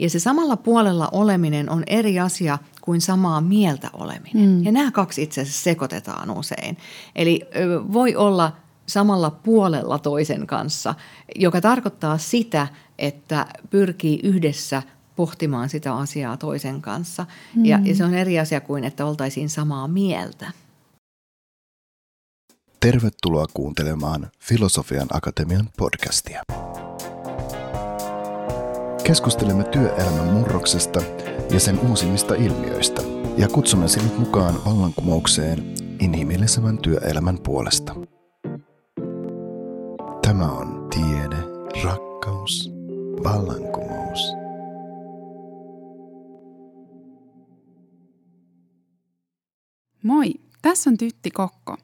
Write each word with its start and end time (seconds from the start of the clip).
Ja 0.00 0.10
se 0.10 0.18
samalla 0.18 0.56
puolella 0.56 1.08
oleminen 1.12 1.70
on 1.70 1.82
eri 1.86 2.20
asia 2.20 2.58
kuin 2.80 3.00
samaa 3.00 3.40
mieltä 3.40 3.90
oleminen. 3.92 4.48
Mm. 4.48 4.64
Ja 4.64 4.72
nämä 4.72 4.90
kaksi 4.90 5.22
itse 5.22 5.40
asiassa 5.40 5.62
sekoitetaan 5.62 6.30
usein. 6.30 6.76
Eli 7.16 7.40
voi 7.92 8.16
olla 8.16 8.52
samalla 8.86 9.30
puolella 9.30 9.98
toisen 9.98 10.46
kanssa, 10.46 10.94
joka 11.36 11.60
tarkoittaa 11.60 12.18
sitä, 12.18 12.68
että 12.98 13.46
pyrkii 13.70 14.20
yhdessä 14.22 14.82
pohtimaan 15.16 15.68
sitä 15.68 15.96
asiaa 15.96 16.36
toisen 16.36 16.82
kanssa. 16.82 17.26
Mm. 17.56 17.64
Ja, 17.64 17.80
ja 17.84 17.94
se 17.94 18.04
on 18.04 18.14
eri 18.14 18.38
asia 18.38 18.60
kuin, 18.60 18.84
että 18.84 19.06
oltaisiin 19.06 19.50
samaa 19.50 19.88
mieltä. 19.88 20.52
Tervetuloa 22.80 23.46
kuuntelemaan 23.54 24.30
Filosofian 24.38 25.08
Akatemian 25.12 25.68
podcastia. 25.76 26.42
Keskustelemme 29.04 29.64
työelämän 29.64 30.26
murroksesta 30.26 31.02
ja 31.50 31.60
sen 31.60 31.80
uusimmista 31.88 32.34
ilmiöistä 32.34 33.02
ja 33.36 33.48
kutsumme 33.48 33.88
sinut 33.88 34.18
mukaan 34.18 34.54
vallankumoukseen 34.64 35.74
inhimillisemmän 36.00 36.78
työelämän 36.78 37.38
puolesta. 37.38 37.94
Tämä 40.22 40.52
on 40.52 40.88
tiede, 40.94 41.36
rakkaus, 41.84 42.70
vallankumous. 43.24 44.34
Moi, 50.02 50.34
tässä 50.62 50.90
on 50.90 50.96
Tytti 50.96 51.30
Kokko. 51.30 51.76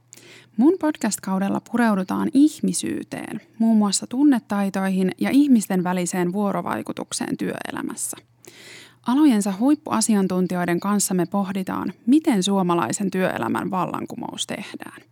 Mun 0.56 0.74
podcast-kaudella 0.80 1.60
pureudutaan 1.72 2.30
ihmisyyteen, 2.34 3.40
muun 3.58 3.76
muassa 3.78 4.06
tunnetaitoihin 4.06 5.10
ja 5.20 5.30
ihmisten 5.30 5.84
väliseen 5.84 6.32
vuorovaikutukseen 6.32 7.36
työelämässä. 7.36 8.16
Alojensa 9.06 9.52
huippuasiantuntijoiden 9.58 10.80
kanssa 10.80 11.14
me 11.14 11.26
pohditaan, 11.26 11.92
miten 12.06 12.42
suomalaisen 12.42 13.10
työelämän 13.10 13.70
vallankumous 13.70 14.46
tehdään. 14.46 15.02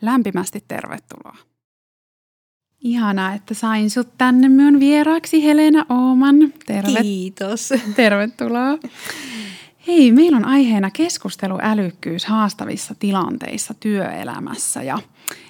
Lämpimästi 0.00 0.64
tervetuloa. 0.68 1.36
Ihanaa, 2.80 3.34
että 3.34 3.54
sain 3.54 3.90
sut 3.90 4.08
tänne 4.18 4.48
myön 4.48 4.80
vieraaksi 4.80 5.44
Helena 5.44 5.86
Ooman. 5.88 6.34
Terve- 6.66 7.02
Kiitos. 7.02 7.68
Tervetuloa. 7.96 8.78
Hei, 9.88 10.12
meillä 10.12 10.36
on 10.36 10.44
aiheena 10.44 10.90
keskusteluälykkyys 10.90 12.26
haastavissa 12.26 12.94
tilanteissa 12.98 13.74
työelämässä 13.74 14.82
ja 14.82 14.98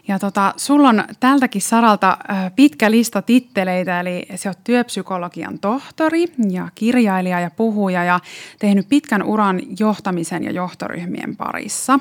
ja 0.08 0.18
tota, 0.18 0.54
sulla 0.56 0.88
on 0.88 1.04
tältäkin 1.20 1.62
saralta 1.62 2.18
pitkä 2.56 2.90
lista 2.90 3.22
titteleitä, 3.22 4.00
eli 4.00 4.26
se 4.34 4.48
on 4.48 4.54
työpsykologian 4.64 5.58
tohtori 5.58 6.24
ja 6.50 6.68
kirjailija 6.74 7.40
ja 7.40 7.50
puhuja 7.50 8.04
ja 8.04 8.20
tehnyt 8.58 8.88
pitkän 8.88 9.22
uran 9.22 9.60
johtamisen 9.78 10.44
ja 10.44 10.50
johtoryhmien 10.50 11.36
parissa. 11.36 12.00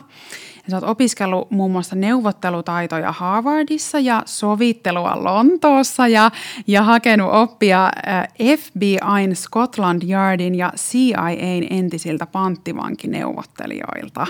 Ja 0.68 0.72
sä 0.72 0.78
oot 0.78 0.90
opiskellut 0.90 1.52
muun 1.52 1.72
muassa 1.72 1.96
neuvottelutaitoja 1.96 3.12
Harvardissa 3.12 4.00
ja 4.00 4.24
sovittelua 4.26 5.24
Lontoossa 5.24 6.08
ja, 6.08 6.32
ja 6.68 6.84
hakenut 6.84 7.34
oppia 7.34 7.86
äh, 7.86 8.28
FBIn 8.60 9.36
Scotland 9.36 10.02
Yardin 10.10 10.56
ja 10.56 10.72
CIAn 10.76 11.64
entisiltä 11.70 12.26
panttivankineuvottelijoilta. 12.26 14.28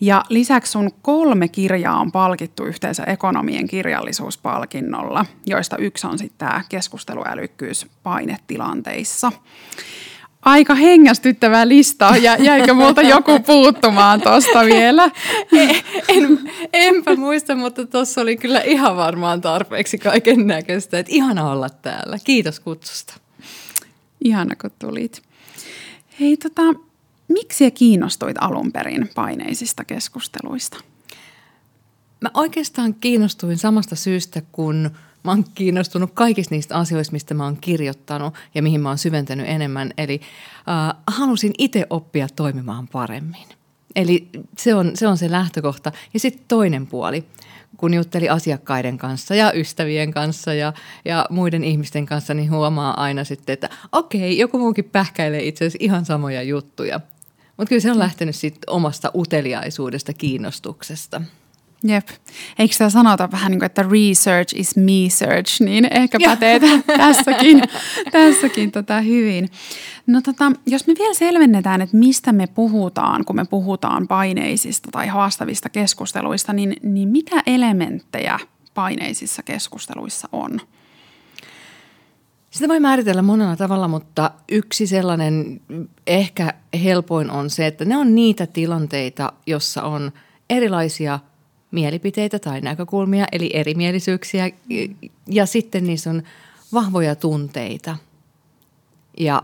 Ja 0.00 0.24
lisäksi 0.28 0.72
sun 0.72 0.90
kolme 1.02 1.48
kirjaa 1.48 2.00
on 2.00 2.12
palkittu 2.12 2.64
yhteensä 2.64 3.04
ekonomien 3.04 3.68
kirjallisuuspalkinnolla, 3.68 5.26
joista 5.46 5.76
yksi 5.76 6.06
on 6.06 6.18
sitten 6.18 6.38
tämä 6.38 6.64
keskusteluälykkyys 6.68 7.86
painetilanteissa 8.02 9.32
aika 10.42 10.74
hengästyttävää 10.74 11.68
listaa. 11.68 12.16
Ja 12.16 12.36
jäikö 12.36 12.74
multa 12.74 13.02
joku 13.02 13.40
puuttumaan 13.40 14.20
tuosta 14.20 14.64
vielä? 14.64 15.10
En, 16.08 16.38
enpä 16.72 17.16
muista, 17.16 17.54
mutta 17.54 17.86
tuossa 17.86 18.20
oli 18.20 18.36
kyllä 18.36 18.60
ihan 18.60 18.96
varmaan 18.96 19.40
tarpeeksi 19.40 19.98
kaiken 19.98 20.46
näköistä. 20.46 20.98
Että 20.98 21.12
ihana 21.12 21.50
olla 21.50 21.70
täällä. 21.70 22.18
Kiitos 22.24 22.60
kutsusta. 22.60 23.14
Ihana, 24.24 24.56
kun 24.56 24.70
tulit. 24.78 25.22
Hei, 26.20 26.36
tota, 26.36 26.62
miksi 27.28 27.70
kiinnostuit 27.70 28.36
alun 28.40 28.72
perin 28.72 29.10
paineisista 29.14 29.84
keskusteluista? 29.84 30.76
Mä 32.20 32.30
oikeastaan 32.34 32.94
kiinnostuin 32.94 33.58
samasta 33.58 33.96
syystä, 33.96 34.42
kun– 34.52 34.90
mä 35.24 35.30
oon 35.30 35.44
kiinnostunut 35.54 36.10
kaikista 36.14 36.54
niistä 36.54 36.76
asioista, 36.76 37.12
mistä 37.12 37.34
mä 37.34 37.44
oon 37.44 37.56
kirjoittanut 37.60 38.34
ja 38.54 38.62
mihin 38.62 38.80
mä 38.80 38.88
oon 38.88 38.98
syventänyt 38.98 39.48
enemmän. 39.48 39.92
Eli 39.98 40.20
äh, 40.68 40.96
halusin 41.06 41.52
itse 41.58 41.86
oppia 41.90 42.28
toimimaan 42.36 42.88
paremmin. 42.88 43.46
Eli 43.96 44.28
se 44.58 44.74
on 44.74 44.90
se, 44.94 45.06
on 45.06 45.18
se 45.18 45.30
lähtökohta. 45.30 45.92
Ja 46.14 46.20
sitten 46.20 46.44
toinen 46.48 46.86
puoli, 46.86 47.24
kun 47.76 47.94
jutteli 47.94 48.28
asiakkaiden 48.28 48.98
kanssa 48.98 49.34
ja 49.34 49.52
ystävien 49.52 50.10
kanssa 50.10 50.54
ja, 50.54 50.72
ja 51.04 51.26
muiden 51.30 51.64
ihmisten 51.64 52.06
kanssa, 52.06 52.34
niin 52.34 52.50
huomaa 52.50 53.02
aina 53.02 53.24
sitten, 53.24 53.52
että 53.52 53.68
okei, 53.92 54.38
joku 54.38 54.58
muukin 54.58 54.84
pähkäilee 54.84 55.42
itse 55.42 55.64
asiassa 55.64 55.84
ihan 55.84 56.04
samoja 56.04 56.42
juttuja. 56.42 57.00
Mutta 57.56 57.68
kyllä 57.68 57.82
se 57.82 57.90
on 57.90 57.98
lähtenyt 57.98 58.36
sitten 58.36 58.70
omasta 58.70 59.10
uteliaisuudesta, 59.14 60.12
kiinnostuksesta. 60.12 61.22
Jep. 61.84 62.08
Eikö 62.58 62.72
sitä 62.72 62.90
sanota 62.90 63.30
vähän 63.32 63.50
niin 63.50 63.58
kuin, 63.58 63.66
että 63.66 63.82
research 63.82 64.60
is 64.60 64.76
me 64.76 65.08
search, 65.08 65.60
niin 65.60 65.88
ehkä 65.90 66.18
pätee 66.24 66.60
tässäkin, 66.86 67.62
tässäkin 68.12 68.70
tota 68.70 69.00
hyvin. 69.00 69.50
No 70.06 70.20
tota, 70.20 70.52
jos 70.66 70.86
me 70.86 70.94
vielä 70.98 71.14
selvennetään, 71.14 71.80
että 71.80 71.96
mistä 71.96 72.32
me 72.32 72.46
puhutaan, 72.46 73.24
kun 73.24 73.36
me 73.36 73.44
puhutaan 73.44 74.08
paineisista 74.08 74.88
tai 74.92 75.06
haastavista 75.06 75.68
keskusteluista, 75.68 76.52
niin, 76.52 76.76
niin 76.82 77.08
mitä 77.08 77.42
elementtejä 77.46 78.38
paineisissa 78.74 79.42
keskusteluissa 79.42 80.28
on? 80.32 80.60
Sitä 82.50 82.68
voi 82.68 82.80
määritellä 82.80 83.22
monella 83.22 83.56
tavalla, 83.56 83.88
mutta 83.88 84.30
yksi 84.52 84.86
sellainen 84.86 85.60
ehkä 86.06 86.54
helpoin 86.84 87.30
on 87.30 87.50
se, 87.50 87.66
että 87.66 87.84
ne 87.84 87.96
on 87.96 88.14
niitä 88.14 88.46
tilanteita, 88.46 89.32
jossa 89.46 89.82
on 89.82 90.12
erilaisia– 90.50 91.18
mielipiteitä 91.70 92.38
tai 92.38 92.60
näkökulmia, 92.60 93.26
eli 93.32 93.50
erimielisyyksiä. 93.54 94.50
Ja 95.26 95.46
sitten 95.46 95.86
niissä 95.86 96.10
on 96.10 96.22
vahvoja 96.72 97.14
tunteita. 97.14 97.96
Ja 99.18 99.42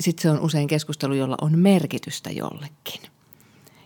sitten 0.00 0.22
se 0.22 0.30
on 0.30 0.40
usein 0.40 0.68
keskustelu, 0.68 1.14
jolla 1.14 1.36
on 1.40 1.58
merkitystä 1.58 2.30
jollekin. 2.30 3.00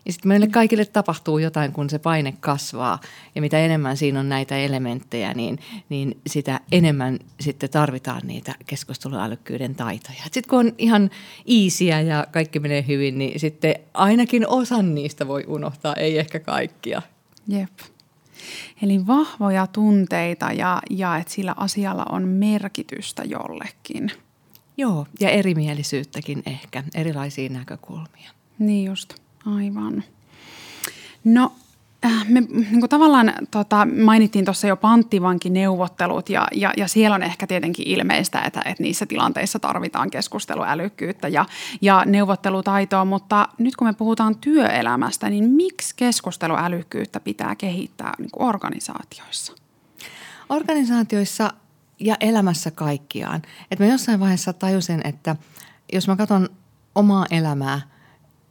Ja 0.07 0.13
sitten 0.13 0.29
meille 0.29 0.47
kaikille 0.47 0.85
tapahtuu 0.85 1.39
jotain, 1.39 1.73
kun 1.73 1.91
se 1.91 1.99
paine 1.99 2.35
kasvaa. 2.41 3.01
Ja 3.35 3.41
mitä 3.41 3.59
enemmän 3.59 3.97
siinä 3.97 4.21
on 4.21 4.29
näitä 4.29 4.57
elementtejä, 4.57 5.35
niin, 5.35 5.59
niin 5.89 6.21
sitä 6.27 6.61
enemmän 6.73 7.19
sitten 7.41 7.71
tarvitaan 7.71 8.23
niitä 8.25 8.55
keskusteluälykkyyden 8.67 9.75
taitoja. 9.75 10.23
Sitten 10.23 10.43
kun 10.49 10.59
on 10.59 10.73
ihan 10.79 11.11
iisiä 11.49 12.01
ja 12.01 12.27
kaikki 12.31 12.61
menee 12.61 12.85
hyvin, 12.89 13.19
niin 13.19 13.41
sitten 13.41 13.75
ainakin 13.95 14.49
osan 14.49 14.95
niistä 14.95 15.29
voi 15.29 15.45
unohtaa, 15.47 15.95
ei 15.95 16.19
ehkä 16.19 16.41
kaikkia. 16.41 17.03
Jep. 17.49 17.79
Eli 18.83 19.07
vahvoja 19.07 19.67
tunteita 19.67 20.53
ja, 20.53 20.83
ja 20.91 21.17
että 21.17 21.33
sillä 21.33 21.55
asialla 21.57 22.07
on 22.11 22.29
merkitystä 22.29 23.23
jollekin. 23.23 24.13
Joo, 24.77 25.07
ja 25.21 25.31
erimielisyyttäkin 25.31 26.43
ehkä, 26.47 26.85
erilaisia 26.95 27.49
näkökulmia. 27.49 28.31
Niin 28.59 28.85
just, 28.85 29.15
aivan. 29.47 30.05
No 31.25 31.53
me 32.29 32.41
niin 32.41 32.81
kuin 32.81 32.91
tavallaan 32.91 33.33
tota, 33.51 33.87
mainittiin 34.05 34.45
tuossa 34.45 34.67
jo 34.67 34.77
panttivankineuvottelut 34.77 36.29
ja, 36.29 36.49
ja, 36.55 36.73
ja 36.77 36.89
siellä 36.89 37.15
on 37.15 37.23
ehkä 37.23 37.47
tietenkin 37.47 37.89
ilmeistä, 37.89 38.43
että, 38.43 38.63
että 38.65 38.83
niissä 38.83 39.07
tilanteissa 39.07 39.59
tarvitaan 39.59 40.11
keskusteluälykkyyttä 40.11 41.29
ja, 41.29 41.47
ja 41.81 42.03
neuvottelutaitoa, 42.07 43.05
mutta 43.05 43.49
nyt 43.59 43.77
kun 43.77 43.89
me 43.89 43.93
puhutaan 43.93 44.39
työelämästä, 44.39 45.31
niin 45.31 45.51
miksi 45.51 45.95
keskusteluälykkyyttä 45.97 47.21
pitää 47.21 47.55
kehittää 47.57 48.15
niin 48.19 48.31
kuin 48.31 48.49
organisaatioissa? 48.49 49.53
Organisaatioissa 50.49 51.53
ja 52.01 52.17
elämässä 52.21 52.71
kaikkiaan. 52.71 53.43
Et 53.71 53.79
mä 53.79 53.87
jossain 53.87 54.21
vaiheessa 54.21 54.53
tajusin, 54.53 55.01
että 55.05 55.37
jos 55.93 56.09
mä 56.09 56.17
katson 56.17 56.49
omaa 56.95 57.27
elämää 57.31 57.81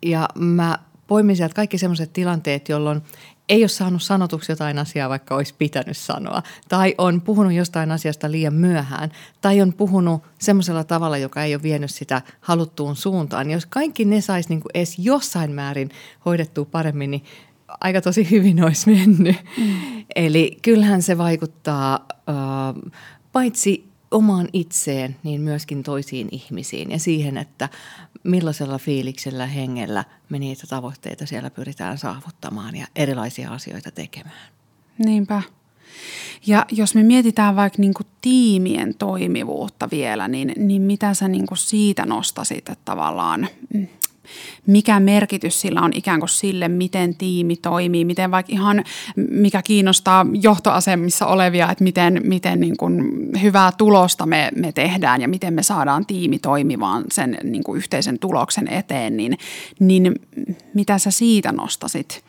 ja 0.05 0.29
mä 0.35 0.79
poimin 1.07 1.35
sieltä 1.35 1.55
kaikki 1.55 1.77
sellaiset 1.77 2.13
tilanteet, 2.13 2.69
jolloin 2.69 3.01
ei 3.49 3.61
ole 3.61 3.67
saanut 3.67 4.03
sanotuksi 4.03 4.51
jotain 4.51 4.79
asiaa, 4.79 5.09
vaikka 5.09 5.35
olisi 5.35 5.53
pitänyt 5.57 5.97
sanoa. 5.97 6.43
Tai 6.69 6.95
on 6.97 7.21
puhunut 7.21 7.53
jostain 7.53 7.91
asiasta 7.91 8.31
liian 8.31 8.53
myöhään. 8.53 9.11
Tai 9.41 9.61
on 9.61 9.73
puhunut 9.73 10.23
semmoisella 10.39 10.83
tavalla, 10.83 11.17
joka 11.17 11.43
ei 11.43 11.55
ole 11.55 11.63
vienyt 11.63 11.91
sitä 11.91 12.21
haluttuun 12.41 12.95
suuntaan. 12.95 13.51
Jos 13.51 13.65
kaikki 13.65 14.05
ne 14.05 14.21
saisi 14.21 14.49
niin 14.49 14.61
edes 14.73 14.99
jossain 14.99 15.51
määrin 15.51 15.89
hoidettua 16.25 16.65
paremmin, 16.65 17.11
niin 17.11 17.23
aika 17.79 18.01
tosi 18.01 18.31
hyvin 18.31 18.63
olisi 18.63 18.89
mennyt. 18.89 19.35
Mm. 19.57 20.05
Eli 20.15 20.57
kyllähän 20.61 21.01
se 21.01 21.17
vaikuttaa 21.17 22.05
äh, 22.29 22.91
paitsi 23.31 23.94
omaan 24.11 24.47
itseen, 24.53 25.15
niin 25.23 25.41
myöskin 25.41 25.83
toisiin 25.83 26.27
ihmisiin 26.31 26.91
ja 26.91 26.99
siihen, 26.99 27.37
että 27.37 27.69
millaisella 28.23 28.77
fiiliksellä, 28.77 29.45
hengellä 29.45 30.03
me 30.29 30.39
niitä 30.39 30.67
tavoitteita 30.67 31.25
siellä 31.25 31.49
pyritään 31.49 31.97
saavuttamaan 31.97 32.75
ja 32.75 32.87
erilaisia 32.95 33.51
asioita 33.51 33.91
tekemään. 33.91 34.49
Niinpä. 35.05 35.41
Ja 36.45 36.65
jos 36.71 36.95
me 36.95 37.03
mietitään 37.03 37.55
vaikka 37.55 37.81
niin 37.81 37.93
kuin 37.93 38.07
tiimien 38.21 38.95
toimivuutta 38.95 39.89
vielä, 39.91 40.27
niin, 40.27 40.53
niin 40.57 40.81
mitä 40.81 41.13
sä 41.13 41.27
niin 41.27 41.47
kuin 41.47 41.57
siitä 41.57 42.05
nostasit, 42.05 42.57
että 42.57 42.85
tavallaan 42.85 43.47
mm, 43.73 43.87
mikä 44.67 44.99
merkitys 44.99 45.61
sillä 45.61 45.81
on 45.81 45.91
ikään 45.93 46.19
kuin 46.19 46.29
sille, 46.29 46.67
miten 46.67 47.15
tiimi 47.15 47.55
toimii, 47.55 48.05
miten 48.05 48.31
vaikka 48.31 48.53
ihan 48.53 48.83
mikä 49.29 49.61
kiinnostaa 49.61 50.25
johtoasemissa 50.41 51.25
olevia, 51.25 51.71
että 51.71 51.83
miten, 51.83 52.21
miten 52.23 52.59
niin 52.59 52.77
kuin 52.77 53.03
hyvää 53.41 53.71
tulosta 53.77 54.25
me, 54.25 54.51
me 54.55 54.71
tehdään 54.71 55.21
ja 55.21 55.27
miten 55.27 55.53
me 55.53 55.63
saadaan 55.63 56.05
tiimi 56.05 56.39
toimimaan 56.39 57.03
sen 57.11 57.37
niin 57.43 57.63
kuin 57.63 57.77
yhteisen 57.77 58.19
tuloksen 58.19 58.67
eteen, 58.67 59.17
niin, 59.17 59.37
niin 59.79 60.15
mitä 60.73 60.97
sä 60.97 61.11
siitä 61.11 61.51
nostasit? 61.51 62.23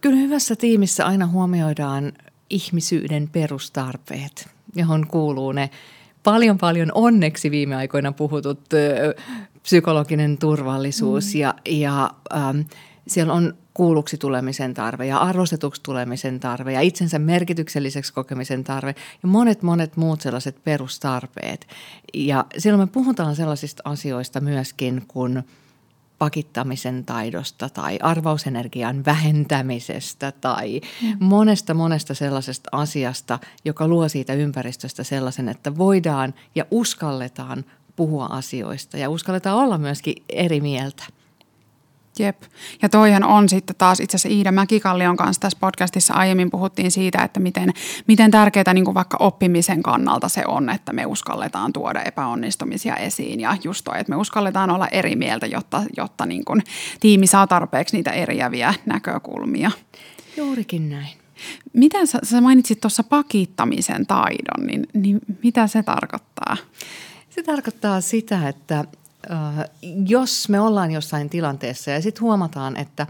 Kyllä 0.00 0.16
hyvässä 0.16 0.56
tiimissä 0.56 1.06
aina 1.06 1.26
huomioidaan 1.26 2.12
ihmisyyden 2.50 3.28
perustarpeet, 3.28 4.48
johon 4.74 5.06
kuuluu 5.06 5.52
ne 5.52 5.70
paljon 6.22 6.58
paljon 6.58 6.92
onneksi 6.94 7.50
viime 7.50 7.76
aikoina 7.76 8.12
puhutut 8.12 8.60
psykologinen 9.62 10.38
turvallisuus 10.38 11.34
mm. 11.34 11.40
ja, 11.40 11.54
ja 11.68 12.10
ähm, 12.34 12.60
siellä 13.06 13.32
on 13.32 13.54
kuulluksi 13.74 14.18
tulemisen 14.18 14.74
tarve 14.74 15.06
ja 15.06 15.18
arvostetuksi 15.18 15.82
tulemisen 15.82 16.40
tarve 16.40 16.72
ja 16.72 16.80
itsensä 16.80 17.18
merkitykselliseksi 17.18 18.12
kokemisen 18.12 18.64
tarve 18.64 18.94
ja 19.22 19.28
monet 19.28 19.62
monet 19.62 19.96
muut 19.96 20.20
sellaiset 20.20 20.64
perustarpeet. 20.64 21.66
Ja 22.14 22.44
silloin 22.58 22.88
me 22.88 22.92
puhutaan 22.92 23.36
sellaisista 23.36 23.82
asioista 23.86 24.40
myöskin 24.40 25.04
kuin– 25.08 25.42
pakittamisen 26.18 27.04
taidosta 27.04 27.68
tai 27.68 27.98
arvausenergian 28.02 29.04
vähentämisestä 29.04 30.32
tai 30.32 30.80
mm. 31.02 31.16
monesta 31.20 31.74
monesta 31.74 32.14
sellaisesta 32.14 32.68
asiasta, 32.72 33.38
joka 33.64 33.88
luo 33.88 34.08
siitä 34.08 34.32
ympäristöstä 34.32 35.04
sellaisen, 35.04 35.48
että 35.48 35.76
voidaan 35.76 36.34
ja 36.54 36.64
uskalletaan 36.70 37.64
puhua 37.96 38.26
asioista 38.26 38.96
ja 38.96 39.10
uskalletaan 39.10 39.56
olla 39.56 39.78
myöskin 39.78 40.14
eri 40.28 40.60
mieltä. 40.60 41.04
Jep. 42.18 42.42
Ja 42.82 42.88
toihan 42.88 43.24
on 43.24 43.48
sitten 43.48 43.76
taas 43.76 44.00
itse 44.00 44.16
asiassa 44.16 44.36
Iida 44.36 44.52
Mäkikallion 44.52 45.16
kanssa 45.16 45.40
tässä 45.40 45.58
podcastissa 45.60 46.14
aiemmin 46.14 46.50
puhuttiin 46.50 46.90
siitä, 46.90 47.22
että 47.22 47.40
miten, 47.40 47.72
miten 48.06 48.30
tärkeää 48.30 48.74
niin 48.74 48.84
kuin 48.84 48.94
vaikka 48.94 49.16
oppimisen 49.20 49.82
kannalta 49.82 50.28
se 50.28 50.42
on, 50.46 50.70
että 50.70 50.92
me 50.92 51.06
uskalletaan 51.06 51.72
tuoda 51.72 52.02
epäonnistumisia 52.02 52.96
esiin 52.96 53.40
ja 53.40 53.56
just 53.64 53.84
toi, 53.84 54.00
että 54.00 54.10
me 54.10 54.16
uskalletaan 54.16 54.70
olla 54.70 54.88
eri 54.88 55.16
mieltä, 55.16 55.46
jotta, 55.46 55.82
jotta 55.96 56.26
niin 56.26 56.44
kuin 56.44 56.62
tiimi 57.00 57.26
saa 57.26 57.46
tarpeeksi 57.46 57.96
niitä 57.96 58.10
eriäviä 58.10 58.74
näkökulmia. 58.86 59.70
Juurikin 60.36 60.90
näin. 60.90 61.18
Miten 61.72 62.06
sä, 62.06 62.18
sä 62.22 62.40
mainitsit 62.40 62.80
tuossa 62.80 63.02
pakittamisen 63.02 64.06
taidon, 64.06 64.66
niin, 64.66 64.86
niin 64.94 65.20
mitä 65.42 65.66
se 65.66 65.82
tarkoittaa? 65.82 66.56
Se 67.30 67.42
tarkoittaa 67.42 68.00
sitä, 68.00 68.48
että 68.48 68.84
jos 70.06 70.48
me 70.48 70.60
ollaan 70.60 70.90
jossain 70.90 71.30
tilanteessa 71.30 71.90
ja 71.90 72.02
sitten 72.02 72.22
huomataan, 72.22 72.76
että 72.76 73.06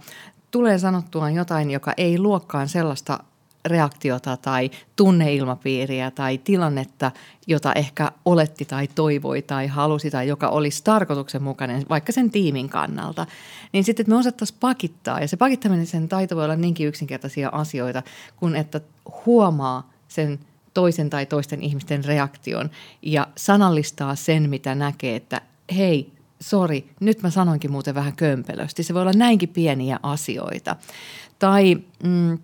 tulee 0.50 0.78
sanottua 0.78 1.30
jotain, 1.30 1.70
joka 1.70 1.94
ei 1.96 2.18
luokkaan 2.18 2.68
sellaista 2.68 3.18
reaktiota 3.64 4.36
tai 4.36 4.70
tunneilmapiiriä 4.96 6.10
tai 6.10 6.38
tilannetta, 6.38 7.10
jota 7.46 7.72
ehkä 7.72 8.12
oletti 8.24 8.64
tai 8.64 8.88
toivoi 8.94 9.42
tai 9.42 9.66
halusi 9.66 10.10
tai 10.10 10.28
joka 10.28 10.48
olisi 10.48 10.84
tarkoituksenmukainen 10.84 11.82
vaikka 11.88 12.12
sen 12.12 12.30
tiimin 12.30 12.68
kannalta, 12.68 13.26
niin 13.72 13.84
sitten 13.84 14.02
että 14.02 14.10
me 14.10 14.18
osattaisiin 14.18 14.58
pakittaa. 14.60 15.20
Ja 15.20 15.28
se 15.28 15.36
pakittaminen 15.36 15.86
sen 15.86 16.08
taito 16.08 16.36
voi 16.36 16.44
olla 16.44 16.56
niinkin 16.56 16.86
yksinkertaisia 16.86 17.48
asioita, 17.48 18.02
kun 18.36 18.56
että 18.56 18.80
huomaa 19.26 19.90
sen 20.08 20.38
toisen 20.74 21.10
tai 21.10 21.26
toisten 21.26 21.62
ihmisten 21.62 22.04
reaktion 22.04 22.70
ja 23.02 23.26
sanallistaa 23.36 24.14
sen, 24.14 24.50
mitä 24.50 24.74
näkee, 24.74 25.16
että 25.16 25.40
hei, 25.76 26.12
sori, 26.40 26.90
nyt 27.00 27.22
mä 27.22 27.30
sanoinkin 27.30 27.72
muuten 27.72 27.94
vähän 27.94 28.16
kömpelösti. 28.16 28.82
Se 28.82 28.94
voi 28.94 29.02
olla 29.02 29.12
näinkin 29.12 29.48
pieniä 29.48 30.00
asioita. 30.02 30.76
Tai 31.38 31.76
mm, 32.02 32.38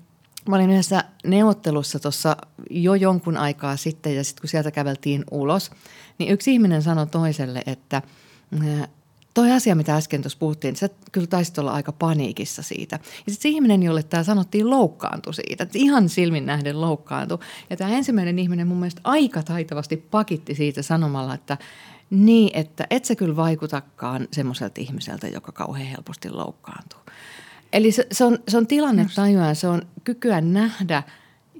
mä 0.48 0.56
olin 0.56 0.70
yhdessä 0.70 1.04
neuvottelussa 1.24 1.98
tuossa 1.98 2.36
jo 2.70 2.94
jonkun 2.94 3.36
aikaa 3.36 3.76
sitten 3.76 4.16
ja 4.16 4.24
sitten 4.24 4.40
kun 4.40 4.48
sieltä 4.48 4.70
käveltiin 4.70 5.24
ulos, 5.30 5.70
niin 6.18 6.32
yksi 6.32 6.52
ihminen 6.52 6.82
sanoi 6.82 7.06
toiselle, 7.06 7.62
että 7.66 8.02
mm, 8.50 8.84
toi 9.34 9.52
asia, 9.52 9.74
mitä 9.74 9.96
äsken 9.96 10.22
tuossa 10.22 10.38
puhuttiin, 10.38 10.76
sä 10.76 10.88
kyllä 11.12 11.26
taisit 11.26 11.58
olla 11.58 11.72
aika 11.72 11.92
paniikissa 11.92 12.62
siitä. 12.62 12.96
Ja 13.02 13.32
sitten 13.32 13.42
se 13.42 13.48
ihminen, 13.48 13.82
jolle 13.82 14.02
tämä 14.02 14.22
sanottiin, 14.22 14.70
loukkaantui 14.70 15.34
siitä. 15.34 15.66
Ihan 15.74 16.08
silmin 16.08 16.46
nähden 16.46 16.80
loukkaantui. 16.80 17.38
Ja 17.70 17.76
tämä 17.76 17.90
ensimmäinen 17.90 18.38
ihminen 18.38 18.66
mun 18.66 18.76
mielestä 18.76 19.00
aika 19.04 19.42
taitavasti 19.42 19.96
pakitti 19.96 20.54
siitä 20.54 20.82
sanomalla, 20.82 21.34
että 21.34 21.58
niin, 22.10 22.50
että 22.54 22.86
et 22.90 23.04
sä 23.04 23.14
kyllä 23.14 23.36
vaikutakaan 23.36 24.28
semmoiselta 24.32 24.80
ihmiseltä, 24.80 25.28
joka 25.28 25.52
kauhean 25.52 25.88
helposti 25.88 26.30
loukkaantuu. 26.30 27.00
Eli 27.72 27.92
se, 27.92 28.06
se, 28.12 28.24
on, 28.24 28.38
se 28.48 28.56
on 28.56 28.66
tilanne 28.66 29.06
tajua, 29.14 29.54
se 29.54 29.68
on 29.68 29.82
kykyä 30.04 30.40
nähdä 30.40 31.02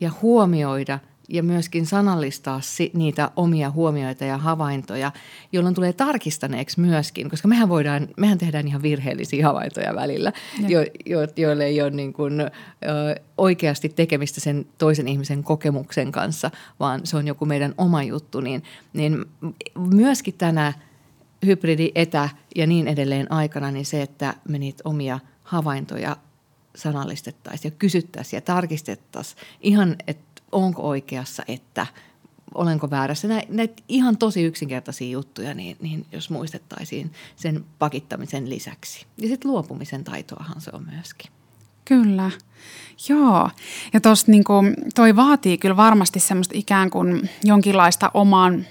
ja 0.00 0.10
huomioida– 0.22 0.98
ja 1.28 1.42
myöskin 1.42 1.86
sanallistaa 1.86 2.60
niitä 2.92 3.30
omia 3.36 3.70
huomioita 3.70 4.24
ja 4.24 4.38
havaintoja, 4.38 5.12
jolloin 5.52 5.74
tulee 5.74 5.92
tarkistaneeksi 5.92 6.80
myöskin, 6.80 7.30
koska 7.30 7.48
mehän, 7.48 7.68
voidaan, 7.68 8.08
mehän 8.16 8.38
tehdään 8.38 8.68
ihan 8.68 8.82
virheellisiä 8.82 9.46
havaintoja 9.46 9.94
välillä, 9.94 10.32
jo, 10.68 10.80
jo, 11.06 11.18
joille 11.36 11.64
ei 11.64 11.82
ole 11.82 11.90
niin 11.90 12.12
kuin, 12.12 12.40
ö, 12.40 12.50
oikeasti 13.38 13.88
tekemistä 13.88 14.40
sen 14.40 14.66
toisen 14.78 15.08
ihmisen 15.08 15.44
kokemuksen 15.44 16.12
kanssa, 16.12 16.50
vaan 16.80 17.00
se 17.04 17.16
on 17.16 17.26
joku 17.26 17.46
meidän 17.46 17.74
oma 17.78 18.02
juttu, 18.02 18.40
niin, 18.40 18.62
niin 18.92 19.24
myöskin 19.78 20.34
tänä 20.34 20.72
hybridi, 21.46 21.92
etä 21.94 22.28
ja 22.56 22.66
niin 22.66 22.88
edelleen 22.88 23.32
aikana, 23.32 23.70
niin 23.70 23.86
se, 23.86 24.02
että 24.02 24.34
me 24.48 24.58
niitä 24.58 24.82
omia 24.84 25.20
havaintoja 25.42 26.16
sanallistettaisiin 26.76 27.72
ja 27.72 27.76
kysyttäisiin 27.78 28.38
ja 28.38 28.40
tarkistettaisiin 28.40 29.42
ihan, 29.60 29.96
että 30.06 30.33
onko 30.54 30.82
oikeassa, 30.88 31.42
että 31.48 31.86
olenko 32.54 32.90
väärässä. 32.90 33.28
Näitä 33.28 33.52
näit 33.52 33.84
ihan 33.88 34.16
tosi 34.16 34.42
yksinkertaisia 34.42 35.10
juttuja, 35.10 35.54
niin, 35.54 35.76
niin 35.80 36.06
jos 36.12 36.30
muistettaisiin 36.30 37.12
sen 37.36 37.64
pakittamisen 37.78 38.50
lisäksi. 38.50 39.06
Ja 39.18 39.28
sitten 39.28 39.50
luopumisen 39.50 40.04
taitoahan 40.04 40.60
se 40.60 40.70
on 40.72 40.86
myöskin. 40.94 41.30
Kyllä. 41.84 42.30
Joo, 43.08 43.50
ja 43.92 44.00
tuosta 44.00 44.30
niin 44.30 44.44
toi 44.94 45.16
vaatii 45.16 45.58
kyllä 45.58 45.76
varmasti 45.76 46.20
semmoista 46.20 46.54
ikään 46.56 46.90
kuin 46.90 47.30
jonkinlaista 47.44 48.10
oman, 48.14 48.66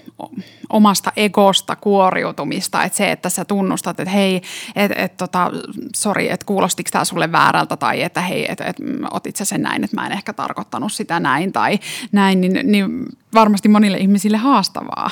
omasta 0.70 1.12
egosta 1.15 1.75
kuoriutumista, 1.75 2.84
että 2.84 2.98
se, 2.98 3.12
että 3.12 3.29
sä 3.29 3.46
tunnustat, 3.46 4.00
että 4.00 4.12
hei, 4.12 4.41
että 4.75 5.03
et, 5.03 5.17
tota, 5.17 5.51
sori, 5.96 6.32
että 6.32 6.46
kuulostiko 6.46 6.89
tämä 6.91 7.05
sulle 7.05 7.32
väärältä 7.32 7.77
tai 7.77 8.01
että 8.01 8.22
hei, 8.22 8.51
että 8.51 8.65
et, 8.65 8.75
otit 9.12 9.36
sä 9.36 9.46
sen 9.46 9.62
näin, 9.62 9.84
että 9.84 9.96
mä 9.96 10.05
en 10.05 10.12
ehkä 10.12 10.34
tarkoittanut 10.34 10.93
sitä 10.93 11.20
näin 11.20 11.53
tai 11.53 11.79
näin, 12.12 12.41
niin, 12.41 12.60
niin 12.63 13.05
varmasti 13.34 13.70
monille 13.70 13.98
ihmisille 13.98 14.38
haastavaa. 14.38 15.10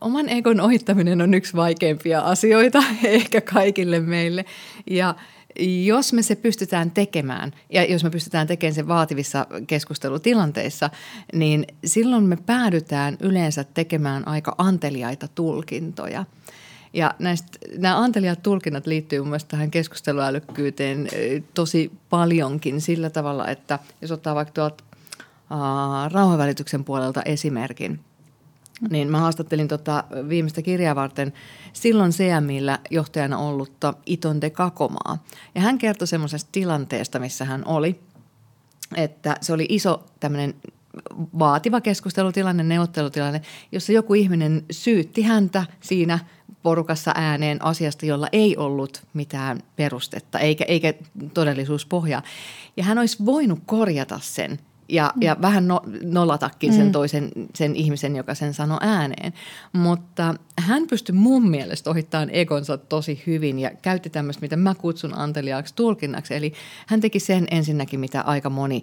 Oman 0.00 0.28
egon 0.28 0.60
ohittaminen 0.60 1.22
on 1.22 1.34
yksi 1.34 1.56
vaikeimpia 1.56 2.20
asioita 2.20 2.82
ehkä 3.04 3.40
kaikille 3.40 4.00
meille 4.00 4.44
ja– 4.86 5.14
jos 5.58 6.12
me 6.12 6.22
se 6.22 6.36
pystytään 6.36 6.90
tekemään 6.90 7.52
ja 7.70 7.84
jos 7.84 8.04
me 8.04 8.10
pystytään 8.10 8.46
tekemään 8.46 8.74
se 8.74 8.88
vaativissa 8.88 9.46
keskustelutilanteissa, 9.66 10.90
niin 11.32 11.66
silloin 11.84 12.24
me 12.24 12.36
päädytään 12.36 13.16
yleensä 13.20 13.64
tekemään 13.64 14.28
aika 14.28 14.54
anteliaita 14.58 15.28
tulkintoja. 15.28 16.24
Ja 16.92 17.14
näistä, 17.18 17.58
nämä 17.78 17.98
anteliaat 17.98 18.42
tulkinnat 18.42 18.86
liittyy 18.86 19.18
mun 19.20 19.28
mielestä 19.28 19.48
tähän 19.48 19.70
keskusteluälykkyyteen 19.70 21.08
tosi 21.54 21.92
paljonkin 22.10 22.80
sillä 22.80 23.10
tavalla, 23.10 23.48
että 23.48 23.78
jos 24.02 24.10
ottaa 24.10 24.34
vaikka 24.34 24.52
tuolta 24.52 24.84
uh, 25.50 26.12
rauhanvälityksen 26.12 26.84
puolelta 26.84 27.22
esimerkin– 27.22 28.00
niin 28.90 29.10
mä 29.10 29.20
haastattelin 29.20 29.68
tota 29.68 30.04
viimeistä 30.28 30.62
kirjaa 30.62 30.94
varten 30.94 31.32
silloin 31.72 32.12
CMillä 32.12 32.78
johtajana 32.90 33.38
ollutta 33.38 33.94
Iton 34.06 34.40
de 34.40 34.50
Kakomaa. 34.50 35.24
Ja 35.54 35.60
hän 35.60 35.78
kertoi 35.78 36.06
semmoisesta 36.06 36.48
tilanteesta, 36.52 37.18
missä 37.18 37.44
hän 37.44 37.62
oli, 37.66 38.00
että 38.96 39.36
se 39.40 39.52
oli 39.52 39.66
iso 39.68 40.06
tämmöinen 40.20 40.54
vaativa 41.38 41.80
keskustelutilanne, 41.80 42.62
neuvottelutilanne, 42.62 43.42
jossa 43.72 43.92
joku 43.92 44.14
ihminen 44.14 44.64
syytti 44.70 45.22
häntä 45.22 45.64
siinä 45.80 46.18
porukassa 46.62 47.12
ääneen 47.14 47.64
asiasta, 47.64 48.06
jolla 48.06 48.28
ei 48.32 48.56
ollut 48.56 49.02
mitään 49.14 49.60
perustetta 49.76 50.38
eikä, 50.38 50.64
eikä 50.64 50.94
todellisuuspohjaa. 51.34 52.22
Ja 52.76 52.84
hän 52.84 52.98
olisi 52.98 53.24
voinut 53.24 53.58
korjata 53.66 54.18
sen– 54.22 54.58
ja, 54.92 55.12
mm. 55.14 55.22
ja 55.22 55.36
vähän 55.42 55.68
no, 55.68 55.80
nolatakin 56.02 56.72
sen 56.72 56.86
mm. 56.86 56.92
toisen, 56.92 57.30
sen 57.54 57.76
ihmisen, 57.76 58.16
joka 58.16 58.34
sen 58.34 58.54
sanoi 58.54 58.78
ääneen. 58.80 59.32
Mutta 59.72 60.34
hän 60.58 60.86
pystyi 60.86 61.14
mun 61.14 61.50
mielestä 61.50 61.90
ohittamaan 61.90 62.30
egonsa 62.32 62.78
tosi 62.78 63.22
hyvin 63.26 63.58
ja 63.58 63.70
käytti 63.82 64.10
tämmöistä, 64.10 64.42
mitä 64.42 64.56
mä 64.56 64.74
kutsun 64.74 65.18
anteliaaksi 65.18 65.74
tulkinnaksi. 65.74 66.34
Eli 66.34 66.52
hän 66.86 67.00
teki 67.00 67.20
sen 67.20 67.46
ensinnäkin, 67.50 68.00
mitä 68.00 68.20
aika 68.20 68.50
moni 68.50 68.82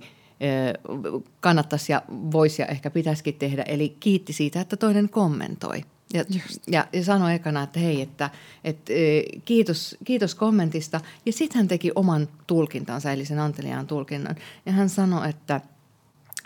kannattaisi 1.40 1.92
ja 1.92 2.02
voisi 2.10 2.62
ja 2.62 2.66
ehkä 2.66 2.90
pitäisikin 2.90 3.36
tehdä. 3.36 3.64
Eli 3.64 3.98
kiitti 4.00 4.34
siitä, 4.34 4.62
että 4.62 4.78
toinen 4.78 5.10
kommentoi. 5.10 5.84
Ja, 6.14 6.24
ja, 6.68 6.88
ja 6.94 7.04
sanoi 7.04 7.34
ekana, 7.34 7.64
että 7.64 7.80
hei, 7.80 8.02
että, 8.02 8.30
että 8.64 8.94
kiitos, 9.46 9.98
kiitos 10.04 10.36
kommentista. 10.36 11.02
Ja 11.26 11.34
sitten 11.34 11.58
hän 11.58 11.68
teki 11.68 11.92
oman 11.96 12.28
tulkintansa, 12.48 13.12
eli 13.12 13.26
sen 13.26 13.40
anteliaan 13.40 13.88
tulkinnan. 13.88 14.36
Ja 14.66 14.72
hän 14.72 14.90
sanoi, 14.90 15.30
että 15.30 15.62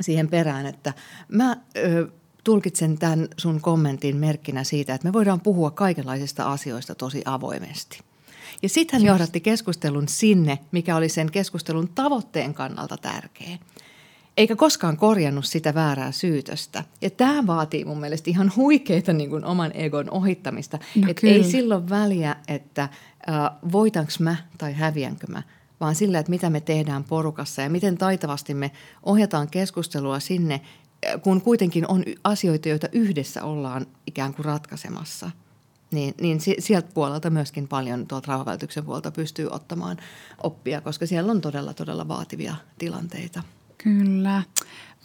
siihen 0.02 0.28
perään, 0.28 0.66
että 0.66 0.94
mä 1.28 1.58
ö, 1.78 2.08
tulkitsen 2.44 2.98
tämän 2.98 3.28
sun 3.38 3.62
kommentin 3.62 4.16
merkkinä 4.16 4.64
siitä, 4.64 4.94
että 4.94 5.08
me 5.08 5.14
voidaan 5.14 5.42
puhua 5.42 5.72
kaikenlaisista 5.72 6.52
asioista 6.52 6.96
tosi 6.96 7.22
avoimesti. 7.26 8.00
Ja 8.62 8.70
sitten 8.70 9.00
hän 9.00 9.08
johdatti 9.08 9.40
keskustelun 9.40 10.08
sinne, 10.08 10.60
mikä 10.72 10.96
oli 10.96 11.10
sen 11.10 11.32
keskustelun 11.32 11.90
tavoitteen 11.96 12.54
kannalta 12.54 12.98
tärkein 12.98 13.60
eikä 14.38 14.56
koskaan 14.56 14.98
korjannut 14.98 15.46
sitä 15.46 15.74
väärää 15.74 16.12
syytöstä. 16.12 16.84
Ja 17.02 17.10
tämä 17.10 17.48
vaatii 17.48 17.86
mun 17.86 18.00
mielestä 18.00 18.30
ihan 18.30 18.52
huikeita 18.56 19.14
niin 19.14 19.30
kuin 19.30 19.46
oman 19.46 19.72
egon 19.74 20.10
ohittamista. 20.10 20.80
No 20.96 21.08
että 21.10 21.28
ei 21.28 21.44
silloin 21.44 21.90
väliä, 21.90 22.36
että 22.48 22.84
äh, 22.84 22.90
voitanko 23.72 24.12
mä 24.20 24.36
tai 24.58 24.74
häviänkö 24.74 25.28
mä, 25.28 25.44
vaan 25.80 25.96
sillä, 25.96 26.20
että 26.20 26.30
mitä 26.30 26.50
me 26.50 26.62
tehdään 26.62 27.04
porukassa 27.04 27.62
ja 27.62 27.70
miten 27.70 27.98
taitavasti 27.98 28.54
me 28.54 28.72
ohjataan 29.04 29.48
keskustelua 29.50 30.20
sinne, 30.20 30.62
kun 31.22 31.42
kuitenkin 31.42 31.88
on 31.88 32.04
asioita, 32.24 32.70
joita 32.70 32.88
yhdessä 32.92 33.44
ollaan 33.44 33.86
ikään 34.08 34.34
kuin 34.34 34.46
ratkaisemassa. 34.46 35.32
Niin, 35.92 36.14
niin 36.22 36.40
sieltä 36.60 36.90
puolelta 36.94 37.30
myöskin 37.30 37.68
paljon 37.68 38.08
tuolta 38.08 38.28
rauhanvälityksen 38.28 38.86
puolelta 38.86 39.12
pystyy 39.12 39.48
ottamaan 39.52 39.98
oppia, 40.44 40.82
koska 40.82 41.06
siellä 41.06 41.32
on 41.32 41.42
todella, 41.42 41.74
todella 41.74 42.08
vaativia 42.08 42.56
tilanteita. 42.78 43.44
Kyllä. 43.78 44.44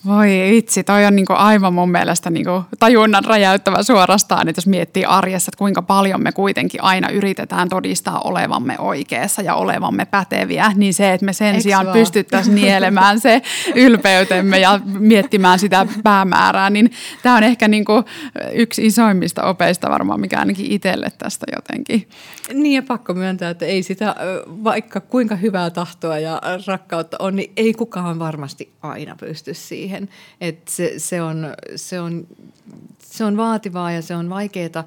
Voi 0.06 0.58
itse, 0.58 0.82
toi 0.82 1.04
on 1.04 1.16
niinku 1.16 1.32
aivan 1.36 1.74
mun 1.74 1.90
mielestä 1.90 2.30
niinku 2.30 2.64
tajunnan 2.78 3.24
räjäyttävä 3.24 3.82
suorastaan, 3.82 4.48
että 4.48 4.58
jos 4.58 4.66
miettii 4.66 5.04
arjessa, 5.04 5.50
että 5.50 5.58
kuinka 5.58 5.82
paljon 5.82 6.22
me 6.22 6.32
kuitenkin 6.32 6.82
aina 6.82 7.08
yritetään 7.08 7.68
todistaa 7.68 8.20
olevamme 8.20 8.78
oikeassa 8.78 9.42
ja 9.42 9.54
olevamme 9.54 10.04
päteviä, 10.04 10.72
niin 10.74 10.94
se, 10.94 11.12
että 11.12 11.26
me 11.26 11.32
sen 11.32 11.54
Eks 11.54 11.62
sijaan 11.62 11.86
pystyttäisiin 11.86 12.54
nielemään 12.54 13.20
se 13.20 13.42
ylpeytemme 13.74 14.58
ja 14.58 14.80
miettimään 14.98 15.58
sitä 15.58 15.86
päämäärää, 16.02 16.70
niin 16.70 16.90
tämä 17.22 17.36
on 17.36 17.42
ehkä 17.42 17.68
niinku 17.68 18.04
yksi 18.52 18.86
isoimmista 18.86 19.42
opeista 19.42 19.90
varmaan, 19.90 20.20
mikä 20.20 20.38
ainakin 20.38 20.72
itselle 20.72 21.08
tästä 21.18 21.46
jotenkin. 21.56 22.08
Niin 22.54 22.74
ja 22.74 22.82
pakko 22.82 23.14
myöntää, 23.14 23.50
että 23.50 23.66
ei 23.66 23.82
sitä, 23.82 24.16
vaikka 24.64 25.00
kuinka 25.00 25.36
hyvää 25.36 25.70
tahtoa 25.70 26.18
ja 26.18 26.42
rakkautta 26.66 27.16
on, 27.20 27.36
niin 27.36 27.52
ei 27.56 27.74
kukaan 27.74 28.18
varmasti 28.18 28.72
aina 28.82 29.16
pysty 29.20 29.54
siihen 29.54 29.87
siihen. 29.88 30.08
Että 30.40 30.72
se, 30.72 30.94
se, 30.96 31.22
on, 31.22 31.46
se, 31.76 32.00
on, 32.00 32.26
se 32.98 33.24
on 33.24 33.36
vaativaa 33.36 33.92
ja 33.92 34.02
se 34.02 34.16
on 34.16 34.30
vaikeaa 34.30 34.84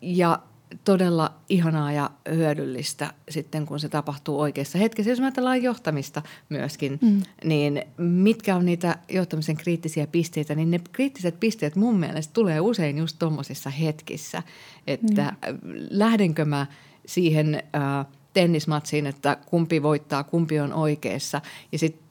ja 0.00 0.38
todella 0.84 1.34
ihanaa 1.48 1.92
ja 1.92 2.10
hyödyllistä 2.30 3.12
sitten, 3.30 3.66
kun 3.66 3.80
se 3.80 3.88
tapahtuu 3.88 4.40
oikeassa 4.40 4.78
hetkessä. 4.78 5.10
Jos 5.10 5.18
me 5.18 5.24
ajatellaan 5.24 5.62
johtamista 5.62 6.22
myöskin, 6.48 6.98
mm. 7.02 7.22
niin 7.44 7.82
mitkä 7.98 8.56
on 8.56 8.64
niitä 8.64 8.98
johtamisen 9.08 9.56
kriittisiä 9.56 10.06
pisteitä, 10.06 10.54
niin 10.54 10.70
ne 10.70 10.80
kriittiset 10.92 11.40
pisteet 11.40 11.76
mun 11.76 11.98
mielestä 11.98 12.32
tulee 12.32 12.60
usein 12.60 12.98
just 12.98 13.16
tuommoisissa 13.18 13.70
hetkissä, 13.70 14.42
että 14.86 15.34
mm. 15.46 15.58
lähdenkö 15.90 16.44
mä 16.44 16.66
siihen 17.06 17.54
äh, 17.54 18.06
tennismatsiin, 18.32 19.06
että 19.06 19.36
kumpi 19.46 19.82
voittaa, 19.82 20.24
kumpi 20.24 20.60
on 20.60 20.72
oikeassa 20.72 21.40
ja 21.72 21.78
sitten 21.78 22.07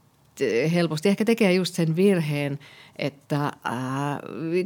helposti 0.73 1.09
ehkä 1.09 1.25
tekee 1.25 1.53
just 1.53 1.75
sen 1.75 1.95
virheen, 1.95 2.59
että 2.95 3.45
äh, 3.45 3.51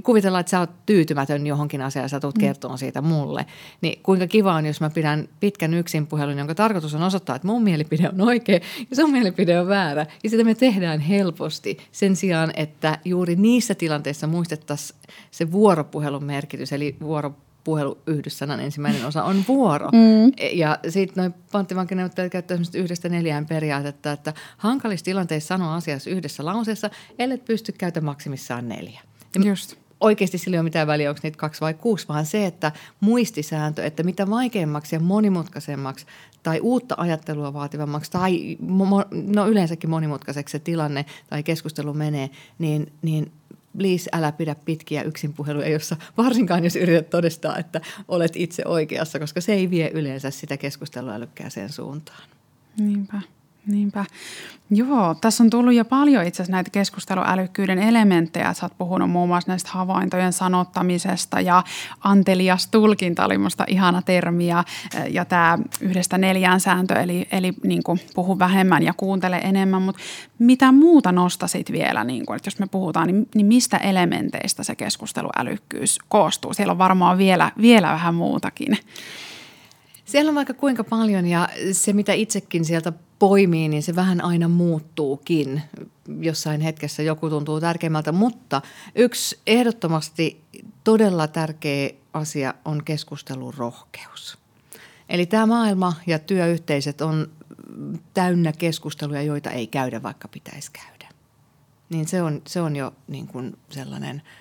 kuvitellaan, 0.03 0.39
että 0.39 0.49
sä 0.49 0.59
oot 0.59 0.85
tyytymätön 0.85 1.47
johonkin 1.47 1.81
asiaan 1.81 2.03
ja 2.03 2.09
sä 2.09 2.19
tulet 2.19 2.35
mm. 2.35 2.41
kertomaan 2.41 2.77
siitä 2.77 3.01
mulle. 3.01 3.45
Niin 3.81 4.03
kuinka 4.03 4.27
kiva 4.27 4.53
on, 4.53 4.65
jos 4.65 4.81
mä 4.81 4.89
pidän 4.89 5.29
pitkän 5.39 5.73
yksin 5.73 6.07
puhelun, 6.07 6.37
jonka 6.37 6.55
tarkoitus 6.55 6.95
on 6.95 7.03
osoittaa, 7.03 7.35
että 7.35 7.47
mun 7.47 7.63
mielipide 7.63 8.09
on 8.09 8.21
oikea 8.21 8.59
ja 8.89 8.95
sun 8.95 9.11
mielipide 9.11 9.59
on 9.59 9.67
väärä. 9.67 10.05
Ja 10.23 10.29
sitä 10.29 10.43
me 10.43 10.55
tehdään 10.55 10.99
helposti 10.99 11.77
sen 11.91 12.15
sijaan, 12.15 12.51
että 12.55 12.99
juuri 13.05 13.35
niissä 13.35 13.75
tilanteissa 13.75 14.27
muistettaisiin 14.27 14.99
se 15.31 15.51
vuoropuhelun 15.51 16.23
merkitys, 16.23 16.73
eli 16.73 16.95
vuoropuhelun 17.67 17.97
yhdyssanan 18.07 18.59
ensimmäinen 18.59 19.05
osa 19.05 19.23
on 19.23 19.43
vuoro. 19.47 19.89
Mm. 19.91 20.31
Ja 20.53 20.79
sitten 20.89 21.21
noin 21.21 21.33
panttivankineuvottelijat 21.51 22.31
käyttää 22.31 22.57
yhdestä 22.75 23.09
neljään 23.09 23.45
periaatetta, 23.45 24.11
että 24.11 24.33
hankalissa 24.57 25.05
tilanteissa 25.05 25.47
sanoa 25.47 25.75
asiassa 25.75 26.09
yhdessä 26.09 26.45
lauseessa, 26.45 26.89
ellei 27.19 27.37
pysty 27.37 27.71
käytä 27.71 28.01
maksimissaan 28.01 28.69
neljä. 28.69 29.01
Ja 29.35 29.41
Just. 29.49 29.75
Oikeasti 29.99 30.37
sillä 30.37 30.55
ei 30.55 30.59
ole 30.59 30.63
mitään 30.63 30.87
väliä, 30.87 31.09
onko 31.09 31.19
niitä 31.23 31.37
kaksi 31.37 31.61
vai 31.61 31.73
kuusi, 31.73 32.07
vaan 32.07 32.25
se, 32.25 32.45
että 32.45 32.71
muistisääntö, 32.99 33.85
että 33.85 34.03
mitä 34.03 34.29
vaikeammaksi 34.29 34.95
ja 34.95 34.99
monimutkaisemmaksi 34.99 36.05
tai 36.43 36.59
uutta 36.59 36.95
ajattelua 36.97 37.53
vaativammaksi 37.53 38.11
tai 38.11 38.57
no 39.11 39.47
yleensäkin 39.47 39.89
monimutkaiseksi 39.89 40.51
se 40.51 40.59
tilanne 40.59 41.05
tai 41.29 41.43
keskustelu 41.43 41.93
menee, 41.93 42.29
niin, 42.59 42.91
niin 43.01 43.31
please 43.77 44.09
älä 44.13 44.31
pidä 44.31 44.55
pitkiä 44.65 45.03
yksinpuheluja, 45.03 45.69
jossa 45.69 45.95
varsinkaan 46.17 46.63
jos 46.63 46.75
yrität 46.75 47.09
todistaa, 47.09 47.57
että 47.57 47.81
olet 48.07 48.31
itse 48.35 48.63
oikeassa, 48.65 49.19
koska 49.19 49.41
se 49.41 49.53
ei 49.53 49.69
vie 49.69 49.91
yleensä 49.93 50.31
sitä 50.31 50.57
keskustelua 50.57 51.13
älykkääseen 51.13 51.69
suuntaan. 51.69 52.23
Niinpä. 52.77 53.21
Niinpä. 53.67 54.05
Joo, 54.69 55.15
tässä 55.21 55.43
on 55.43 55.49
tullut 55.49 55.73
jo 55.73 55.85
paljon 55.85 56.25
itse 56.25 56.43
asiassa 56.43 56.51
näitä 56.51 56.69
keskusteluälykkyyden 56.69 57.79
elementtejä. 57.79 58.53
Sä 58.53 58.65
oot 58.65 58.77
puhunut 58.77 59.11
muun 59.11 59.29
muassa 59.29 59.51
näistä 59.51 59.69
havaintojen 59.73 60.33
sanottamisesta 60.33 61.41
ja 61.41 61.63
antelias 62.03 62.67
tulkinta 62.67 63.25
oli 63.25 63.37
musta 63.37 63.63
ihana 63.67 64.01
termi 64.01 64.47
ja, 64.47 64.63
ja 65.09 65.25
tämä 65.25 65.59
yhdestä 65.81 66.17
neljään 66.17 66.59
sääntö, 66.59 66.93
eli, 66.93 67.27
eli 67.31 67.53
niin 67.63 67.83
kuin 67.83 67.99
puhu 68.15 68.39
vähemmän 68.39 68.83
ja 68.83 68.93
kuuntele 68.97 69.37
enemmän. 69.37 69.81
Mutta 69.81 70.01
mitä 70.39 70.71
muuta 70.71 71.11
nostasit 71.11 71.71
vielä, 71.71 72.03
niin 72.03 72.25
kuin, 72.25 72.35
että 72.35 72.47
jos 72.47 72.59
me 72.59 72.67
puhutaan, 72.67 73.07
niin, 73.07 73.29
niin 73.35 73.45
mistä 73.45 73.77
elementeistä 73.77 74.63
se 74.63 74.75
keskusteluälykkyys 74.75 75.99
koostuu? 76.09 76.53
Siellä 76.53 76.71
on 76.71 76.77
varmaan 76.77 77.17
vielä, 77.17 77.51
vielä 77.61 77.91
vähän 77.91 78.15
muutakin. 78.15 78.77
Siellä 80.11 80.29
on 80.29 80.35
vaikka 80.35 80.53
kuinka 80.53 80.83
paljon 80.83 81.27
ja 81.27 81.49
se, 81.71 81.93
mitä 81.93 82.13
itsekin 82.13 82.65
sieltä 82.65 82.93
poimii, 83.19 83.69
niin 83.69 83.83
se 83.83 83.95
vähän 83.95 84.23
aina 84.23 84.47
muuttuukin. 84.47 85.61
Jossain 86.19 86.61
hetkessä 86.61 87.03
joku 87.03 87.29
tuntuu 87.29 87.61
tärkeimmältä, 87.61 88.11
mutta 88.11 88.61
yksi 88.95 89.39
ehdottomasti 89.47 90.41
todella 90.83 91.27
tärkeä 91.27 91.89
asia 92.13 92.53
on 92.65 92.83
keskustelun 92.83 93.53
rohkeus. 93.53 94.37
Eli 95.09 95.25
tämä 95.25 95.45
maailma 95.45 95.93
ja 96.07 96.19
työyhteisöt 96.19 97.01
on 97.01 97.31
täynnä 98.13 98.53
keskusteluja, 98.53 99.21
joita 99.21 99.49
ei 99.49 99.67
käydä, 99.67 100.03
vaikka 100.03 100.27
pitäisi 100.27 100.71
käydä. 100.71 101.09
Niin 101.89 102.07
se 102.07 102.21
on, 102.21 102.41
se 102.47 102.61
on 102.61 102.75
jo 102.75 102.93
niin 103.07 103.27
kuin 103.27 103.57
sellainen– 103.69 104.21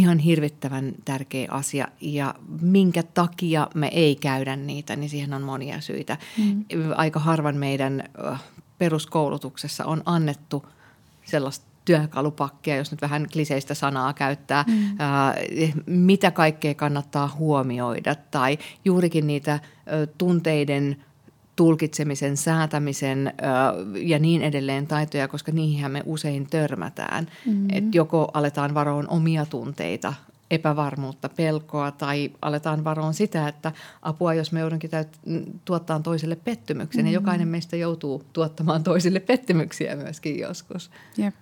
ihan 0.00 0.18
hirvittävän 0.18 0.92
tärkeä 1.04 1.48
asia 1.50 1.88
ja 2.00 2.34
minkä 2.60 3.02
takia 3.02 3.68
me 3.74 3.88
ei 3.92 4.16
käydä 4.16 4.56
niitä, 4.56 4.96
niin 4.96 5.10
siihen 5.10 5.34
on 5.34 5.42
monia 5.42 5.80
syitä. 5.80 6.16
Mm. 6.38 6.64
Aika 6.96 7.20
harvan 7.20 7.56
meidän 7.56 8.04
peruskoulutuksessa 8.78 9.84
on 9.84 10.02
annettu 10.06 10.66
sellaista 11.24 11.66
työkalupakkia, 11.84 12.76
jos 12.76 12.90
nyt 12.90 13.02
vähän 13.02 13.26
kliseistä 13.32 13.74
sanaa 13.74 14.12
käyttää, 14.12 14.64
mm. 14.66 14.96
ää, 14.98 15.34
mitä 15.86 16.30
kaikkea 16.30 16.74
kannattaa 16.74 17.34
huomioida 17.38 18.14
tai 18.14 18.58
juurikin 18.84 19.26
niitä 19.26 19.52
ä, 19.52 19.60
tunteiden– 20.18 20.96
tulkitsemisen, 21.60 22.36
säätämisen 22.36 23.26
ö, 23.26 23.32
ja 23.98 24.18
niin 24.18 24.42
edelleen 24.42 24.86
taitoja, 24.86 25.28
koska 25.28 25.52
niihin 25.52 25.90
me 25.90 26.02
usein 26.06 26.46
törmätään. 26.50 27.26
Mm-hmm. 27.46 27.68
Että 27.72 27.90
joko 27.92 28.30
aletaan 28.34 28.74
varoon 28.74 29.08
omia 29.08 29.46
tunteita, 29.46 30.14
epävarmuutta, 30.50 31.28
pelkoa 31.28 31.90
tai 31.90 32.30
aletaan 32.42 32.84
varoon 32.84 33.14
sitä, 33.14 33.48
että 33.48 33.72
apua, 34.02 34.34
jos 34.34 34.52
me 34.52 34.60
joudunkin 34.60 34.90
täyt- 34.90 35.50
tuottaa 35.64 36.00
toiselle 36.00 36.36
pettymyksen. 36.36 37.04
Mm-hmm. 37.04 37.12
Ja 37.12 37.20
jokainen 37.20 37.48
meistä 37.48 37.76
joutuu 37.76 38.24
tuottamaan 38.32 38.82
toisille 38.82 39.20
pettymyksiä 39.20 39.96
myöskin 39.96 40.38
joskus. 40.38 40.90
Jep. 41.16 41.34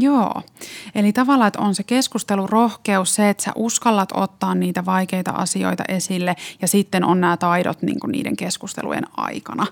Joo, 0.00 0.42
eli 0.94 1.12
tavallaan, 1.12 1.48
että 1.48 1.60
on 1.60 1.74
se 1.74 1.82
keskustelurohkeus, 1.82 3.14
se, 3.14 3.28
että 3.28 3.42
sä 3.42 3.52
uskallat 3.56 4.08
ottaa 4.14 4.54
niitä 4.54 4.84
vaikeita 4.84 5.30
asioita 5.30 5.84
esille 5.88 6.36
ja 6.62 6.68
sitten 6.68 7.04
on 7.04 7.20
nämä 7.20 7.36
taidot 7.36 7.82
niin 7.82 8.00
kuin 8.00 8.12
niiden 8.12 8.36
keskustelujen 8.36 9.04
aikana. 9.16 9.66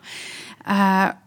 Ää, 0.64 1.20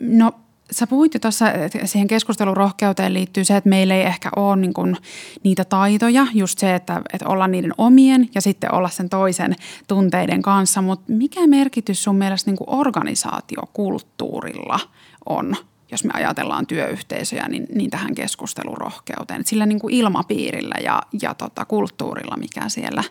no 0.00 0.32
Sä 0.70 0.86
puhuit 0.86 1.14
jo 1.14 1.20
tuossa, 1.20 1.52
että 1.52 1.86
siihen 1.86 2.08
keskustelurohkeuteen 2.08 3.14
liittyy 3.14 3.44
se, 3.44 3.56
että 3.56 3.70
meillä 3.70 3.94
ei 3.94 4.02
ehkä 4.02 4.30
ole 4.36 4.56
niin 4.56 4.74
kuin 4.74 4.96
niitä 5.42 5.64
taitoja, 5.64 6.26
just 6.34 6.58
se, 6.58 6.74
että, 6.74 7.02
että 7.12 7.28
olla 7.28 7.48
niiden 7.48 7.72
omien 7.78 8.28
ja 8.34 8.40
sitten 8.40 8.74
olla 8.74 8.88
sen 8.88 9.08
toisen 9.08 9.56
tunteiden 9.88 10.42
kanssa, 10.42 10.82
mutta 10.82 11.12
mikä 11.12 11.46
merkitys 11.46 12.04
sun 12.04 12.16
mielestä 12.16 12.50
niin 12.50 12.56
kuin 12.56 12.70
organisaatiokulttuurilla 12.70 14.80
on, 15.26 15.56
jos 15.94 16.04
me 16.04 16.10
ajatellaan 16.14 16.66
työyhteisöjä, 16.66 17.48
niin, 17.48 17.66
niin 17.74 17.90
tähän 17.90 18.14
keskustelurohkeuteen, 18.14 19.40
että 19.40 19.50
sillä 19.50 19.66
niin 19.66 19.78
kuin 19.78 19.94
ilmapiirillä 19.94 20.74
ja, 20.84 21.02
ja 21.22 21.34
tota 21.34 21.64
kulttuurilla, 21.64 22.36
mikä 22.36 22.68
siellä 22.68 23.04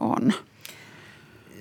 on? 0.00 0.32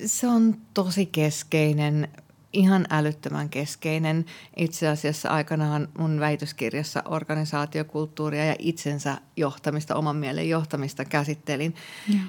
Se 0.05 0.27
on 0.27 0.55
tosi 0.73 1.05
keskeinen 1.05 2.07
ihan 2.53 2.85
älyttömän 2.89 3.49
keskeinen. 3.49 4.25
Itse 4.57 4.87
asiassa 4.87 5.29
aikanaan 5.29 5.87
mun 5.97 6.19
väitöskirjassa 6.19 7.03
organisaatiokulttuuria 7.05 8.45
ja 8.45 8.55
itsensä 8.59 9.17
johtamista, 9.37 9.95
oman 9.95 10.15
mielen 10.15 10.49
johtamista 10.49 11.05
käsittelin. 11.05 11.75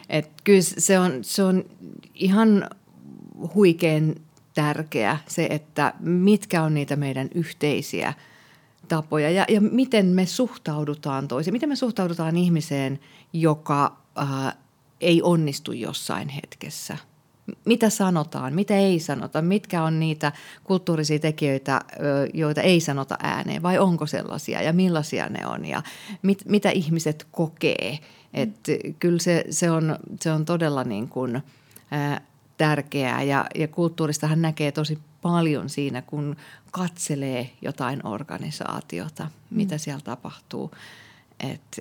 Et 0.08 0.30
kyllä 0.44 0.62
se 0.62 0.98
on, 0.98 1.18
se 1.22 1.42
on 1.42 1.64
ihan 2.14 2.70
huikein 3.54 4.22
tärkeä 4.54 5.18
se, 5.26 5.46
että 5.50 5.94
mitkä 6.00 6.62
on 6.62 6.75
niitä 6.75 6.96
meidän 6.96 7.28
yhteisiä 7.34 8.14
tapoja 8.88 9.30
ja, 9.30 9.44
ja 9.49 9.61
miten 9.61 10.06
me 10.06 10.26
suhtaudutaan 10.26 11.28
toisiin. 11.28 11.54
Miten 11.54 11.68
me 11.68 11.76
suhtaudutaan 11.76 12.37
ihmiseen, 12.37 13.00
joka 13.32 13.96
äh, 14.18 14.56
ei 15.00 15.23
onnistu 15.23 15.73
jossain 15.73 16.28
hetkessä– 16.28 16.99
mitä 17.64 17.90
sanotaan, 17.90 18.54
mitä 18.54 18.76
ei 18.76 19.00
sanota, 19.00 19.42
mitkä 19.42 19.82
on 19.82 20.00
niitä 20.00 20.32
kulttuurisia 20.64 21.18
tekijöitä, 21.18 21.80
joita 22.34 22.61
ei 22.61 22.80
sanota 22.80 23.18
ääneen 23.23 23.62
vai 23.62 23.78
onko 23.78 24.06
sellaisia 24.06 24.62
ja 24.62 24.73
millaisia 24.73 25.28
ne 25.28 25.46
on 25.46 25.64
ja 25.64 25.82
mit, 26.23 26.42
mitä 26.49 26.70
ihmiset 26.70 27.26
kokee. 27.30 27.99
Et 28.34 28.56
kyllä 28.99 29.18
se, 29.18 29.44
se, 29.50 29.70
on, 29.70 29.99
se 30.20 30.32
on 30.32 30.44
todella 30.44 30.84
niin 30.84 31.08
kuin, 31.08 31.42
ää, 31.90 32.20
tärkeää 32.56 33.23
ja, 33.23 33.46
ja 33.54 33.68
kulttuuristahan 33.68 34.42
näkee 34.42 34.73
tosi 34.73 34.99
paljon 35.23 35.68
siinä, 35.68 36.02
kun 36.02 36.37
katselee 36.70 37.50
jotain 37.62 38.06
organisaatiota, 38.06 39.28
mitä 39.50 39.75
mm. 39.75 39.78
siellä 39.78 40.00
tapahtuu. 40.04 40.70
Et 41.40 41.80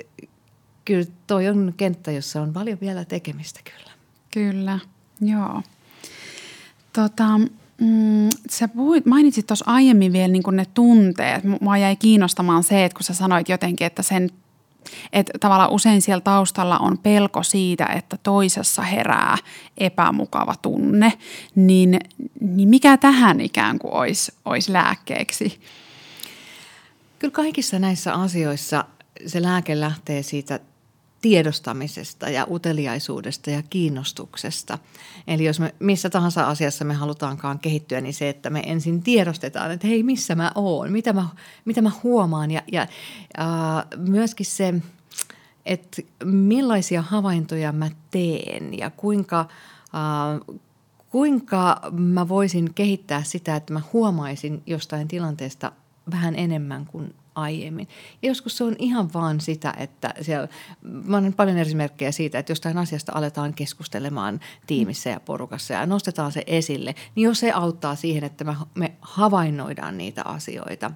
kyllä 0.86 1.06
toi 1.28 1.48
on 1.48 1.74
kenttä, 1.78 2.12
jossa 2.12 2.42
on 2.42 2.54
paljon 2.54 2.78
vielä 2.82 3.06
tekemistä 3.06 3.60
kyllä. 3.64 3.92
Kyllä. 4.32 4.80
Joo. 5.22 5.62
Tota, 6.94 7.38
mm, 7.82 8.30
sä 8.50 8.68
puhuit, 8.68 9.06
mainitsit 9.06 9.48
tuossa 9.48 9.66
aiemmin 9.68 10.14
vielä 10.14 10.28
niin 10.28 10.44
ne 10.52 10.66
tunteet. 10.74 11.44
Mua 11.62 11.78
jäi 11.78 11.96
kiinnostamaan 11.96 12.64
se, 12.64 12.86
että 12.86 12.96
kun 12.96 13.04
sä 13.04 13.14
sanoit 13.14 13.50
jotenkin, 13.50 13.88
että 13.88 14.04
sen 14.04 14.30
että 15.14 15.34
tavallaan 15.40 15.72
usein 15.72 16.02
siellä 16.02 16.22
taustalla 16.22 16.78
on 16.78 16.98
pelko 16.98 17.44
siitä, 17.44 17.86
että 17.86 18.18
toisessa 18.24 18.82
herää 18.82 19.38
epämukava 19.78 20.56
tunne, 20.62 21.14
niin, 21.56 22.00
niin 22.42 22.70
mikä 22.70 22.98
tähän 22.98 23.42
ikään 23.42 23.80
kuin 23.80 23.94
olisi, 23.94 24.32
olisi 24.46 24.74
lääkkeeksi? 24.74 25.62
Kyllä 27.20 27.32
kaikissa 27.32 27.80
näissä 27.80 28.14
asioissa 28.14 28.86
se 29.26 29.42
lääke 29.42 29.80
lähtee 29.80 30.24
siitä 30.24 30.60
tiedostamisesta 31.24 32.30
ja 32.30 32.48
uteliaisuudesta 32.52 33.50
ja 33.50 33.64
kiinnostuksesta. 33.70 34.78
Eli 35.28 35.46
jos 35.46 35.60
me 35.60 35.76
missä 35.80 36.10
tahansa 36.10 36.48
asiassa 36.48 36.86
me 36.86 36.94
halutaankaan 36.94 37.60
kehittyä, 37.60 38.02
niin 38.02 38.14
se, 38.14 38.30
että 38.30 38.50
me 38.50 38.60
ensin 38.66 39.04
tiedostetaan, 39.04 39.72
että 39.72 39.88
hei, 39.88 40.04
missä 40.04 40.36
mä 40.36 40.52
oon, 40.56 40.92
mitä 40.92 41.14
mä, 41.14 41.28
mitä 41.66 41.82
mä 41.82 41.92
huomaan 42.04 42.52
ja, 42.52 42.62
ja 42.72 42.82
äh, 42.82 43.48
myöskin 43.98 44.46
se, 44.46 44.74
että 45.66 46.02
millaisia 46.24 47.02
havaintoja 47.02 47.72
mä 47.72 47.90
teen 48.12 48.78
ja 48.78 48.90
kuinka, 48.90 49.40
äh, 49.40 50.58
kuinka 51.10 51.82
mä 51.92 52.28
voisin 52.28 52.74
kehittää 52.74 53.24
sitä, 53.24 53.56
että 53.56 53.74
mä 53.74 53.82
huomaisin 53.94 54.62
jostain 54.66 55.08
tilanteesta 55.08 55.72
vähän 56.12 56.36
enemmän 56.36 56.86
kuin 56.86 57.16
aiemmin. 57.36 57.88
Ja 58.22 58.30
joskus 58.30 58.58
se 58.58 58.64
on 58.64 58.76
ihan 58.80 59.14
vaan 59.14 59.42
sitä, 59.42 59.74
että 59.78 60.14
siellä, 60.22 60.48
mä 60.82 61.18
olen 61.18 61.34
paljon 61.34 61.58
esimerkkejä 61.58 62.12
siitä, 62.12 62.40
että 62.40 62.52
jostain 62.52 62.78
asiasta 62.78 63.12
aletaan 63.16 63.54
keskustelemaan 63.54 64.40
tiimissä 64.68 65.10
ja 65.10 65.20
porukassa 65.20 65.74
ja 65.74 65.86
nostetaan 65.86 66.32
se 66.32 66.44
esille, 66.48 66.96
niin 67.16 67.24
jos 67.26 67.40
se 67.40 67.52
auttaa 67.52 67.96
siihen, 67.96 68.24
että 68.24 68.44
me, 68.44 68.56
me 68.76 68.92
havainnoidaan 69.02 69.98
niitä 69.98 70.22
asioita. 70.26 70.92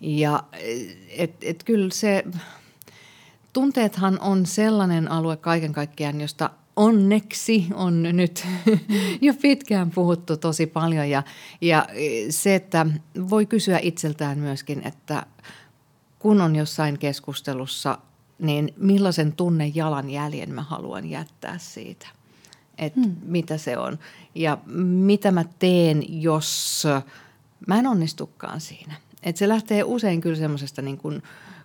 Ja 0.00 0.42
et, 1.16 1.34
et 1.42 1.64
kyllä 1.64 1.90
se, 1.90 2.24
tunteethan 3.52 4.20
on 4.20 4.46
sellainen 4.46 5.10
alue 5.10 5.36
kaiken 5.36 5.72
kaikkiaan, 5.72 6.20
josta 6.20 6.50
onneksi 6.76 7.66
on 7.74 8.02
nyt 8.02 8.46
jo 9.20 9.34
pitkään 9.42 9.90
puhuttu 9.90 10.36
tosi 10.36 10.66
paljon 10.66 11.10
ja, 11.10 11.22
ja 11.60 11.86
se, 12.30 12.54
että 12.54 12.86
voi 13.30 13.46
kysyä 13.46 13.78
itseltään 13.82 14.38
myöskin, 14.38 14.86
että 14.86 15.26
kun 16.18 16.40
on 16.40 16.56
jossain 16.56 16.98
keskustelussa, 16.98 17.98
niin 18.38 18.74
millaisen 18.76 19.32
tunnejalanjäljen 19.32 20.54
mä 20.54 20.62
haluan 20.62 21.10
jättää 21.10 21.58
siitä, 21.58 22.06
että 22.78 23.00
hmm. 23.00 23.16
mitä 23.22 23.58
se 23.58 23.78
on 23.78 23.98
ja 24.34 24.58
mitä 24.84 25.30
mä 25.30 25.44
teen, 25.58 26.22
jos 26.22 26.84
mä 27.66 27.78
en 27.78 27.86
onnistukaan 27.86 28.60
siinä. 28.60 28.94
Että 29.22 29.38
se 29.38 29.48
lähtee 29.48 29.84
usein 29.84 30.20
kyllä 30.20 30.36
semmoisesta 30.36 30.82
niin 30.82 30.98
kuin 30.98 31.22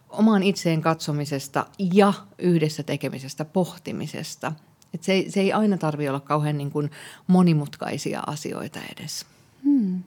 omaan 0.10 0.43
itseen 0.43 0.82
katsomisesta 0.82 1.65
ja 1.93 2.13
yhdessä 2.38 2.84
tekemisestä, 2.84 3.46
pohtimisesta– 3.46 4.52
et 4.93 5.04
se, 5.04 5.13
ei, 5.13 5.32
se 5.32 5.39
ei 5.39 5.54
aina 5.54 5.78
tarvitse 5.78 6.10
olla 6.10 6.19
kauhean 6.19 6.58
niin 6.58 6.71
kuin 6.71 6.91
monimutkaisia 7.28 8.23
asioita 8.28 8.80
edes. 8.97 9.26
Hmm. 9.63 10.04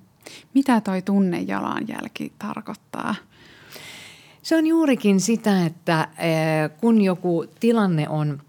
Mitä 0.54 0.80
toi 0.80 1.02
tunnejalanjälki 1.02 2.32
tarkoittaa? 2.38 3.14
Se 4.42 4.56
on 4.56 4.66
juurikin 4.66 5.20
sitä, 5.20 5.66
että 5.66 6.08
eh, 6.18 6.70
kun 6.80 7.02
joku 7.02 7.44
tilanne 7.60 8.08
on 8.08 8.42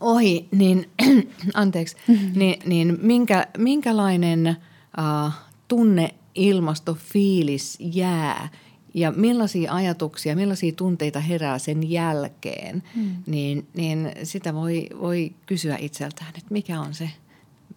ohi, 0.00 0.48
niin, 0.52 0.90
anteeksi, 1.54 1.96
mm-hmm. 2.08 2.38
niin, 2.38 2.58
niin 2.66 2.98
minkä, 3.02 3.46
minkälainen 3.58 4.56
uh, 4.98 5.32
tunneilmasto, 5.68 6.94
fiilis 6.94 7.78
jää– 7.80 8.48
ja 8.96 9.12
millaisia 9.12 9.72
ajatuksia, 9.72 10.36
millaisia 10.36 10.72
tunteita 10.72 11.20
herää 11.20 11.58
sen 11.58 11.90
jälkeen, 11.90 12.82
hmm. 12.94 13.16
niin, 13.26 13.66
niin 13.74 14.12
sitä 14.22 14.54
voi, 14.54 14.86
voi 15.00 15.32
kysyä 15.46 15.76
itseltään, 15.80 16.28
että 16.28 16.50
mikä 16.50 16.80
on 16.80 16.94
se 16.94 17.10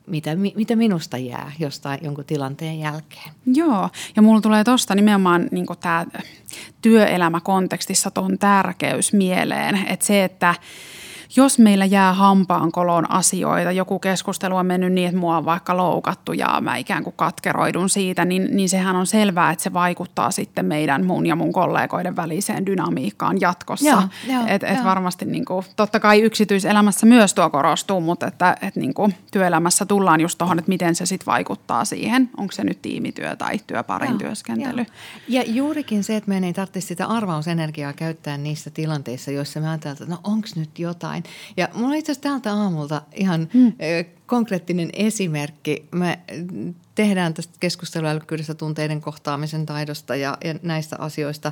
mitä, 0.08 0.36
mitä 0.36 0.75
minusta 0.75 1.17
jää 1.17 1.51
jostain 1.60 1.99
jonkun 2.03 2.25
tilanteen 2.25 2.79
jälkeen. 2.79 3.32
Joo, 3.45 3.89
ja 4.15 4.21
mulla 4.21 4.41
tulee 4.41 4.63
tuosta 4.63 4.95
nimenomaan 4.95 5.47
niin 5.51 5.65
tämä 5.79 6.05
työelämäkontekstissa 6.82 8.12
tuon 8.12 8.38
tärkeys 8.38 9.13
mieleen, 9.13 9.88
että 9.88 10.05
se, 10.05 10.23
että 10.23 10.55
jos 11.36 11.60
meillä 11.60 11.86
jää 11.86 12.13
hampaankoloon 12.13 13.12
asioita, 13.12 13.72
joku 13.72 14.00
keskustelu 14.00 14.56
on 14.56 14.65
mennyt 14.65 14.94
niin, 14.94 15.08
että 15.08 15.20
mua 15.20 15.38
on 15.38 15.46
vaikka 15.46 15.78
loukattu 15.78 16.34
ja 16.34 16.62
mä 16.62 16.76
ikään 16.76 17.04
kuin 17.04 17.13
katkeroidun 17.15 17.89
siitä, 17.89 18.26
niin, 18.26 18.48
niin 18.52 18.70
sehän 18.70 18.96
on 18.96 19.08
selvää, 19.08 19.52
että 19.52 19.63
se 19.63 19.74
vaikuttaa 19.74 20.32
sitten 20.32 20.65
meidän 20.65 21.06
mun 21.06 21.26
ja 21.26 21.36
mun 21.36 21.54
kollegoiden 21.54 22.15
väliseen 22.15 22.65
dynamiikkaan 22.65 23.42
jatkossa. 23.42 24.04
Että 24.48 24.68
et 24.68 24.84
varmasti 24.84 25.26
niin 25.26 25.46
kuin, 25.46 25.65
totta 25.76 26.00
kai 26.00 26.22
yksityiselämässä 26.22 27.06
myös 27.06 27.34
tuo 27.34 27.50
korostuu, 27.50 28.02
mutta 28.02 28.28
että 28.28 28.58
et 28.62 28.76
niin 28.76 28.94
kuin, 28.94 29.15
työelämässä 29.32 29.86
tullaan 29.86 30.22
just 30.22 30.38
tuohon, 30.38 30.60
että 30.60 30.70
miten 30.70 30.96
se 30.96 31.06
sitten 31.06 31.26
vaikuttaa 31.26 31.86
siihen. 31.86 32.30
Onko 32.38 32.52
se 32.52 32.63
nyt 32.63 32.82
tiimityö 32.82 33.36
tai 33.36 33.60
työparin 33.68 34.10
Joo, 34.10 34.18
työskentely. 34.18 34.82
Jo. 34.82 34.86
Ja 35.28 35.44
juurikin 35.48 36.04
se, 36.04 36.15
että 36.15 36.30
meidän 36.30 36.44
ei 36.44 36.54
tarvitse 36.54 36.82
sitä 36.82 37.08
arvausenergiaa 37.08 37.94
käyttää 37.94 38.38
niissä 38.38 38.70
tilanteissa, 38.70 39.32
joissa 39.32 39.60
me 39.60 39.70
ajatellaan, 39.70 40.02
että 40.04 40.15
no 40.15 40.20
onko 40.24 40.48
nyt 40.56 40.80
jotain 40.80 41.18
jotain. 41.19 41.36
Ja 41.58 41.69
mulla 41.73 41.95
itse 41.95 42.12
asiassa 42.12 42.29
täältä 42.29 42.53
aamulta 42.53 43.01
ihan 43.15 43.49
hmm. 43.53 43.73
konkreettinen 44.25 44.89
esimerkki. 44.93 45.86
Me 45.91 46.19
tehdään 46.95 47.34
tästä 47.34 47.53
keskusteluälykkyydestä 47.60 48.53
tunteiden 48.53 49.01
kohtaamisen 49.01 49.65
taidosta 49.65 50.15
ja, 50.15 50.38
ja 50.43 50.55
näistä 50.63 50.95
asioista 50.99 51.51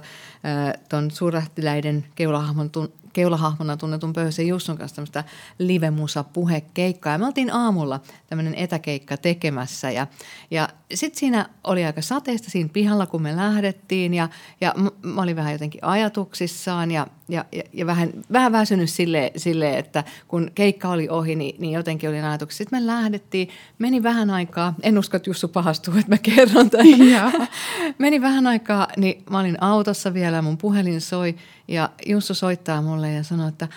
tuon 0.89 1.11
suurähtiläiden 1.11 2.05
keulahahmon 2.15 2.69
tun, 2.69 2.91
keulahahmona 3.17 3.77
tunnetun 3.77 4.13
Pöyhösen 4.13 4.47
Jussun 4.47 4.77
kanssa 4.77 4.95
tämmöistä 4.95 5.23
livemusa 5.59 6.23
puhekeikkaa. 6.23 7.13
Ja 7.13 7.19
me 7.19 7.25
oltiin 7.25 7.53
aamulla 7.53 7.99
tämmöinen 8.27 8.55
etäkeikka 8.55 9.17
tekemässä 9.17 9.91
ja, 9.91 10.07
ja 10.51 10.69
sitten 10.93 11.19
siinä 11.19 11.49
oli 11.63 11.85
aika 11.85 12.01
sateista 12.01 12.49
siinä 12.49 12.69
pihalla, 12.73 13.05
kun 13.05 13.21
me 13.21 13.35
lähdettiin 13.35 14.13
ja, 14.13 14.29
ja 14.61 14.75
mä 15.01 15.21
olin 15.21 15.35
vähän 15.35 15.51
jotenkin 15.51 15.83
ajatuksissaan 15.83 16.91
ja, 16.91 17.07
ja, 17.29 17.45
ja, 17.51 17.63
ja 17.73 17.85
vähän, 17.85 18.09
vähän 18.31 18.51
väsynyt 18.51 18.89
silleen, 18.89 19.31
sille, 19.35 19.77
että 19.77 20.03
kun 20.27 20.51
keikka 20.55 20.89
oli 20.89 21.09
ohi, 21.09 21.35
niin, 21.35 21.61
niin 21.61 21.73
jotenkin 21.73 22.09
olin 22.09 22.23
ajatuksissa. 22.23 22.57
Sitten 22.63 22.83
me 22.83 22.87
lähdettiin, 22.87 23.49
meni 23.79 24.03
vähän 24.03 24.29
aikaa, 24.29 24.73
en 24.83 24.97
usko, 24.97 25.17
että 25.17 25.29
Jussu 25.29 25.47
pahastuu, 25.47 25.93
että 25.97 26.11
mä 26.11 26.17
kerron 26.17 26.69
tämän. 26.69 27.33
meni 27.97 28.21
vähän 28.21 28.47
aikaa, 28.47 28.87
niin 28.97 29.23
mä 29.29 29.39
olin 29.39 29.63
autossa 29.63 30.13
vielä, 30.13 30.41
mun 30.41 30.57
puhelin 30.57 31.01
soi 31.01 31.35
ja 31.67 31.89
Jussu 32.05 32.33
soittaa 32.33 32.81
mulle 32.81 33.13
ja 33.13 33.23
sanoi, 33.23 33.49
että 33.49 33.67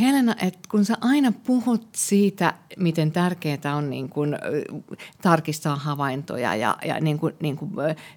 Helena, 0.00 0.34
että 0.42 0.60
kun 0.70 0.84
sä 0.84 0.94
aina 1.00 1.32
puhut 1.32 1.88
siitä, 1.96 2.54
miten 2.76 3.12
tärkeää 3.12 3.76
on 3.76 3.90
niin 3.90 4.08
kun, 4.08 4.38
tarkistaa 5.22 5.76
havaintoja 5.76 6.54
ja, 6.54 6.76
ja 6.84 7.00
niin 7.00 7.18
kun, 7.18 7.32
niin 7.40 7.56
kun, 7.56 7.72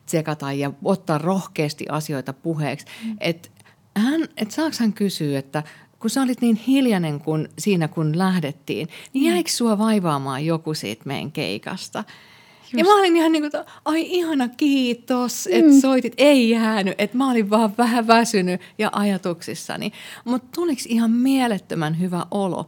tsekata 0.05 0.51
ja 0.51 0.71
ottaa 0.83 1.17
rohkeasti 1.17 1.85
asioita 1.89 2.33
puheeksi, 2.33 2.85
mm. 3.05 3.17
että 3.19 3.49
hän, 3.97 4.21
et 4.37 4.51
saako 4.51 4.75
hän 4.79 4.93
kysyä, 4.93 5.39
että 5.39 5.63
kun 5.99 6.09
sä 6.09 6.21
olit 6.21 6.41
niin 6.41 6.55
hiljainen 6.55 7.19
kun, 7.19 7.49
siinä, 7.59 7.87
kun 7.87 8.17
lähdettiin, 8.17 8.87
niin 9.13 9.23
mm. 9.23 9.29
jäikö 9.29 9.49
sua 9.49 9.77
vaivaamaan 9.77 10.45
joku 10.45 10.73
siitä 10.73 11.03
meidän 11.05 11.31
keikasta? 11.31 12.03
Just. 12.65 12.73
Ja 12.73 12.84
mä 12.84 12.99
olin 12.99 13.15
ihan 13.15 13.32
niin 13.32 13.51
kuin, 13.51 13.63
ai 13.86 14.01
ihana 14.01 14.47
kiitos, 14.47 15.47
että 15.51 15.71
mm. 15.71 15.80
soitit. 15.80 16.13
Ei 16.17 16.49
jäänyt, 16.49 16.95
että 16.97 17.17
mä 17.17 17.32
olin 17.32 17.49
vaan 17.49 17.73
vähän 17.78 18.08
väsynyt 18.08 18.62
ja 18.78 18.89
ajatuksissani. 18.93 19.91
Mutta 20.25 20.47
tuliko 20.56 20.82
ihan 20.88 21.12
mielettömän 21.12 21.99
hyvä 21.99 22.25
olo. 22.32 22.67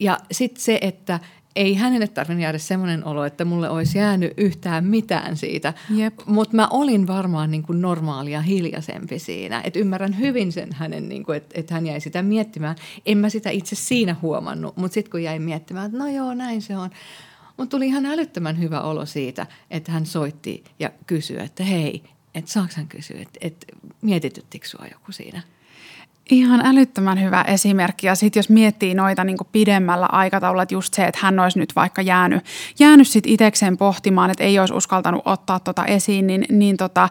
Ja 0.00 0.18
sitten 0.32 0.62
se, 0.62 0.78
että 0.82 1.20
ei 1.56 1.74
hänelle 1.74 2.08
tarvinnut 2.08 2.42
jäädä 2.42 2.58
semmoinen 2.58 3.04
olo, 3.04 3.24
että 3.24 3.44
mulle 3.44 3.70
olisi 3.70 3.98
jäänyt 3.98 4.32
yhtään 4.36 4.84
mitään 4.84 5.36
siitä. 5.36 5.74
Mutta 6.26 6.56
mä 6.56 6.68
olin 6.68 7.06
varmaan 7.06 7.50
niin 7.50 7.62
kuin 7.62 7.80
normaalia 7.80 8.42
hiljaisempi 8.42 9.18
siinä. 9.18 9.60
Et 9.64 9.76
ymmärrän 9.76 10.18
hyvin 10.18 10.52
sen 10.52 10.68
hänen, 10.72 11.08
niin 11.08 11.24
että 11.36 11.60
et 11.60 11.70
hän 11.70 11.86
jäi 11.86 12.00
sitä 12.00 12.22
miettimään. 12.22 12.76
En 13.06 13.18
mä 13.18 13.28
sitä 13.28 13.50
itse 13.50 13.76
siinä 13.76 14.16
huomannut, 14.22 14.76
mutta 14.76 14.94
sitten 14.94 15.10
kun 15.10 15.22
jäin 15.22 15.42
miettimään, 15.42 15.86
että 15.86 15.98
no 15.98 16.08
joo, 16.08 16.34
näin 16.34 16.62
se 16.62 16.76
on. 16.76 16.90
Mutta 17.58 17.76
tuli 17.76 17.86
ihan 17.86 18.06
älyttömän 18.06 18.60
hyvä 18.60 18.80
olo 18.80 19.06
siitä, 19.06 19.46
että 19.70 19.92
hän 19.92 20.06
soitti 20.06 20.64
ja 20.78 20.90
kysyi, 21.06 21.38
että 21.38 21.64
hei, 21.64 22.02
että 22.34 22.50
saako 22.50 22.72
hän 22.76 22.88
kysyä, 22.88 23.22
että, 23.22 23.38
että 23.40 23.66
mietityttikö 24.02 24.68
sua 24.68 24.86
joku 24.92 25.12
siinä– 25.12 25.42
Ihan 26.30 26.66
älyttömän 26.66 27.22
hyvä 27.22 27.42
esimerkki. 27.42 28.06
Ja 28.06 28.14
sitten 28.14 28.38
jos 28.38 28.48
miettii 28.48 28.94
noita 28.94 29.24
niin 29.24 29.36
pidemmällä 29.52 30.06
aikataululla, 30.06 30.62
että 30.62 30.74
just 30.74 30.94
se, 30.94 31.04
että 31.04 31.20
hän 31.22 31.40
olisi 31.40 31.58
nyt 31.58 31.76
vaikka 31.76 32.02
jäänyt, 32.02 32.44
jäänyt 32.78 33.08
sit 33.08 33.26
itsekseen 33.26 33.76
pohtimaan, 33.76 34.30
että 34.30 34.44
ei 34.44 34.58
olisi 34.58 34.74
uskaltanut 34.74 35.22
ottaa 35.24 35.60
tota 35.60 35.84
esiin, 35.84 36.26
niin, 36.26 36.44
niin 36.50 36.76
tota, 36.76 37.08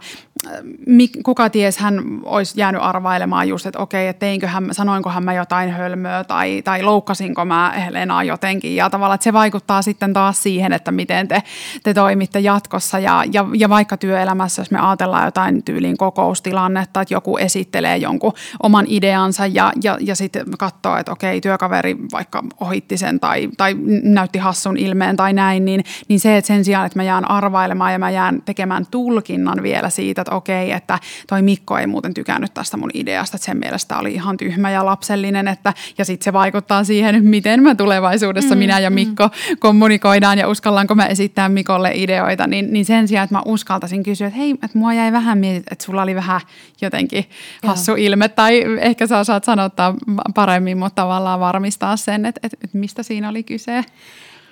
kuka 1.23 1.50
ties 1.50 1.78
hän 1.78 2.02
olisi 2.23 2.60
jäänyt 2.60 2.82
arvailemaan 2.82 3.50
just, 3.50 3.65
että 3.65 3.80
okei, 3.80 4.08
että 4.08 4.19
teinköhän, 4.19 4.67
sanoinkohan 4.71 5.23
mä 5.23 5.34
jotain 5.34 5.69
hölmöä 5.69 6.23
tai, 6.23 6.62
tai 6.62 6.84
loukkasinko 6.84 7.45
mä 7.45 7.73
Helenaa 7.86 8.23
jotenkin. 8.23 8.76
Ja 8.76 8.89
tavallaan, 8.89 9.15
että 9.15 9.23
se 9.23 9.34
vaikuttaa 9.34 9.82
sitten 9.82 10.13
taas 10.13 10.43
siihen, 10.43 10.73
että 10.73 10.91
miten 10.91 11.28
te, 11.28 11.43
te 11.84 11.93
toimitte 11.93 12.39
jatkossa. 12.39 13.00
Ja, 13.00 13.23
ja, 13.34 13.45
ja 13.54 13.69
vaikka 13.69 13.97
työelämässä, 13.97 14.62
jos 14.62 14.71
me 14.71 14.80
ajatellaan 14.80 15.26
jotain 15.26 15.63
tyyliin 15.63 15.97
kokoustilannetta, 15.97 17.02
että 17.02 17.13
joku 17.13 17.38
esittelee 17.38 17.97
jonkun 17.97 18.34
oman 18.63 18.86
ideansa 18.88 19.45
ja, 19.45 19.71
ja, 19.84 19.97
ja 20.02 20.15
sitten 20.15 20.45
katsoo, 20.58 20.97
että 20.97 21.12
okei, 21.12 21.41
työkaveri 21.41 21.97
vaikka 22.12 22.43
ohitti 22.60 22.97
sen 22.97 23.19
tai, 23.19 23.50
tai 23.58 23.76
näytti 24.04 24.39
hassun 24.39 24.78
ilmeen 24.78 25.15
tai 25.15 25.34
näin, 25.34 25.65
niin, 25.65 25.84
niin 26.08 26.19
se, 26.19 26.38
että 26.38 26.47
sen 26.47 26.65
sijaan, 26.65 26.86
että 26.86 27.00
mä 27.00 27.04
jään 27.04 27.32
arvailemaan 27.32 27.93
ja 27.93 28.00
mä 28.00 28.10
jään 28.10 28.41
tekemään 28.45 28.86
tulkinnan 28.91 29.63
vielä 29.63 29.89
siitä, 29.89 30.23
että 30.28 30.36
okei, 30.36 30.72
että 30.72 31.00
toi 31.28 31.42
Mikko 31.42 31.78
ei 31.78 31.88
muuten 31.88 32.13
tykännyt 32.13 32.54
tästä 32.54 32.78
mun 32.78 32.92
ideasta, 32.94 33.38
että 33.38 33.46
sen 33.46 33.58
mielestä 33.58 33.98
oli 33.98 34.13
ihan 34.13 34.38
tyhmä 34.38 34.72
ja 34.72 34.86
lapsellinen, 34.86 35.48
että, 35.48 35.74
ja 35.98 36.06
sitten 36.06 36.26
se 36.26 36.34
vaikuttaa 36.34 36.84
siihen, 36.84 37.24
miten 37.24 37.63
mä 37.63 37.76
tulevaisuudessa 37.76 38.56
mm, 38.56 38.60
minä 38.60 38.80
ja 38.80 38.90
mm. 38.90 38.94
Mikko 38.94 39.28
mm. 39.28 39.58
kommunikoidaan 39.60 40.38
ja 40.38 40.48
uskallanko 40.48 40.96
mä 40.96 41.06
esittää 41.06 41.50
Mikolle 41.50 41.92
ideoita, 41.94 42.48
niin, 42.48 42.74
niin 42.74 42.86
sen 42.86 43.08
sijaan, 43.08 43.24
että 43.24 43.36
mä 43.36 43.42
uskaltaisin 43.46 44.04
kysyä, 44.04 44.28
että 44.28 44.40
hei, 44.40 44.52
että 44.52 44.78
mua 44.78 44.94
jäi 44.94 45.12
vähän 45.12 45.38
mietit, 45.38 45.72
että 45.72 45.86
sulla 45.86 46.02
oli 46.02 46.16
vähän 46.16 46.42
jotenkin 46.82 47.26
hassu 47.63 47.92
Joo. 47.92 47.98
ilme, 48.00 48.30
tai 48.30 48.63
ehkä 48.80 49.08
sä 49.08 49.20
osaat 49.20 49.44
sanottaa 49.44 49.96
paremmin, 50.36 50.78
mutta 50.78 51.02
tavallaan 51.02 51.40
varmistaa 51.40 51.98
sen, 51.98 52.26
että, 52.26 52.40
että, 52.44 52.58
että 52.63 52.78
mistä 52.78 53.04
siinä 53.04 53.30
oli 53.30 53.44
kyse. 53.44 53.84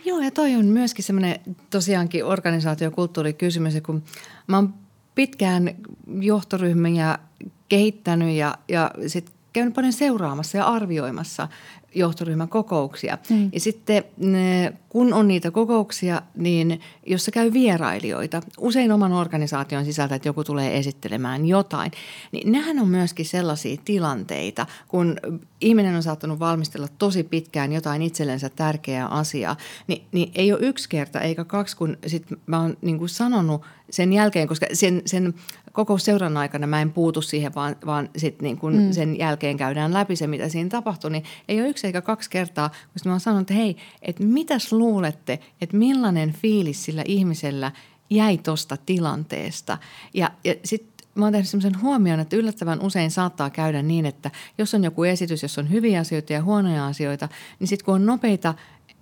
Joo, 0.06 0.20
ja 0.20 0.32
toi 0.32 0.56
on 0.56 0.66
myöskin 0.66 1.06
semmoinen 1.06 1.40
tosiaankin 1.70 2.26
organisaatiokulttuurikysymys, 2.26 3.74
kun 3.86 4.04
mä 4.48 4.58
oon 4.58 4.74
pitkään 5.16 5.76
johtoryhmiä 6.20 7.20
kehittänyt 7.70 8.36
ja, 8.36 8.58
ja 8.68 8.92
sitten 9.08 9.36
käynyt 9.54 9.74
paljon 9.74 9.94
seuraamassa 9.94 10.58
ja 10.58 10.66
arvioimassa 10.66 11.48
johtoryhmän 11.96 12.50
kokouksia. 12.50 13.18
Mm. 13.30 13.50
Ja 13.54 13.60
sitten 13.60 14.04
kun 14.96 15.14
on 15.14 15.28
niitä 15.28 15.52
kokouksia, 15.52 16.22
niin 16.38 16.80
jossa 17.06 17.32
käy 17.32 17.54
vierailijoita, 17.54 18.42
usein 18.58 18.92
oman 18.92 19.14
organisaation 19.14 19.86
sisältä, 19.86 20.16
että 20.16 20.30
joku 20.30 20.44
tulee 20.44 20.78
esittelemään 20.78 21.46
jotain, 21.46 21.92
niin 22.32 22.52
nehän 22.52 22.80
on 22.80 22.88
myöskin 22.88 23.26
sellaisia 23.26 23.78
tilanteita, 23.86 24.66
kun 24.88 25.18
ihminen 25.62 25.96
on 25.96 26.04
saattanut 26.04 26.40
valmistella 26.40 26.88
tosi 26.98 27.24
pitkään 27.24 27.72
jotain 27.72 28.02
itsellensä 28.02 28.50
tärkeää 28.50 29.08
asiaa, 29.08 29.58
niin, 29.88 30.04
niin 30.12 30.32
ei 30.36 30.54
ole 30.54 30.60
yksi 30.62 30.90
kerta 30.90 31.22
eikä 31.22 31.44
kaksi, 31.44 31.78
kun 31.78 31.98
sit 32.08 32.26
mä 32.46 32.62
oon 32.62 32.78
niin 32.82 32.98
kuin 32.98 33.10
sanonut 33.10 33.62
sen 33.90 34.14
jälkeen, 34.14 34.48
koska 34.48 34.66
sen, 34.74 35.02
sen 35.06 35.34
kokousseuran 35.72 36.38
aikana 36.38 36.68
mä 36.68 36.82
en 36.82 36.92
puutu 36.92 37.22
siihen, 37.22 37.56
vaan, 37.56 37.76
vaan 37.86 38.10
sit 38.18 38.42
niin 38.42 38.58
kun 38.58 38.76
mm. 38.76 38.92
sen 38.92 39.20
jälkeen 39.20 39.58
käydään 39.58 39.94
läpi 39.94 40.16
se, 40.16 40.28
mitä 40.28 40.50
siinä 40.50 40.70
tapahtui, 40.70 41.12
niin 41.12 41.24
ei 41.48 41.62
ole 41.62 41.70
yksi 41.70 41.88
eikä 41.88 42.02
kaksi 42.02 42.30
kertaa, 42.30 42.70
kun 42.70 43.02
mä 43.06 43.12
oon 43.12 43.20
sanonut, 43.20 43.52
että 43.52 43.54
hei, 43.54 43.78
että 44.02 44.24
mitäs 44.24 44.74
luulette, 44.86 45.40
että 45.62 45.78
millainen 45.78 46.34
fiilis 46.34 46.86
sillä 46.86 47.04
ihmisellä 47.08 47.72
jäi 48.10 48.38
tuosta 48.38 48.78
tilanteesta. 48.78 49.78
Ja, 50.14 50.32
ja 50.44 50.56
sitten 50.64 51.08
mä 51.16 51.26
oon 51.26 51.32
tehnyt 51.32 51.50
sellaisen 51.50 51.82
huomioon, 51.82 52.20
että 52.20 52.36
yllättävän 52.36 52.82
usein 52.82 53.12
saattaa 53.12 53.50
käydä 53.50 53.82
niin, 53.82 54.06
että 54.06 54.32
jos 54.58 54.74
on 54.74 54.84
joku 54.84 55.04
esitys, 55.04 55.44
jos 55.44 55.58
on 55.58 55.72
hyviä 55.72 56.00
asioita 56.00 56.34
ja 56.34 56.44
huonoja 56.44 56.88
asioita, 56.88 57.30
niin 57.60 57.68
sitten 57.68 57.86
kun 57.86 57.96
on 57.96 58.06
nopeita, 58.06 58.54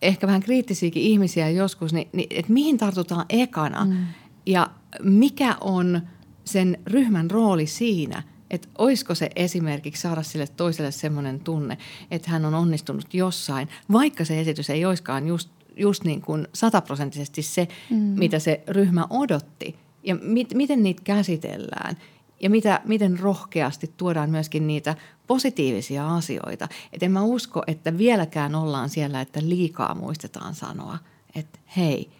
ehkä 0.02 0.28
vähän 0.28 0.42
kriittisiäkin 0.42 1.04
ihmisiä 1.04 1.50
joskus, 1.50 1.94
niin, 1.94 2.08
niin 2.14 2.28
että 2.30 2.54
mihin 2.54 2.78
tartutaan 2.78 3.26
ekana 3.30 3.86
mm. 3.86 3.98
ja 4.46 4.70
mikä 5.04 5.56
on 5.62 6.02
sen 6.46 6.78
ryhmän 6.88 7.32
rooli 7.32 7.68
siinä– 7.68 8.24
että 8.54 8.68
olisiko 8.78 9.16
se 9.16 9.30
esimerkiksi 9.36 10.02
saada 10.02 10.24
sille 10.24 10.48
toiselle 10.48 10.92
semmoinen 10.92 11.40
tunne, 11.40 11.78
että 12.12 12.32
hän 12.32 12.46
on 12.46 12.54
onnistunut 12.54 13.14
jossain, 13.14 13.70
vaikka 13.92 14.26
se 14.26 14.40
esitys 14.40 14.70
ei 14.70 14.86
olisikaan 14.86 15.28
just, 15.28 15.50
just 15.78 16.04
niin 16.04 16.22
kuin 16.22 16.48
sataprosenttisesti 16.54 17.42
se, 17.42 17.68
mm. 17.90 17.98
mitä 17.98 18.40
se 18.40 18.64
ryhmä 18.68 19.08
odotti. 19.10 19.76
Ja 20.04 20.16
mit, 20.16 20.54
miten 20.54 20.84
niitä 20.84 21.02
käsitellään 21.04 21.98
ja 22.42 22.50
mitä, 22.50 22.82
miten 22.86 23.20
rohkeasti 23.20 23.94
tuodaan 23.98 24.30
myöskin 24.30 24.68
niitä 24.68 24.96
positiivisia 25.28 26.16
asioita. 26.16 26.68
Et 26.94 27.04
en 27.04 27.12
mä 27.12 27.22
usko, 27.22 27.64
että 27.68 27.98
vieläkään 27.98 28.56
ollaan 28.56 28.90
siellä, 28.90 29.22
että 29.22 29.40
liikaa 29.44 29.96
muistetaan 29.96 30.56
sanoa, 30.56 30.98
että 31.36 31.60
hei– 31.78 32.10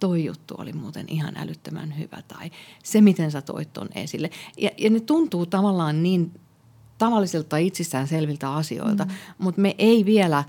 toi 0.00 0.24
juttu 0.24 0.54
oli 0.58 0.72
muuten 0.72 1.06
ihan 1.08 1.36
älyttömän 1.36 1.98
hyvä 1.98 2.22
tai 2.28 2.50
se, 2.82 3.00
miten 3.00 3.30
sä 3.30 3.42
toit 3.42 3.72
ton 3.72 3.88
esille. 3.94 4.30
Ja, 4.58 4.70
ja 4.78 4.90
ne 4.90 5.00
tuntuu 5.00 5.46
tavallaan 5.46 6.02
niin 6.02 6.40
tavallisilta 6.98 7.56
itsestäänselviltä 7.56 8.52
asioilta, 8.52 9.04
mm. 9.04 9.10
mutta 9.38 9.60
me 9.60 9.74
ei 9.78 10.04
vielä 10.04 10.44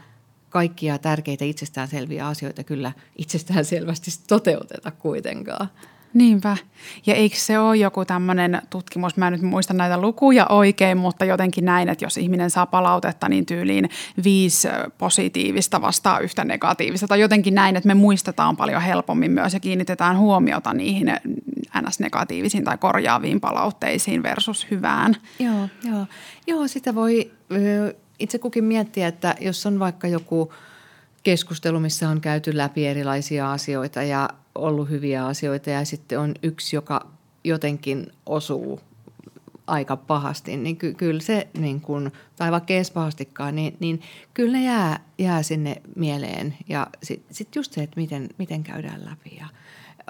kaikkia 0.56 0.98
tärkeitä 0.98 1.46
itsestäänselviä 1.46 2.28
asioita 2.28 2.63
kyllä 2.63 2.91
itsestäänselvästi 3.18 4.12
toteuteta 4.28 4.91
kuitenkaan. 4.91 5.70
Niinpä. 6.13 6.58
Ja 7.06 7.15
eikö 7.15 7.36
se 7.36 7.60
ole 7.60 7.78
joku 7.78 8.06
tämmöinen 8.06 8.62
tutkimus, 8.70 9.18
mä 9.18 9.28
en 9.28 9.34
nyt 9.34 9.41
muista 9.41 9.74
näitä 9.74 10.02
lukuja 10.02 10.46
oikein, 10.50 10.98
mutta 10.98 11.26
jotenkin 11.26 11.65
näin, 11.65 11.89
että 11.89 12.06
jos 12.06 12.18
ihminen 12.18 12.50
saa 12.50 12.65
palautetta, 12.65 13.30
niin 13.30 13.46
tyyliin 13.46 13.89
viisi 14.24 14.68
positiivista 14.98 15.82
vastaa 15.82 16.20
yhtä 16.20 16.44
negatiivista. 16.44 17.08
Tai 17.08 17.20
jotenkin 17.20 17.56
näin, 17.56 17.76
että 17.76 17.88
me 17.88 17.94
muistetaan 17.94 18.58
paljon 18.58 18.82
helpommin 18.82 19.32
myös 19.32 19.54
ja 19.54 19.60
kiinnitetään 19.60 20.18
huomiota 20.18 20.74
niihin 20.74 21.08
ns-negatiivisiin 21.82 22.63
tai 22.63 22.78
korjaaviin 22.78 23.41
palautteisiin 23.41 24.24
versus 24.24 24.68
hyvään. 24.72 25.15
Joo, 25.39 25.70
joo. 25.91 26.06
joo 26.48 26.68
sitä 26.68 26.96
voi 26.96 27.32
itse 28.19 28.39
kukin 28.39 28.63
miettiä, 28.63 29.08
että 29.08 29.36
jos 29.39 29.65
on 29.65 29.80
vaikka 29.80 30.08
joku 30.08 30.54
keskustelu, 31.23 31.80
missä 31.80 32.10
on 32.10 32.21
käyty 32.21 32.58
läpi 32.58 32.88
erilaisia 32.88 33.51
asioita 33.51 34.04
ja 34.04 34.30
ollut 34.56 34.89
hyviä 34.89 35.25
asioita 35.25 35.69
ja 35.69 35.86
sitten 35.86 36.19
on 36.19 36.34
yksi, 36.43 36.75
joka 36.75 37.08
jotenkin 37.43 38.08
osuu 38.25 38.80
aika 39.67 39.97
pahasti, 39.97 40.58
niin 40.58 40.78
ky- 40.78 40.93
kyllä 40.93 41.21
se, 41.21 41.47
niin 41.58 41.82
kun, 41.82 42.12
tai 42.36 42.51
vaikka 42.51 42.73
edes 42.73 42.91
pahastikaan, 42.91 43.56
niin, 43.56 43.78
niin 43.80 44.01
kyllä 44.34 44.58
ne 44.58 44.63
jää, 44.63 44.99
jää 45.17 45.43
sinne 45.43 45.82
mieleen. 45.95 46.58
Ja 46.69 46.88
sitten 47.04 47.36
sit 47.36 47.56
just 47.56 47.73
se, 47.73 47.84
että 47.84 47.99
miten, 47.99 48.30
miten 48.38 48.63
käydään 48.63 49.06
läpi. 49.06 49.38
Ja, 49.39 49.47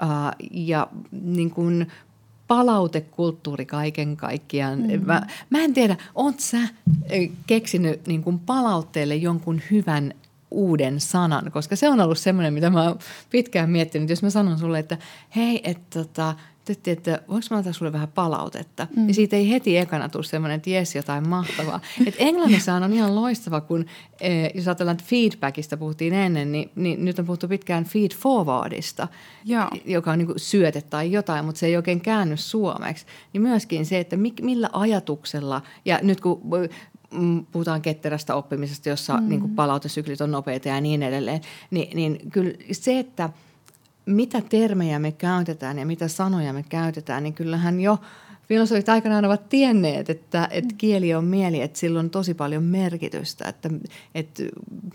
uh, 0.02 0.46
ja 0.50 0.88
niin 1.12 1.50
kun 1.50 1.86
palautekulttuuri 2.48 3.66
kaiken 3.66 4.16
kaikkiaan. 4.16 4.78
Mm. 4.78 5.06
Mä, 5.06 5.26
mä 5.50 5.58
en 5.58 5.74
tiedä, 5.74 5.96
oot 6.14 6.40
sä 6.40 6.58
keksinyt 7.46 8.06
niin 8.06 8.22
kun 8.22 8.38
palautteelle 8.38 9.16
jonkun 9.16 9.60
hyvän 9.70 10.14
uuden 10.50 11.00
sanan, 11.00 11.50
koska 11.52 11.76
se 11.76 11.88
on 11.88 12.00
ollut 12.00 12.18
semmoinen, 12.18 12.54
mitä 12.54 12.70
mä 12.70 12.82
oon 12.82 12.98
pitkään 13.30 13.70
miettinyt. 13.70 14.10
Jos 14.10 14.22
mä 14.22 14.30
sanon 14.30 14.58
sulle, 14.58 14.78
että 14.78 14.98
hei, 15.36 15.60
että 15.64 15.98
tota, 15.98 16.34
että, 16.72 16.90
että 16.90 17.22
voinko 17.28 17.46
mä 17.50 17.56
antaa 17.56 17.72
sulle 17.72 17.92
vähän 17.92 18.08
palautetta. 18.08 18.86
Mm. 18.96 19.08
Ja 19.08 19.14
siitä 19.14 19.36
ei 19.36 19.50
heti 19.50 19.78
ekana 19.78 20.08
tule 20.08 20.24
semmoinen, 20.24 20.56
että 20.56 20.70
jes, 20.70 20.94
jotain 20.94 21.28
mahtavaa. 21.28 21.80
Et 22.06 22.14
Englannissa 22.18 22.74
on 22.74 22.92
ihan 22.92 23.14
loistava, 23.14 23.60
kun 23.60 23.86
eh, 24.20 24.50
jos 24.54 24.68
ajatellaan, 24.68 24.94
että 24.94 25.08
feedbackista 25.08 25.76
puhuttiin 25.76 26.14
ennen, 26.14 26.52
niin, 26.52 26.70
niin 26.74 27.04
nyt 27.04 27.18
on 27.18 27.26
puhuttu 27.26 27.48
pitkään 27.48 27.84
feed 27.84 28.10
forwardista, 28.14 29.08
Joo. 29.44 29.68
joka 29.84 30.12
on 30.12 30.18
niin 30.18 30.26
kuin 30.26 30.40
syöte 30.40 30.80
tai 30.80 31.12
jotain, 31.12 31.44
mutta 31.44 31.58
se 31.58 31.66
ei 31.66 31.76
oikein 31.76 32.00
käänny 32.00 32.36
suomeksi. 32.36 33.06
Niin 33.32 33.42
myöskin 33.42 33.86
se, 33.86 33.98
että 33.98 34.16
millä 34.42 34.70
ajatuksella, 34.72 35.62
ja 35.84 35.98
nyt 36.02 36.20
kun 36.20 36.40
mm, 37.10 37.46
puhutaan 37.46 37.82
ketterästä 37.82 38.34
oppimisesta, 38.34 38.88
jossa 38.88 39.16
mm. 39.16 39.28
niin 39.28 39.40
kuin 39.40 39.54
palautesyklit 39.54 40.20
on 40.20 40.30
nopeita 40.30 40.68
ja 40.68 40.80
niin 40.80 41.02
edelleen, 41.02 41.40
niin, 41.70 41.96
niin 41.96 42.30
kyllä 42.30 42.52
se, 42.72 42.98
että– 42.98 43.30
mitä 44.06 44.40
termejä 44.40 44.98
me 44.98 45.12
käytetään 45.12 45.78
ja 45.78 45.86
mitä 45.86 46.08
sanoja 46.08 46.52
me 46.52 46.64
käytetään, 46.68 47.22
niin 47.22 47.34
kyllähän 47.34 47.80
jo 47.80 47.98
filosofit 48.48 48.88
aikanaan 48.88 49.24
ovat 49.24 49.48
tienneet, 49.48 50.10
että, 50.10 50.48
että 50.50 50.74
mm. 50.74 50.78
kieli 50.78 51.14
on 51.14 51.24
mieli, 51.24 51.60
että 51.60 51.78
sillä 51.78 52.00
on 52.00 52.10
tosi 52.10 52.34
paljon 52.34 52.62
merkitystä, 52.62 53.48
että, 53.48 53.70
että 54.14 54.42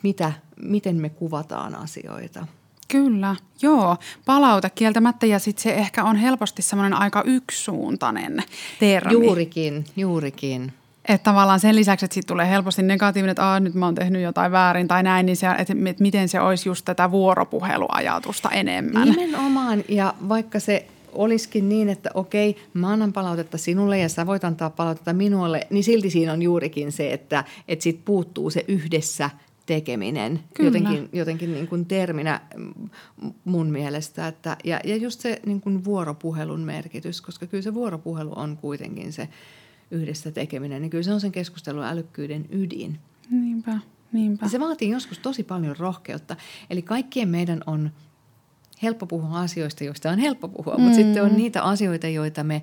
mitä, 0.03 0.33
miten 0.61 0.95
me 0.95 1.09
kuvataan 1.09 1.75
asioita. 1.75 2.47
Kyllä, 2.87 3.35
joo. 3.61 3.97
Palaute 4.25 4.69
kieltämättä 4.69 5.25
ja 5.25 5.39
sitten 5.39 5.63
se 5.63 5.73
ehkä 5.73 6.03
on 6.03 6.15
helposti 6.15 6.61
semmoinen 6.61 6.93
aika 6.93 7.23
yksisuuntainen 7.25 8.43
termi. 8.79 9.13
Juurikin, 9.13 9.85
juurikin. 9.97 10.73
Että 11.07 11.23
tavallaan 11.23 11.59
sen 11.59 11.75
lisäksi, 11.75 12.05
että 12.05 12.13
siitä 12.13 12.27
tulee 12.27 12.49
helposti 12.49 12.83
negatiivinen, 12.83 13.31
että 13.31 13.59
nyt 13.59 13.73
mä 13.73 13.85
oon 13.85 13.95
tehnyt 13.95 14.21
jotain 14.21 14.51
väärin 14.51 14.87
tai 14.87 15.03
näin, 15.03 15.25
niin 15.25 15.37
se, 15.37 15.47
että, 15.57 15.73
miten 15.99 16.29
se 16.29 16.39
olisi 16.39 16.69
just 16.69 16.85
tätä 16.85 17.11
vuoropuheluajatusta 17.11 18.49
enemmän. 18.49 19.09
Nimenomaan, 19.09 19.83
ja 19.89 20.13
vaikka 20.29 20.59
se 20.59 20.87
olisikin 21.11 21.69
niin, 21.69 21.89
että 21.89 22.09
okei, 22.13 22.57
mä 22.73 22.89
annan 22.89 23.13
palautetta 23.13 23.57
sinulle 23.57 23.99
ja 23.99 24.09
sä 24.09 24.27
voit 24.27 24.43
antaa 24.43 24.69
palautetta 24.69 25.13
minulle, 25.13 25.67
niin 25.69 25.83
silti 25.83 26.09
siinä 26.09 26.33
on 26.33 26.41
juurikin 26.41 26.91
se, 26.91 27.13
että, 27.13 27.43
että 27.67 27.83
siitä 27.83 28.01
puuttuu 28.05 28.49
se 28.49 28.65
yhdessä 28.67 29.29
tekeminen 29.65 30.39
Kyllä. 30.53 30.67
jotenkin, 30.67 31.09
jotenkin 31.13 31.53
niin 31.53 31.67
kuin 31.67 31.85
terminä 31.85 32.41
mun 33.45 33.67
mielestä. 33.67 34.27
Että, 34.27 34.57
ja, 34.63 34.79
ja 34.83 34.95
just 34.95 35.19
se 35.19 35.39
niin 35.45 35.61
kuin 35.61 35.85
vuoropuhelun 35.85 36.59
merkitys, 36.59 37.21
koska 37.21 37.47
kyllä 37.47 37.63
se 37.63 37.73
vuoropuhelu 37.73 38.33
on 38.35 38.57
kuitenkin 38.57 39.13
se– 39.13 39.27
yhdessä 39.91 40.31
tekeminen, 40.31 40.81
niin 40.81 40.89
kyllä 40.89 41.03
se 41.03 41.13
on 41.13 41.21
sen 41.21 41.31
keskustelun 41.31 41.83
älykkyyden 41.83 42.45
ydin. 42.51 42.99
Niinpä, 43.29 43.79
niinpä. 44.11 44.45
Ja 44.45 44.49
se 44.49 44.59
vaatii 44.59 44.89
joskus 44.89 45.19
tosi 45.19 45.43
paljon 45.43 45.77
rohkeutta. 45.77 46.35
Eli 46.69 46.81
kaikkien 46.81 47.29
meidän 47.29 47.63
on 47.65 47.91
helppo 48.83 49.05
puhua 49.05 49.39
asioista, 49.39 49.83
joista 49.83 50.09
on 50.09 50.19
helppo 50.19 50.47
puhua, 50.47 50.75
mm. 50.75 50.81
mutta 50.81 50.95
sitten 50.95 51.23
on 51.23 51.37
niitä 51.37 51.63
asioita, 51.63 52.07
joita 52.07 52.43
me 52.43 52.61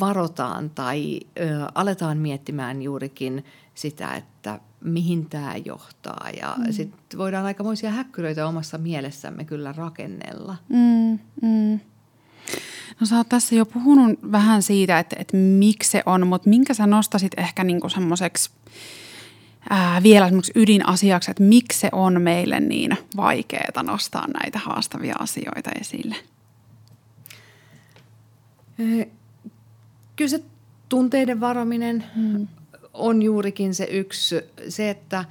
varotaan 0.00 0.70
tai 0.70 1.20
ö, 1.40 1.66
aletaan 1.74 2.18
miettimään 2.18 2.82
juurikin 2.82 3.44
sitä, 3.74 4.14
että 4.14 4.60
mihin 4.80 5.26
tämä 5.30 5.56
johtaa. 5.64 6.28
Ja 6.40 6.54
mm. 6.58 6.72
sitten 6.72 7.18
voidaan 7.18 7.46
aikamoisia 7.46 7.90
häkkyröitä 7.90 8.46
omassa 8.46 8.78
mielessämme 8.78 9.44
kyllä 9.44 9.72
rakennella. 9.72 10.56
Mm, 10.68 11.18
mm. 11.42 11.80
No 13.00 13.06
sä 13.06 13.16
oot 13.16 13.28
tässä 13.28 13.54
jo 13.54 13.66
puhunut 13.66 14.18
vähän 14.32 14.62
siitä, 14.62 14.98
että, 14.98 15.16
että 15.18 15.36
miksi 15.36 15.90
se 15.90 16.02
on, 16.06 16.26
mutta 16.26 16.48
minkä 16.48 16.74
sä 16.74 16.86
nostasit 16.86 17.32
ehkä 17.36 17.64
niinku 17.64 17.88
semmoiseksi 17.88 18.50
vielä 20.02 20.26
semmoiseksi 20.26 20.60
ydinasiaksi, 20.60 21.30
että 21.30 21.42
miksi 21.42 21.80
se 21.80 21.88
on 21.92 22.22
meille 22.22 22.60
niin 22.60 22.96
vaikeaa 23.16 23.82
nostaa 23.82 24.26
näitä 24.26 24.58
haastavia 24.58 25.14
asioita 25.18 25.70
esille? 25.80 26.16
Kyllä 30.16 30.28
se 30.28 30.42
tunteiden 30.88 31.40
varominen 31.40 32.04
hmm. 32.14 32.48
on 32.92 33.22
juurikin 33.22 33.74
se 33.74 33.84
yksi, 33.90 34.36
se, 34.68 34.90
että 34.90 35.24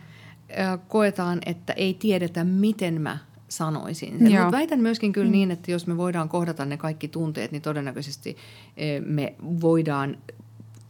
koetaan, 0.88 1.39
että 1.45 1.73
ei 1.73 1.93
tiedetä, 1.93 2.43
miten 2.43 3.02
mä 3.02 3.17
sanoisin 3.57 4.19
sen. 4.19 4.31
Mutta 4.31 4.51
väitän 4.51 4.79
myöskin 4.79 5.13
kyllä 5.13 5.27
mm. 5.27 5.31
niin, 5.31 5.51
että 5.51 5.71
jos 5.71 5.87
me 5.87 5.97
voidaan 5.97 6.29
kohdata 6.29 6.65
ne 6.65 6.77
kaikki 6.77 7.07
tunteet, 7.07 7.51
niin 7.51 7.61
todennäköisesti 7.61 8.37
eh, 8.77 9.01
me 9.05 9.35
voidaan 9.41 10.17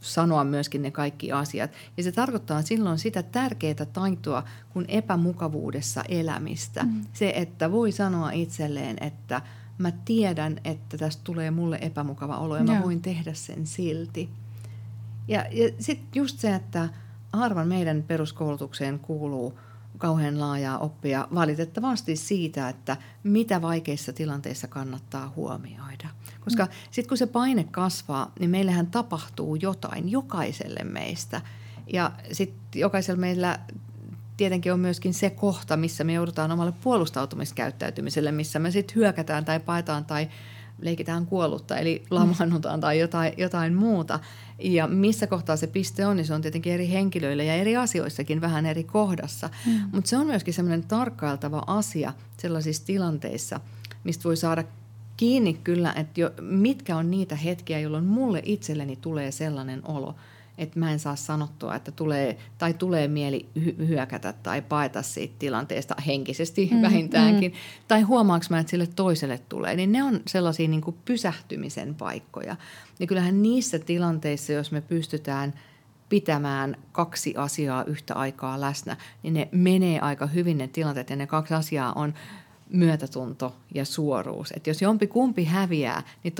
sanoa 0.00 0.44
myöskin 0.44 0.82
ne 0.82 0.90
kaikki 0.90 1.32
asiat. 1.32 1.70
Ja 1.96 2.02
se 2.02 2.12
tarkoittaa 2.12 2.62
silloin 2.62 2.98
sitä 2.98 3.22
tärkeää 3.22 3.86
taitoa 3.92 4.42
kuin 4.72 4.84
epämukavuudessa 4.88 6.04
elämistä. 6.08 6.82
Mm. 6.82 7.04
Se, 7.12 7.32
että 7.36 7.72
voi 7.72 7.92
sanoa 7.92 8.30
itselleen, 8.30 8.96
että 9.00 9.42
mä 9.78 9.92
tiedän, 10.04 10.60
että 10.64 10.98
tästä 10.98 11.20
tulee 11.24 11.50
mulle 11.50 11.78
epämukava 11.80 12.38
olo 12.38 12.56
ja 12.56 12.64
Joo. 12.64 12.74
mä 12.74 12.82
voin 12.82 13.02
tehdä 13.02 13.34
sen 13.34 13.66
silti. 13.66 14.30
Ja, 15.28 15.44
ja 15.50 15.70
sitten 15.78 16.08
just 16.14 16.38
se, 16.38 16.54
että 16.54 16.88
harvan 17.32 17.68
meidän 17.68 18.02
peruskoulutukseen 18.02 18.98
kuuluu– 18.98 19.58
kauhean 19.98 20.40
laajaa 20.40 20.78
oppia 20.78 21.28
valitettavasti 21.34 22.16
siitä, 22.16 22.68
että 22.68 22.96
mitä 23.22 23.62
vaikeissa 23.62 24.12
tilanteissa 24.12 24.68
kannattaa 24.68 25.32
huomioida. 25.36 26.08
Koska 26.40 26.64
mm. 26.64 26.70
sitten 26.90 27.08
kun 27.08 27.18
se 27.18 27.26
paine 27.26 27.64
kasvaa, 27.64 28.32
niin 28.40 28.50
meillähän 28.50 28.86
tapahtuu 28.86 29.54
jotain 29.54 30.10
jokaiselle 30.10 30.84
meistä. 30.84 31.40
Ja 31.92 32.12
sitten 32.32 32.80
jokaisella 32.80 33.20
meillä 33.20 33.58
tietenkin 34.36 34.72
on 34.72 34.80
myöskin 34.80 35.14
se 35.14 35.30
kohta, 35.30 35.76
missä 35.76 36.04
me 36.04 36.12
joudutaan 36.12 36.52
omalle 36.52 36.72
puolustautumiskäyttäytymiselle, 36.82 38.32
missä 38.32 38.58
me 38.58 38.70
sitten 38.70 38.94
hyökätään 38.94 39.44
tai 39.44 39.60
paetaan 39.60 40.04
tai 40.04 40.28
leikitään 40.80 41.26
kuollutta, 41.26 41.76
eli 41.76 42.04
lamaannutaan 42.10 42.80
tai 42.80 42.98
jotain, 42.98 43.32
jotain 43.36 43.74
muuta. 43.74 44.20
Ja 44.58 44.86
missä 44.86 45.26
kohtaa 45.26 45.56
se 45.56 45.66
piste 45.66 46.06
on, 46.06 46.16
niin 46.16 46.26
se 46.26 46.34
on 46.34 46.42
tietenkin 46.42 46.72
eri 46.72 46.90
henkilöille 46.90 47.44
ja 47.44 47.54
eri 47.54 47.76
asioissakin 47.76 48.40
vähän 48.40 48.66
eri 48.66 48.84
kohdassa. 48.84 49.50
Mm. 49.66 49.80
Mutta 49.92 50.10
se 50.10 50.16
on 50.16 50.26
myöskin 50.26 50.54
semmoinen 50.54 50.88
tarkkailtava 50.88 51.62
asia 51.66 52.12
sellaisissa 52.36 52.86
tilanteissa, 52.86 53.60
mistä 54.04 54.24
voi 54.24 54.36
saada 54.36 54.64
kiinni 55.16 55.54
kyllä, 55.64 55.92
että 55.96 56.20
jo, 56.20 56.30
mitkä 56.40 56.96
on 56.96 57.10
niitä 57.10 57.36
hetkiä, 57.36 57.80
jolloin 57.80 58.04
mulle 58.04 58.42
itselleni 58.44 58.96
tulee 58.96 59.30
sellainen 59.30 59.80
olo– 59.86 60.14
että 60.58 60.78
mä 60.78 60.92
en 60.92 60.98
saa 60.98 61.16
sanottua, 61.16 61.74
että 61.74 61.90
tulee, 61.92 62.38
tai 62.58 62.74
tulee 62.74 63.08
mieli 63.08 63.48
hyökätä 63.78 64.32
tai 64.32 64.62
paeta 64.62 65.02
siitä 65.02 65.34
tilanteesta 65.38 65.94
henkisesti 66.06 66.70
mm, 66.72 66.82
vähintäänkin, 66.82 67.52
mm. 67.52 67.58
tai 67.88 68.02
huomaanko 68.02 68.46
mä, 68.50 68.58
että 68.58 68.70
sille 68.70 68.86
toiselle 68.86 69.38
tulee, 69.48 69.76
niin 69.76 69.92
ne 69.92 70.02
on 70.02 70.20
sellaisia 70.26 70.68
niin 70.68 70.80
kuin 70.80 70.96
pysähtymisen 71.04 71.94
paikkoja. 71.94 72.56
Ja 72.98 73.06
kyllähän 73.06 73.42
niissä 73.42 73.78
tilanteissa, 73.78 74.52
jos 74.52 74.72
me 74.72 74.80
pystytään 74.80 75.54
pitämään 76.08 76.76
kaksi 76.92 77.34
asiaa 77.36 77.84
yhtä 77.84 78.14
aikaa 78.14 78.60
läsnä, 78.60 78.96
niin 79.22 79.34
ne 79.34 79.48
menee 79.52 80.00
aika 80.00 80.26
hyvin 80.26 80.58
ne 80.58 80.68
tilanteet, 80.68 81.10
ja 81.10 81.16
ne 81.16 81.26
kaksi 81.26 81.54
asiaa 81.54 81.92
on 81.92 82.14
myötätunto 82.68 83.56
ja 83.74 83.84
suoruus. 83.84 84.52
Että 84.56 84.70
jos 84.70 84.82
jompi 84.82 85.06
kumpi 85.06 85.44
häviää, 85.44 86.02
niin 86.24 86.34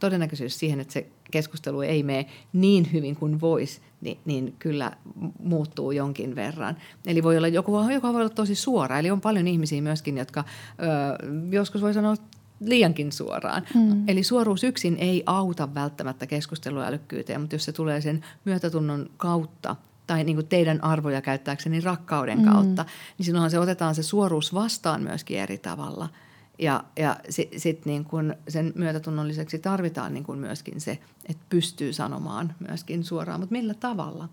todennäköisyys 0.00 0.58
siihen, 0.58 0.80
että 0.80 0.92
se 0.92 1.06
keskustelu 1.32 1.80
ei 1.80 2.02
mene 2.02 2.26
niin 2.52 2.92
hyvin 2.92 3.16
kuin 3.16 3.40
voisi, 3.40 3.80
niin, 4.00 4.18
niin 4.24 4.54
kyllä 4.58 4.92
muuttuu 5.38 5.92
jonkin 5.92 6.34
verran. 6.34 6.76
Eli 7.06 7.22
voi 7.22 7.36
olla 7.36 7.48
joku, 7.48 7.90
joka 7.92 8.12
voi 8.12 8.20
olla 8.20 8.30
tosi 8.30 8.54
suora. 8.54 8.98
Eli 8.98 9.10
on 9.10 9.20
paljon 9.20 9.48
ihmisiä 9.48 9.82
myöskin, 9.82 10.18
jotka 10.18 10.44
ö, 10.44 11.28
joskus 11.50 11.82
voi 11.82 11.94
sanoa 11.94 12.14
liiankin 12.60 13.12
suoraan. 13.12 13.62
Mm. 13.74 14.08
Eli 14.08 14.22
suoruus 14.22 14.64
yksin 14.64 14.96
ei 14.96 15.22
auta 15.26 15.74
välttämättä 15.74 16.26
keskusteluälykkyyteen, 16.26 17.40
mutta 17.40 17.54
jos 17.54 17.64
se 17.64 17.72
tulee 17.72 18.00
sen 18.00 18.24
myötätunnon 18.44 19.10
kautta– 19.16 19.76
tai 20.06 20.24
niin 20.24 20.36
kuin 20.36 20.46
teidän 20.46 20.84
arvoja 20.84 21.22
käyttääkseni 21.22 21.80
rakkauden 21.80 22.38
mm. 22.38 22.44
kautta, 22.44 22.84
niin 23.18 23.26
silloinhan 23.26 23.50
se 23.50 23.58
otetaan 23.58 23.94
se 23.94 24.02
suoruus 24.02 24.54
vastaan 24.54 25.02
myöskin 25.02 25.38
eri 25.38 25.58
tavalla. 25.58 26.08
Ja, 26.58 26.84
ja 26.96 27.16
sitten 27.30 27.60
sit 27.60 27.86
niin 27.86 28.04
kuin 28.04 28.34
sen 28.48 28.72
myötätunnon 28.74 29.28
lisäksi 29.28 29.58
tarvitaan 29.58 30.14
niin 30.14 30.24
kuin 30.24 30.38
myöskin 30.38 30.80
se, 30.80 30.98
että 31.28 31.42
pystyy 31.48 31.92
sanomaan 31.92 32.54
myöskin 32.68 33.04
suoraan, 33.04 33.40
mutta 33.40 33.52
millä 33.52 33.74
tavalla. 33.74 34.28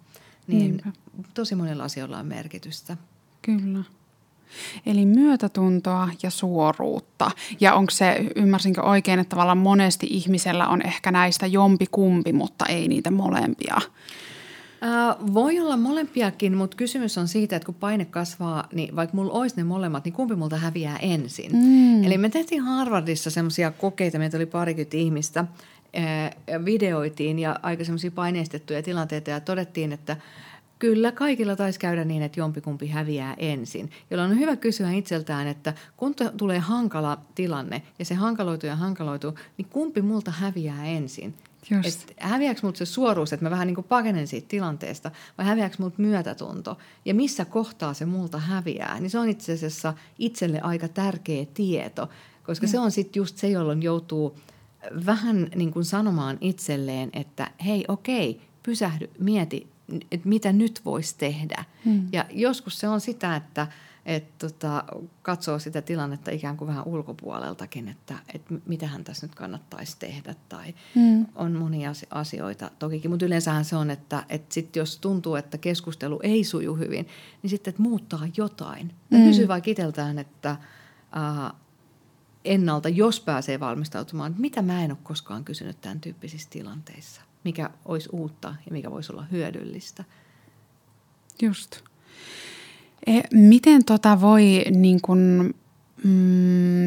Niin 0.48 0.60
Niinpä. 0.60 0.92
tosi 1.34 1.56
monilla 1.56 1.84
asioilla 1.84 2.18
on 2.18 2.26
merkitystä. 2.26 2.98
Kyllä. 3.42 3.84
Eli 4.86 5.06
myötätuntoa 5.06 6.10
ja 6.24 6.30
suoruutta. 6.30 7.32
Ja 7.60 7.74
onko 7.74 7.92
se, 7.92 8.32
ymmärsinkö 8.36 8.82
oikein, 8.82 9.20
että 9.20 9.30
tavallaan 9.30 9.58
monesti 9.58 10.08
ihmisellä 10.10 10.68
on 10.68 10.82
ehkä 10.86 11.12
näistä 11.12 11.48
jompi 11.48 11.86
kumpi, 11.92 12.34
mutta 12.34 12.66
ei 12.66 12.88
niitä 12.88 13.12
molempia? 13.12 13.78
Äh, 14.84 15.34
voi 15.34 15.60
olla 15.60 15.78
molempiakin, 15.78 16.58
mutta 16.58 16.78
kysymys 16.78 17.18
on 17.18 17.28
siitä, 17.28 17.56
että 17.56 17.66
kun 17.66 17.76
paine 17.76 18.06
kasvaa, 18.06 18.68
niin 18.74 18.96
vaikka 18.96 19.18
mulla 19.18 19.34
olisi 19.34 19.56
ne 19.58 19.64
molemmat, 19.64 20.06
niin 20.06 20.14
kumpi 20.14 20.36
multa 20.36 20.58
häviää 20.58 20.98
ensin. 20.98 21.52
Mm. 21.52 22.04
Eli 22.04 22.18
me 22.18 22.30
tehtiin 22.30 22.62
Harvardissa 22.62 23.30
semmoisia 23.30 23.72
kokeita, 23.72 24.20
meitä 24.20 24.38
oli 24.38 24.46
parikymmentä 24.46 24.98
ihmistä, 24.98 25.40
äh, 25.40 26.66
videoitiin 26.66 27.40
ja 27.40 27.60
aika 27.64 27.84
semmoisia 27.84 28.12
paineistettuja 28.12 28.84
tilanteita 28.84 29.30
ja 29.30 29.40
todettiin, 29.40 29.92
että 29.92 30.18
Kyllä, 30.80 31.12
kaikilla 31.12 31.56
taisi 31.56 31.80
käydä 31.80 32.06
niin, 32.06 32.22
että 32.22 32.40
jompikumpi 32.40 32.88
häviää 32.88 33.34
ensin, 33.38 33.92
jolloin 34.12 34.32
on 34.32 34.40
hyvä 34.40 34.56
kysyä 34.56 34.92
itseltään, 34.92 35.48
että 35.48 35.74
kun 35.98 36.16
t- 36.16 36.38
tulee 36.38 36.60
hankala 36.60 37.18
tilanne 37.36 37.82
ja 38.00 38.06
se 38.06 38.16
hankaloituu 38.16 38.68
ja 38.68 38.76
hankaloituu, 38.76 39.34
niin 39.58 39.68
kumpi 39.70 40.02
multa 40.02 40.32
häviää 40.32 40.86
ensin? 40.86 41.34
Et 41.86 42.14
häviääkö 42.20 42.60
multa 42.64 42.78
se 42.78 42.86
suoruus, 42.86 43.34
että 43.34 43.46
mä 43.46 43.50
vähän 43.50 43.68
niin 43.68 43.76
kuin 43.76 43.88
pakenen 43.88 44.28
siitä 44.28 44.48
tilanteesta, 44.48 45.12
vai 45.38 45.46
häviääkö 45.46 45.76
multa 45.80 45.96
myötätunto? 45.98 46.78
Ja 47.06 47.14
missä 47.14 47.46
kohtaa 47.46 47.94
se 47.94 48.06
multa 48.06 48.38
häviää? 48.38 49.00
Niin 49.00 49.10
se 49.10 49.20
on 49.20 49.30
itse 49.30 49.54
asiassa 49.54 49.94
itselle 50.20 50.62
aika 50.62 50.88
tärkeä 50.88 51.46
tieto, 51.54 52.10
koska 52.44 52.66
mm. 52.66 52.72
se 52.72 52.80
on 52.80 52.92
sitten 52.92 53.20
just 53.20 53.38
se, 53.38 53.50
jolloin 53.50 53.84
joutuu 53.84 54.38
vähän 55.06 55.50
niin 55.56 55.72
kuin 55.72 55.86
sanomaan 55.86 56.38
itselleen, 56.42 57.10
että 57.14 57.52
hei 57.66 57.86
okei, 57.88 58.42
pysähdy, 58.64 59.10
mieti, 59.20 59.68
että 60.12 60.30
mitä 60.30 60.54
nyt 60.54 60.82
voisi 60.86 61.16
tehdä. 61.18 61.64
Mm. 61.86 62.08
Ja 62.12 62.26
joskus 62.32 62.80
se 62.80 62.88
on 62.88 63.02
sitä, 63.02 63.36
että 63.36 63.68
et 64.10 64.38
tota, 64.38 64.84
katsoo 65.22 65.60
sitä 65.60 65.82
tilannetta 65.82 66.32
ikään 66.32 66.58
kuin 66.58 66.68
vähän 66.68 66.88
ulkopuoleltakin, 66.88 67.88
että 67.88 68.16
et 68.34 68.42
mitähän 68.66 69.04
tässä 69.04 69.28
nyt 69.28 69.36
kannattaisi 69.36 69.96
tehdä 70.00 70.36
tai 70.50 70.76
mm. 70.96 71.26
on 71.36 71.52
monia 71.52 71.92
asioita 72.10 72.72
tokikin. 72.80 73.12
Mutta 73.12 73.26
yleensähän 73.26 73.66
se 73.66 73.76
on, 73.76 73.90
että 73.90 74.24
et 74.30 74.52
sit 74.52 74.76
jos 74.76 74.98
tuntuu, 74.98 75.36
että 75.36 75.58
keskustelu 75.58 76.20
ei 76.24 76.44
suju 76.44 76.76
hyvin, 76.76 77.08
niin 77.42 77.50
sitten 77.50 77.72
että 77.72 77.82
muuttaa 77.82 78.28
jotain. 78.38 78.94
Ja 79.12 79.18
mm. 79.18 79.24
kysyy 79.24 79.48
vaikka 79.48 79.72
itseltään, 79.72 80.20
että 80.20 80.50
äh, 80.50 81.52
ennalta, 82.46 82.90
jos 82.90 83.20
pääsee 83.20 83.60
valmistautumaan, 83.60 84.32
että 84.32 84.42
mitä 84.42 84.62
mä 84.62 84.84
en 84.84 84.92
ole 84.92 85.00
koskaan 85.04 85.46
kysynyt 85.46 85.82
tämän 85.82 86.00
tyyppisissä 86.02 86.50
tilanteissa 86.52 87.22
mikä 87.44 87.70
olisi 87.86 88.10
uutta 88.12 88.56
ja 88.66 88.72
mikä 88.72 88.92
voisi 88.92 89.12
olla 89.12 89.24
hyödyllistä. 89.32 90.04
Just. 91.42 91.82
E, 93.08 93.22
miten 93.34 93.86
tota 93.86 94.22
voi 94.22 94.66
niin 94.72 95.02
kun 95.02 95.54
mm, 96.04 96.10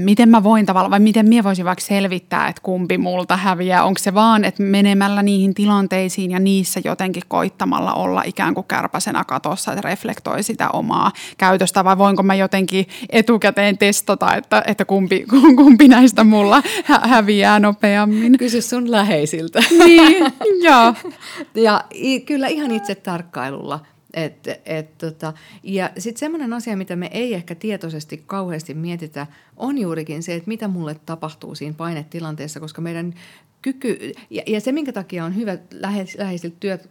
miten 0.04 0.28
mä 0.28 0.42
voin 0.42 0.66
tavallaan, 0.66 0.90
vai 0.90 1.00
miten 1.00 1.28
minä 1.28 1.44
voisin 1.44 1.64
vaikka 1.64 1.84
selvittää, 1.84 2.48
että 2.48 2.62
kumpi 2.62 2.98
multa 2.98 3.36
häviää? 3.36 3.84
Onko 3.84 3.98
se 3.98 4.14
vaan, 4.14 4.44
että 4.44 4.62
menemällä 4.62 5.22
niihin 5.22 5.54
tilanteisiin 5.54 6.30
ja 6.30 6.38
niissä 6.38 6.80
jotenkin 6.84 7.22
koittamalla 7.28 7.94
olla 7.94 8.22
ikään 8.26 8.54
kuin 8.54 8.66
kärpäsenä 8.66 9.24
katossa, 9.24 9.72
että 9.72 9.88
reflektoi 9.88 10.42
sitä 10.42 10.68
omaa 10.70 11.12
käytöstä, 11.38 11.84
vai 11.84 11.98
voinko 11.98 12.22
mä 12.22 12.34
jotenkin 12.34 12.86
etukäteen 13.10 13.78
testata, 13.78 14.34
että, 14.34 14.62
että 14.66 14.84
kumpi, 14.84 15.24
kumpi 15.56 15.88
näistä 15.88 16.24
mulla 16.24 16.62
hä- 16.84 17.02
häviää 17.04 17.60
nopeammin? 17.60 18.38
Kysy 18.38 18.62
sun 18.62 18.90
läheisiltä. 18.90 19.60
Niin, 19.84 20.32
joo. 20.62 20.94
ja 21.64 21.84
kyllä 22.26 22.48
ihan 22.48 22.70
itse 22.70 22.94
tarkkailulla– 22.94 23.80
et, 24.14 24.48
et, 24.66 24.98
tota, 24.98 25.32
ja 25.62 25.90
sitten 25.98 26.18
semmoinen 26.20 26.52
asia, 26.52 26.76
mitä 26.76 26.96
me 26.96 27.10
ei 27.12 27.34
ehkä 27.34 27.54
tietoisesti 27.54 28.22
kauheasti 28.26 28.74
mietitä, 28.74 29.26
on 29.56 29.78
juurikin 29.78 30.22
se, 30.22 30.34
että 30.34 30.48
mitä 30.48 30.68
mulle 30.68 30.96
tapahtuu 31.06 31.54
siinä 31.54 31.74
painetilanteessa, 31.76 32.60
koska 32.60 32.80
meidän 32.80 33.14
kyky, 33.62 34.12
ja, 34.30 34.42
ja 34.46 34.60
se 34.60 34.72
minkä 34.72 34.92
takia 34.92 35.24
on 35.24 35.36
hyvä 35.36 35.58
lähes, 35.70 36.18
läheisiltä 36.18 36.56
työt, 36.60 36.90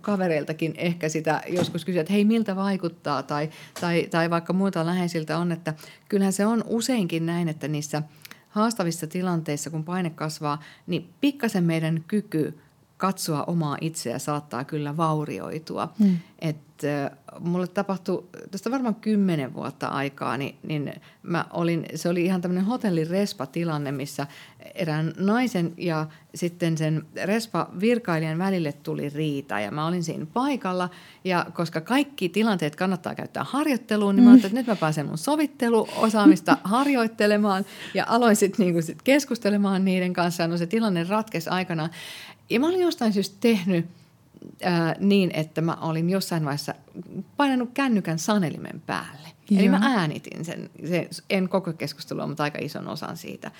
kavereiltakin 0.00 0.74
ehkä 0.76 1.08
sitä 1.08 1.42
joskus 1.48 1.84
kysyä, 1.84 2.00
että 2.00 2.12
hei 2.12 2.24
miltä 2.24 2.56
vaikuttaa 2.56 3.22
tai, 3.22 3.50
tai, 3.80 4.06
tai 4.10 4.30
vaikka 4.30 4.52
muuta 4.52 4.86
läheisiltä 4.86 5.38
on, 5.38 5.52
että 5.52 5.74
kyllähän 6.08 6.32
se 6.32 6.46
on 6.46 6.64
useinkin 6.66 7.26
näin, 7.26 7.48
että 7.48 7.68
niissä 7.68 8.02
haastavissa 8.48 9.06
tilanteissa, 9.06 9.70
kun 9.70 9.84
paine 9.84 10.10
kasvaa, 10.10 10.62
niin 10.86 11.08
pikkasen 11.20 11.64
meidän 11.64 12.04
kyky– 12.08 12.54
katsoa 12.96 13.44
omaa 13.44 13.76
itseä 13.80 14.18
saattaa 14.18 14.64
kyllä 14.64 14.96
vaurioitua. 14.96 15.92
Mm. 15.98 16.18
Et, 16.38 16.56
äh, 16.84 17.10
mulle 17.40 17.66
tapahtui 17.66 18.24
tästä 18.50 18.70
varmaan 18.70 18.94
kymmenen 18.94 19.54
vuotta 19.54 19.86
aikaa, 19.86 20.36
niin, 20.36 20.54
niin 20.62 20.92
mä 21.22 21.44
olin, 21.52 21.86
se 21.94 22.08
oli 22.08 22.24
ihan 22.24 22.40
tämmöinen 22.40 22.64
hotellirespa-tilanne, 22.64 23.92
missä 23.92 24.26
erään 24.74 25.12
naisen 25.18 25.72
ja 25.76 26.06
sitten 26.34 26.78
sen 26.78 27.06
respa-virkailijan 27.24 28.38
välille 28.38 28.72
tuli 28.72 29.08
riita. 29.08 29.60
Ja 29.60 29.70
mä 29.70 29.86
olin 29.86 30.04
siinä 30.04 30.26
paikalla, 30.32 30.90
ja 31.24 31.46
koska 31.52 31.80
kaikki 31.80 32.28
tilanteet 32.28 32.76
kannattaa 32.76 33.14
käyttää 33.14 33.44
harjoitteluun, 33.44 34.16
niin 34.16 34.24
mä 34.24 34.30
ajattelin, 34.30 34.58
että 34.58 34.72
nyt 34.72 34.78
mä 34.78 34.80
pääsen 34.80 35.06
mun 35.06 35.18
sovitteluosaamista 35.18 36.56
harjoittelemaan. 36.64 37.64
Ja 37.94 38.04
aloin 38.08 38.36
sitten 38.36 38.66
niinku 38.66 38.82
sit 38.82 39.02
keskustelemaan 39.02 39.84
niiden 39.84 40.12
kanssa, 40.12 40.48
no 40.48 40.56
se 40.56 40.66
tilanne 40.66 41.04
ratkesi 41.04 41.50
aikana. 41.50 41.88
Ja 42.50 42.60
mä 42.60 42.68
olin 42.68 42.80
jostain 42.80 43.12
syystä 43.12 43.36
tehnyt 43.40 43.86
ää, 44.62 44.96
niin, 45.00 45.30
että 45.34 45.60
mä 45.60 45.74
olin 45.74 46.10
jossain 46.10 46.44
vaiheessa 46.44 46.74
painanut 47.36 47.70
kännykän 47.74 48.18
sanelimen 48.18 48.82
päälle. 48.86 49.28
Joo. 49.50 49.60
Eli 49.60 49.68
mä 49.68 49.80
äänitin 49.82 50.44
sen, 50.44 50.70
se, 50.88 51.08
en 51.30 51.48
koko 51.48 51.72
keskustelua, 51.72 52.26
mutta 52.26 52.42
aika 52.42 52.58
ison 52.58 52.88
osan 52.88 53.16
siitä. 53.16 53.50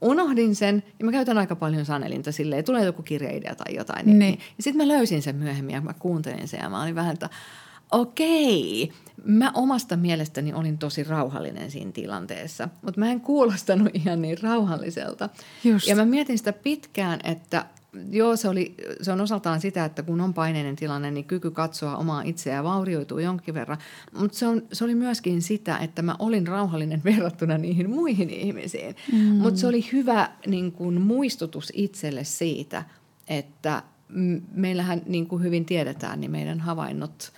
Unohdin 0.00 0.54
sen 0.54 0.82
ja 0.98 1.04
mä 1.04 1.12
käytän 1.12 1.38
aika 1.38 1.56
paljon 1.56 1.84
sanelinta 1.84 2.32
silleen, 2.32 2.64
tulee 2.64 2.84
joku 2.84 3.02
kirjeidea 3.02 3.54
tai 3.54 3.74
jotain. 3.74 4.06
Niin, 4.06 4.18
niin. 4.18 4.38
Ja 4.56 4.62
sitten 4.62 4.86
mä 4.86 4.92
löysin 4.92 5.22
sen 5.22 5.36
myöhemmin 5.36 5.74
ja 5.74 5.80
mä 5.80 5.94
kuuntelin 5.98 6.48
sen 6.48 6.60
ja 6.62 6.70
mä 6.70 6.82
olin 6.82 6.94
vähän, 6.94 7.12
että 7.12 7.30
okei, 7.92 8.92
mä 9.24 9.52
omasta 9.54 9.96
mielestäni 9.96 10.52
olin 10.52 10.78
tosi 10.78 11.04
rauhallinen 11.04 11.70
siinä 11.70 11.92
tilanteessa, 11.92 12.68
mutta 12.82 13.00
mä 13.00 13.10
en 13.10 13.20
kuulostanut 13.20 13.88
ihan 13.94 14.22
niin 14.22 14.42
rauhalliselta. 14.42 15.28
Just. 15.64 15.86
Ja 15.86 15.96
mä 15.96 16.04
mietin 16.04 16.38
sitä 16.38 16.52
pitkään, 16.52 17.20
että 17.24 17.66
joo, 18.10 18.36
se, 18.36 18.48
oli, 18.48 18.74
se 19.02 19.12
on 19.12 19.20
osaltaan 19.20 19.60
sitä, 19.60 19.84
että 19.84 20.02
kun 20.02 20.20
on 20.20 20.34
paineinen 20.34 20.76
tilanne, 20.76 21.10
niin 21.10 21.24
kyky 21.24 21.50
katsoa 21.50 21.96
omaa 21.96 22.22
itseään 22.22 22.64
vaurioituu 22.64 23.18
jonkin 23.18 23.54
verran. 23.54 23.78
Mutta 24.18 24.38
se, 24.38 24.46
on, 24.46 24.62
se 24.72 24.84
oli 24.84 24.94
myöskin 24.94 25.42
sitä, 25.42 25.78
että 25.78 26.02
mä 26.02 26.16
olin 26.18 26.46
rauhallinen 26.46 27.04
verrattuna 27.10 27.58
niihin 27.58 27.90
muihin 27.90 28.30
ihmisiin. 28.30 28.96
Mm. 29.12 29.18
Mutta 29.18 29.60
se 29.60 29.66
oli 29.66 29.88
hyvä 29.92 30.30
niin 30.46 30.72
kun, 30.72 31.00
muistutus 31.00 31.72
itselle 31.74 32.24
siitä, 32.24 32.84
että 33.28 33.82
meillähän 34.52 35.02
niin 35.06 35.26
kuin 35.26 35.42
hyvin 35.42 35.64
tiedetään, 35.64 36.20
niin 36.20 36.30
meidän 36.30 36.60
havainnot 36.60 37.32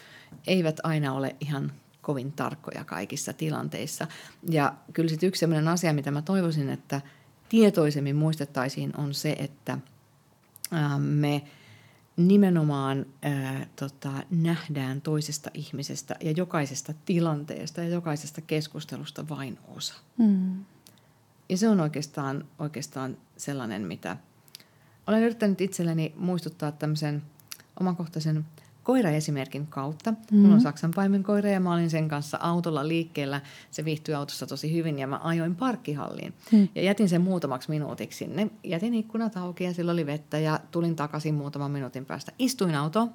eivät 0.46 0.80
aina 0.82 1.12
ole 1.12 1.36
ihan 1.40 1.72
kovin 2.02 2.32
tarkkoja 2.32 2.84
kaikissa 2.84 3.32
tilanteissa. 3.32 4.06
Ja 4.50 4.74
kyllä 4.92 5.08
sitten 5.08 5.26
yksi 5.26 5.40
sellainen 5.40 5.68
asia, 5.68 5.92
mitä 5.92 6.10
mä 6.10 6.22
toivoisin, 6.22 6.70
että 6.70 7.00
tietoisemmin 7.48 8.16
muistettaisiin, 8.16 8.92
on 8.96 9.14
se, 9.14 9.36
että– 9.38 9.78
me 10.98 11.42
nimenomaan 12.16 13.06
ää, 13.22 13.66
tota, 13.76 14.12
nähdään 14.30 15.00
toisesta 15.00 15.50
ihmisestä 15.54 16.16
ja 16.20 16.30
jokaisesta 16.30 16.94
tilanteesta 17.04 17.80
ja 17.80 17.88
jokaisesta 17.88 18.40
keskustelusta 18.40 19.28
vain 19.28 19.58
osa. 19.68 19.94
Mm. 20.18 20.64
Ja 21.48 21.56
se 21.56 21.68
on 21.68 21.80
oikeastaan, 21.80 22.44
oikeastaan 22.58 23.16
sellainen, 23.36 23.82
mitä 23.82 24.16
olen 25.06 25.22
yrittänyt 25.22 25.60
itselleni 25.60 26.14
muistuttaa 26.16 26.72
tämmöisen 26.72 27.22
omakohtaisen 27.80 28.46
koiraesimerkin 28.86 29.66
kautta. 29.66 30.10
Mm-hmm. 30.10 30.38
Mulla 30.38 30.54
on 30.54 30.60
Saksan 30.60 30.90
paimenkoira 30.94 31.50
ja 31.50 31.60
mä 31.60 31.74
olin 31.74 31.90
sen 31.90 32.08
kanssa 32.08 32.38
autolla 32.40 32.88
liikkeellä. 32.88 33.40
Se 33.70 33.84
viihtyi 33.84 34.14
autossa 34.14 34.46
tosi 34.46 34.72
hyvin 34.72 34.98
ja 34.98 35.06
mä 35.06 35.20
ajoin 35.22 35.56
parkkihalliin. 35.56 36.34
Mm. 36.52 36.68
Ja 36.74 36.82
jätin 36.82 37.08
sen 37.08 37.20
muutamaksi 37.20 37.70
minuutiksi 37.70 38.18
sinne. 38.18 38.50
Jätin 38.64 38.94
ikkunat 38.94 39.36
auki 39.36 39.64
ja 39.64 39.74
sillä 39.74 39.92
oli 39.92 40.06
vettä 40.06 40.38
ja 40.38 40.60
tulin 40.70 40.96
takaisin 40.96 41.34
muutaman 41.34 41.70
minuutin 41.70 42.04
päästä. 42.04 42.32
Istuin 42.38 42.74
autoon 42.74 43.10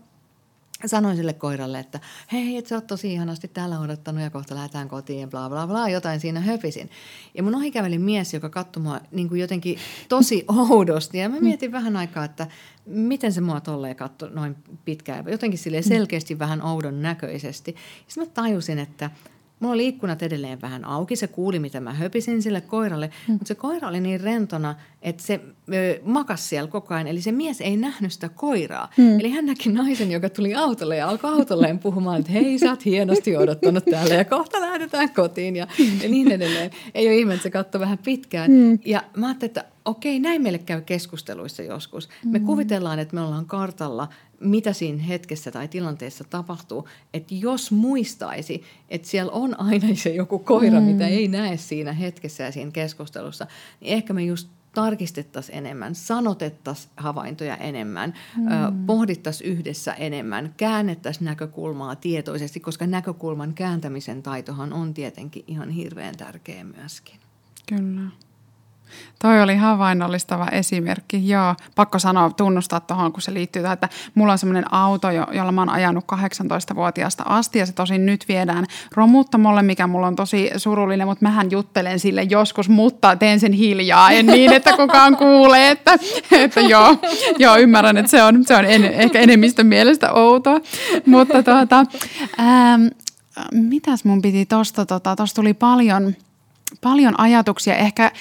sanoin 0.87 1.15
sille 1.17 1.33
koiralle, 1.33 1.79
että 1.79 1.99
hei, 2.31 2.57
et 2.57 2.67
sä 2.67 2.75
oot 2.75 2.87
tosi 2.87 3.13
ihanasti 3.13 3.47
täällä 3.47 3.79
odottanut 3.79 4.23
ja 4.23 4.29
kohta 4.29 4.55
lähdetään 4.55 4.87
kotiin 4.87 5.19
ja 5.19 5.27
bla 5.27 5.49
bla 5.49 5.67
bla, 5.67 5.89
jotain 5.89 6.19
siinä 6.19 6.39
höpisin. 6.39 6.89
Ja 7.33 7.43
mun 7.43 7.55
ohi 7.55 7.71
käveli 7.71 7.97
mies, 7.97 8.33
joka 8.33 8.49
katsoi 8.49 8.83
mua 8.83 8.99
niin 9.11 9.29
kuin 9.29 9.41
jotenkin 9.41 9.77
tosi 10.09 10.45
oudosti 10.69 11.17
ja 11.17 11.29
mä 11.29 11.35
mm. 11.35 11.43
mietin 11.43 11.71
vähän 11.71 11.95
aikaa, 11.95 12.25
että 12.25 12.47
miten 12.85 13.33
se 13.33 13.41
mua 13.41 13.61
tolleen 13.61 13.95
katsoi 13.95 14.29
noin 14.29 14.55
pitkään, 14.85 15.25
jotenkin 15.27 15.59
sille 15.59 15.81
selkeästi 15.81 16.39
vähän 16.39 16.61
oudon 16.61 17.01
näköisesti. 17.01 17.75
Sitten 18.07 18.23
mä 18.23 18.29
tajusin, 18.33 18.79
että 18.79 19.09
mulla 19.61 19.73
oli 19.73 19.87
ikkunat 19.87 20.23
edelleen 20.23 20.61
vähän 20.61 20.85
auki, 20.85 21.15
se 21.15 21.27
kuuli 21.27 21.59
mitä 21.59 21.79
mä 21.79 21.93
höpisin 21.93 22.41
sille 22.41 22.61
koiralle, 22.61 23.07
mm. 23.27 23.31
mutta 23.33 23.47
se 23.47 23.55
koira 23.55 23.87
oli 23.87 24.01
niin 24.01 24.21
rentona, 24.21 24.75
että 25.01 25.23
se 25.23 25.39
ö, 25.73 25.99
makas 26.03 26.49
siellä 26.49 26.67
koko 26.67 26.93
ajan. 26.93 27.07
Eli 27.07 27.21
se 27.21 27.31
mies 27.31 27.61
ei 27.61 27.77
nähnyt 27.77 28.13
sitä 28.13 28.29
koiraa. 28.29 28.89
Mm. 28.97 29.19
Eli 29.19 29.29
hän 29.29 29.45
näki 29.45 29.71
naisen, 29.71 30.11
joka 30.11 30.29
tuli 30.29 30.55
autolle 30.55 30.97
ja 30.97 31.09
alkoi 31.09 31.33
autolleen 31.33 31.79
puhumaan, 31.79 32.19
että 32.19 32.31
hei 32.31 32.59
sä 32.59 32.69
oot 32.69 32.85
hienosti 32.85 33.37
odottanut 33.37 33.85
täällä 33.85 34.13
ja 34.13 34.25
kohta 34.25 34.61
lähdetään 34.61 35.13
kotiin 35.13 35.55
ja, 35.55 35.67
ja 36.03 36.09
niin 36.09 36.31
edelleen. 36.31 36.71
Ei 36.93 37.07
ole 37.07 37.17
ihme, 37.17 37.33
että 37.33 37.43
se 37.43 37.49
katsoi 37.49 37.81
vähän 37.81 37.97
pitkään. 37.97 38.51
Mm. 38.51 38.79
Ja 38.85 39.03
mä 39.17 39.27
ajattelin, 39.27 39.49
että 39.49 39.65
okei, 39.85 40.19
näin 40.19 40.41
meille 40.41 40.59
käy 40.59 40.81
keskusteluissa 40.81 41.63
joskus. 41.63 42.09
Me 42.25 42.39
mm. 42.39 42.45
kuvitellaan, 42.45 42.99
että 42.99 43.15
me 43.15 43.21
ollaan 43.21 43.45
kartalla, 43.45 44.07
mitä 44.39 44.73
siinä 44.73 45.03
hetkessä 45.03 45.51
tai 45.51 45.67
tilanteessa 45.67 46.23
tapahtuu. 46.29 46.87
Että 47.13 47.35
jos 47.35 47.71
muistaisi, 47.71 48.63
että 48.89 49.07
siellä 49.07 49.31
on 49.31 49.59
aina 49.59 49.87
se 49.95 50.09
joku 50.09 50.39
koira, 50.39 50.79
mm. 50.79 50.85
mitä 50.85 51.07
ei 51.07 51.27
näe 51.27 51.57
siinä 51.57 51.93
hetkessä 51.93 52.43
ja 52.43 52.51
siinä 52.51 52.71
keskustelussa, 52.71 53.47
niin 53.81 53.93
ehkä 53.93 54.13
me 54.13 54.23
just 54.23 54.49
tarkistettaisiin 54.73 55.57
enemmän, 55.57 55.95
sanotettaisiin 55.95 56.91
havaintoja 56.97 57.57
enemmän, 57.57 58.13
mm. 58.37 58.85
pohdittaisiin 58.85 59.49
yhdessä 59.49 59.93
enemmän, 59.93 60.53
käännettäisiin 60.57 61.25
näkökulmaa 61.25 61.95
tietoisesti, 61.95 62.59
koska 62.59 62.87
näkökulman 62.87 63.53
kääntämisen 63.53 64.23
taitohan 64.23 64.73
on 64.73 64.93
tietenkin 64.93 65.43
ihan 65.47 65.69
hirveän 65.69 66.17
tärkeä 66.17 66.63
myöskin. 66.63 67.15
Kyllä. 67.69 68.01
Toi 69.21 69.41
oli 69.41 69.55
havainnollistava 69.55 70.47
esimerkki, 70.47 71.29
joo. 71.29 71.55
Pakko 71.75 71.99
sanoa, 71.99 72.29
tunnustaa 72.29 72.79
tuohon, 72.79 73.11
kun 73.11 73.21
se 73.21 73.33
liittyy 73.33 73.61
tähän, 73.61 73.73
että 73.73 73.89
mulla 74.15 74.31
on 74.31 74.37
semmoinen 74.37 74.73
auto, 74.73 75.07
jolla 75.09 75.51
mä 75.51 75.61
oon 75.61 75.69
ajanut 75.69 76.05
18-vuotiaasta 76.13 77.23
asti 77.27 77.59
ja 77.59 77.65
se 77.65 77.73
tosin 77.73 78.05
nyt 78.05 78.25
viedään 78.27 78.65
romuttamolle, 78.95 79.61
mikä 79.61 79.87
mulla 79.87 80.07
on 80.07 80.15
tosi 80.15 80.51
surullinen, 80.57 81.07
mutta 81.07 81.25
mähän 81.25 81.51
juttelen 81.51 81.99
sille 81.99 82.23
joskus, 82.23 82.69
mutta 82.69 83.15
teen 83.15 83.39
sen 83.39 83.53
hiljaa, 83.53 84.11
en 84.11 84.25
niin, 84.25 84.53
että 84.53 84.73
kukaan 84.77 85.17
kuulee, 85.17 85.71
että, 85.71 85.97
että 86.31 86.61
joo, 86.61 86.97
joo, 87.39 87.57
ymmärrän, 87.57 87.97
että 87.97 88.11
se 88.11 88.23
on, 88.23 88.45
se 88.45 88.55
on 88.55 88.65
en, 88.65 88.83
ehkä 88.83 89.19
enemmistön 89.19 89.67
mielestä 89.67 90.11
outoa, 90.13 90.59
mutta 91.05 91.43
tuota, 91.43 91.85
ähm, 92.39 92.85
mitäs 93.51 94.05
mun 94.05 94.21
piti 94.21 94.45
tosta, 94.45 94.85
tota, 94.85 95.15
tosta 95.15 95.35
tuli 95.35 95.53
paljon, 95.53 96.15
paljon 96.81 97.19
ajatuksia, 97.19 97.75
ehkä 97.75 98.11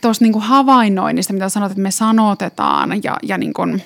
tuosta 0.00 0.24
niin 0.24 0.40
havainnoinnista, 0.40 1.32
mitä 1.32 1.48
sanoit, 1.48 1.72
että 1.72 1.82
me 1.82 1.90
sanotetaan 1.90 3.02
ja, 3.02 3.16
ja 3.22 3.38
niin 3.38 3.52
kuin 3.52 3.82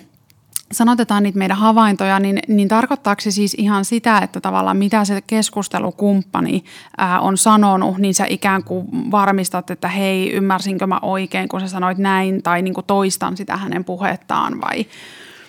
sanotetaan 0.73 1.23
niitä 1.23 1.39
meidän 1.39 1.57
havaintoja, 1.57 2.19
niin, 2.19 2.39
niin 2.49 2.69
tarkoittaako 2.69 3.21
se 3.21 3.31
siis 3.31 3.55
ihan 3.55 3.85
sitä, 3.85 4.19
että 4.19 4.41
tavallaan 4.41 4.77
mitä 4.77 5.05
se 5.05 5.21
keskustelukumppani 5.27 6.65
ää, 6.99 7.21
on 7.21 7.39
sanonut, 7.39 7.99
niin 7.99 8.15
sä 8.15 8.27
ikään 8.29 8.65
kuin 8.65 9.11
varmistat, 9.11 9.71
että 9.71 9.89
hei, 9.89 10.33
ymmärsinkö 10.33 10.87
mä 10.87 10.99
oikein, 11.03 11.49
kun 11.49 11.61
sä 11.61 11.69
sanoit 11.69 11.99
näin, 11.99 12.43
tai 12.43 12.63
niin 12.63 12.75
kuin 12.75 12.87
toistan 12.87 13.37
sitä 13.37 13.57
hänen 13.57 13.85
puhettaan 13.85 14.61
vai? 14.61 14.87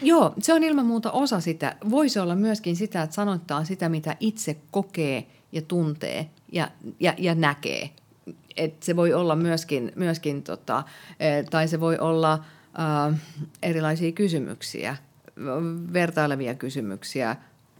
Joo, 0.01 0.33
se 0.39 0.53
on 0.53 0.63
ilman 0.63 0.85
muuta 0.85 1.11
osa 1.11 1.39
sitä. 1.39 1.75
Voisi 1.89 2.19
olla 2.19 2.35
myöskin 2.35 2.75
sitä, 2.75 3.03
että 3.03 3.13
sanottaa 3.13 3.63
sitä, 3.63 3.89
mitä 3.89 4.15
itse 4.19 4.57
kokee 4.71 5.27
ja 5.51 5.61
tuntee 5.61 6.29
ja, 6.51 6.67
ja, 6.99 7.13
ja 7.17 7.35
näkee 7.35 7.89
et 8.57 8.83
se 8.83 8.95
voi 8.95 9.13
olla 9.13 9.35
myöskin, 9.35 9.91
myöskin 9.95 10.43
tota, 10.43 10.83
e, 11.19 11.43
tai 11.43 11.67
se 11.67 11.79
voi 11.79 11.97
olla 11.97 12.33
äh, 12.33 13.19
erilaisia 13.63 14.11
kysymyksiä, 14.11 14.97
vertailevia 15.93 16.55
kysymyksiä. 16.55 17.35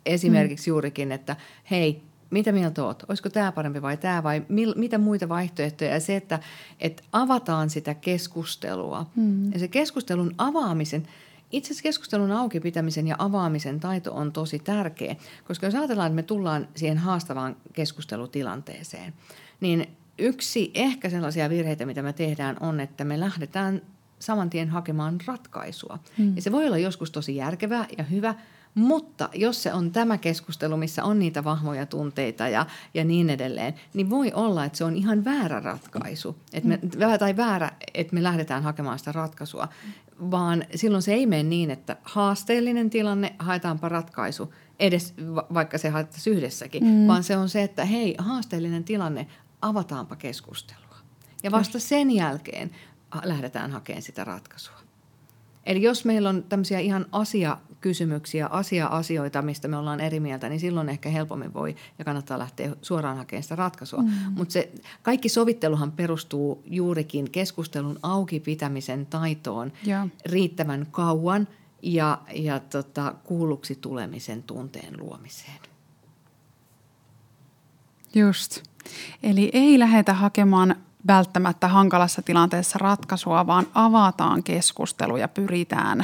Esimerkiksi 0.05 0.69
mm. 0.69 0.71
juurikin, 0.71 1.11
että 1.11 1.35
hei, 1.71 2.01
mitä 2.29 2.51
mieltä 2.51 2.83
oot? 2.83 3.03
Olisiko 3.07 3.29
tämä 3.29 3.51
parempi 3.51 3.81
vai 3.81 3.97
tämä 3.97 4.23
vai 4.23 4.45
mil, 4.49 4.73
mitä 4.77 4.97
muita 4.97 5.29
vaihtoehtoja? 5.29 5.91
Ja 5.91 5.99
se, 5.99 6.15
että, 6.15 6.39
että 6.79 7.03
avataan 7.11 7.69
sitä 7.69 7.93
keskustelua. 7.93 9.05
Mm. 9.15 9.53
Ja 9.53 9.59
se 9.59 9.67
keskustelun 9.67 10.35
avaamisen, 10.37 11.07
itse 11.51 11.67
asiassa 11.67 11.83
keskustelun 11.83 12.31
auki 12.31 12.59
pitämisen 12.59 13.07
ja 13.07 13.15
avaamisen 13.19 13.79
taito 13.79 14.13
on 14.13 14.31
tosi 14.31 14.59
tärkeä, 14.59 15.15
koska 15.47 15.67
jos 15.67 15.75
ajatellaan, 15.75 16.07
että 16.07 16.15
me 16.15 16.23
tullaan 16.23 16.67
siihen 16.75 16.97
haastavaan 16.97 17.55
keskustelutilanteeseen, 17.73 19.13
niin 19.61 19.87
yksi 20.17 20.71
ehkä 20.73 21.09
sellaisia 21.09 21.49
virheitä, 21.49 21.85
mitä 21.85 22.01
me 22.01 22.13
tehdään, 22.13 22.57
on, 22.59 22.79
että 22.79 23.03
me 23.03 23.19
lähdetään 23.19 23.81
saman 24.19 24.49
tien 24.49 24.69
hakemaan 24.69 25.17
ratkaisua. 25.25 25.99
Mm. 26.17 26.35
Ja 26.35 26.41
se 26.41 26.51
voi 26.51 26.65
olla 26.65 26.77
joskus 26.77 27.11
tosi 27.11 27.35
järkevää 27.35 27.85
ja 27.97 28.03
hyvä, 28.03 28.35
mutta 28.75 29.29
jos 29.33 29.63
se 29.63 29.73
on 29.73 29.91
tämä 29.91 30.17
keskustelu, 30.17 30.77
missä 30.77 31.03
on 31.03 31.19
niitä 31.19 31.43
vahvoja 31.43 31.85
tunteita 31.85 32.47
ja, 32.47 32.65
ja 32.93 33.03
niin 33.03 33.29
edelleen, 33.29 33.73
niin 33.93 34.09
voi 34.09 34.31
olla, 34.33 34.65
että 34.65 34.77
se 34.77 34.83
on 34.83 34.95
ihan 34.95 35.25
väärä 35.25 35.59
ratkaisu. 35.59 36.37
Että 36.53 36.69
me. 36.69 36.79
Tai 37.19 37.37
väärä, 37.37 37.71
että 37.93 38.13
me 38.13 38.23
lähdetään 38.23 38.63
hakemaan 38.63 38.99
sitä 38.99 39.11
ratkaisua. 39.11 39.67
Vaan 40.31 40.65
silloin 40.75 41.01
se 41.01 41.13
ei 41.13 41.25
mene 41.25 41.43
niin, 41.43 41.71
että 41.71 41.97
haasteellinen 42.03 42.89
tilanne, 42.89 43.35
haetaanpa 43.39 43.89
ratkaisu, 43.89 44.53
edes 44.79 45.13
vaikka 45.53 45.77
se 45.77 45.89
haettaisiin 45.89 46.35
yhdessäkin, 46.35 46.83
mm. 46.83 47.07
vaan 47.07 47.23
se 47.23 47.37
on 47.37 47.49
se, 47.49 47.63
että 47.63 47.85
hei, 47.85 48.15
haasteellinen 48.17 48.83
tilanne, 48.83 49.27
avataanpa 49.61 50.15
keskustelua. 50.15 50.97
Ja 51.43 51.51
vasta 51.51 51.79
sen 51.79 52.11
jälkeen 52.11 52.71
lähdetään 53.23 53.71
hakemaan 53.71 54.01
sitä 54.01 54.23
ratkaisua. 54.23 54.87
Eli 55.65 55.81
jos 55.81 56.05
meillä 56.05 56.29
on 56.29 56.43
tämmöisiä 56.43 56.79
ihan 56.79 57.05
asiakysymyksiä, 57.11 58.47
asia-asioita, 58.47 59.41
mistä 59.41 59.67
me 59.67 59.77
ollaan 59.77 59.99
eri 59.99 60.19
mieltä, 60.19 60.49
niin 60.49 60.59
silloin 60.59 60.89
ehkä 60.89 61.09
helpommin 61.09 61.53
voi 61.53 61.75
ja 61.99 62.05
kannattaa 62.05 62.39
lähteä 62.39 62.75
suoraan 62.81 63.17
hakemaan 63.17 63.43
sitä 63.43 63.55
ratkaisua. 63.55 64.01
Mm. 64.01 64.09
Mutta 64.35 64.51
se 64.51 64.71
kaikki 65.03 65.29
sovitteluhan 65.29 65.91
perustuu 65.91 66.63
juurikin 66.65 67.31
keskustelun 67.31 67.99
auki 68.03 68.39
pitämisen 68.39 69.05
taitoon 69.05 69.71
ja. 69.83 70.07
riittävän 70.25 70.87
kauan 70.91 71.47
ja, 71.81 72.21
ja 72.33 72.59
tota, 72.59 73.15
kuulluksi 73.23 73.75
tulemisen 73.75 74.43
tunteen 74.43 74.97
luomiseen. 74.97 75.59
Just. 78.15 78.63
Eli 79.23 79.49
ei 79.53 79.79
lähdetä 79.79 80.13
hakemaan 80.13 80.75
välttämättä 81.07 81.67
hankalassa 81.67 82.21
tilanteessa 82.21 82.79
ratkaisua, 82.79 83.47
vaan 83.47 83.67
avataan 83.73 84.43
keskustelu 84.43 85.17
ja 85.17 85.27
pyritään 85.27 86.03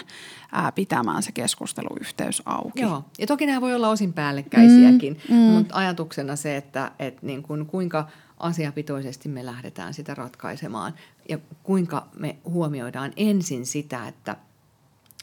ää, 0.51 0.71
pitämään 0.71 1.23
se 1.23 1.31
keskusteluyhteys 1.31 2.41
auki. 2.45 2.81
Joo, 2.81 3.05
ja 3.19 3.27
toki 3.27 3.45
nämä 3.45 3.61
voi 3.61 3.75
olla 3.75 3.89
osin 3.89 4.13
päällekkäisiäkin, 4.13 5.21
mm, 5.29 5.35
mm. 5.35 5.41
mutta 5.41 5.75
ajatuksena 5.75 6.35
se, 6.35 6.57
että 6.57 6.91
et 6.99 7.21
niin 7.21 7.43
kuin, 7.43 7.65
kuinka 7.65 8.07
asiapitoisesti 8.37 9.29
me 9.29 9.45
lähdetään 9.45 9.93
sitä 9.93 10.15
ratkaisemaan 10.15 10.93
ja 11.29 11.37
kuinka 11.63 12.07
me 12.19 12.35
huomioidaan 12.45 13.13
ensin 13.17 13.65
sitä, 13.65 14.07
että 14.07 14.35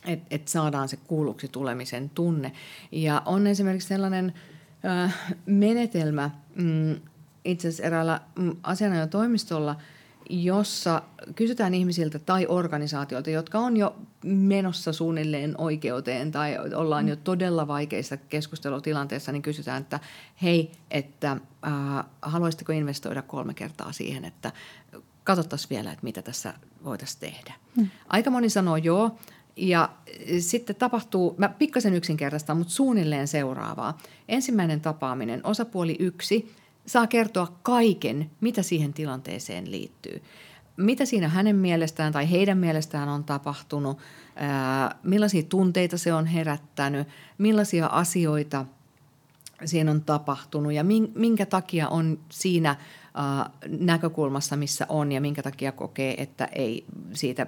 et, 0.06 0.20
et 0.30 0.48
saadaan 0.48 0.88
se 0.88 0.96
kuulluksi 0.96 1.48
tulemisen 1.48 2.10
tunne. 2.10 2.52
Ja 2.92 3.22
on 3.26 3.46
esimerkiksi 3.46 3.88
sellainen 3.88 4.34
äh, 4.84 5.14
menetelmä, 5.46 6.30
mm, 6.54 6.96
itse 7.44 7.68
asiassa 7.68 7.82
eräällä 7.82 8.20
mm, 8.38 8.56
asianajotoimistolla, 8.62 9.76
jossa 10.30 11.02
kysytään 11.34 11.74
ihmisiltä 11.74 12.18
tai 12.18 12.46
organisaatioilta, 12.46 13.30
jotka 13.30 13.58
on 13.58 13.76
jo 13.76 13.96
menossa 14.24 14.92
suunnilleen 14.92 15.54
oikeuteen 15.58 16.30
tai 16.32 16.56
ollaan 16.74 17.08
jo 17.08 17.16
todella 17.16 17.66
vaikeissa 17.66 18.16
keskustelutilanteissa, 18.16 19.32
niin 19.32 19.42
kysytään, 19.42 19.82
että 19.82 20.00
hei, 20.42 20.72
että 20.90 21.30
äh, 21.30 22.04
haluaisitteko 22.22 22.72
investoida 22.72 23.22
kolme 23.22 23.54
kertaa 23.54 23.92
siihen, 23.92 24.24
että 24.24 24.52
katsottaisiin 25.24 25.70
vielä, 25.70 25.92
että 25.92 26.04
mitä 26.04 26.22
tässä 26.22 26.54
voitaisiin 26.84 27.20
tehdä. 27.20 27.54
Hmm. 27.76 27.88
Aika 28.08 28.30
moni 28.30 28.50
sanoo 28.50 28.76
joo, 28.76 29.18
ja 29.56 29.88
sitten 30.38 30.76
tapahtuu, 30.76 31.34
mä 31.38 31.48
pikkasen 31.48 31.94
yksinkertaistan, 31.94 32.56
mutta 32.56 32.72
suunnilleen 32.72 33.28
seuraavaa. 33.28 33.98
Ensimmäinen 34.28 34.80
tapaaminen, 34.80 35.40
osapuoli 35.44 35.96
yksi 35.98 36.54
saa 36.86 37.06
kertoa 37.06 37.58
kaiken, 37.62 38.30
mitä 38.40 38.62
siihen 38.62 38.92
tilanteeseen 38.92 39.70
liittyy. 39.70 40.22
Mitä 40.76 41.04
siinä 41.04 41.28
hänen 41.28 41.56
mielestään 41.56 42.12
tai 42.12 42.30
heidän 42.30 42.58
mielestään 42.58 43.08
on 43.08 43.24
tapahtunut, 43.24 43.98
ää, 44.36 44.94
millaisia 45.02 45.42
tunteita 45.42 45.98
se 45.98 46.12
on 46.12 46.26
herättänyt, 46.26 47.08
millaisia 47.38 47.86
asioita 47.86 48.66
siinä 49.64 49.90
on 49.90 50.02
tapahtunut 50.02 50.72
ja 50.72 50.84
minkä 51.14 51.46
takia 51.46 51.88
on 51.88 52.18
siinä 52.28 52.76
ää, 53.14 53.50
näkökulmassa, 53.68 54.56
missä 54.56 54.86
on 54.88 55.12
ja 55.12 55.20
minkä 55.20 55.42
takia 55.42 55.72
kokee, 55.72 56.22
että 56.22 56.44
ei 56.44 56.84
siitä 57.12 57.46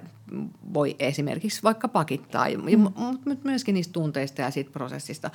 voi 0.73 0.95
esimerkiksi 0.99 1.63
vaikka 1.63 1.87
pakittaa, 1.87 2.45
mm. 2.49 2.81
mutta 3.25 3.43
myöskin 3.43 3.73
niistä 3.73 3.93
tunteista 3.93 4.41
ja 4.41 4.51
siitä 4.51 4.71
prosessista. 4.71 5.31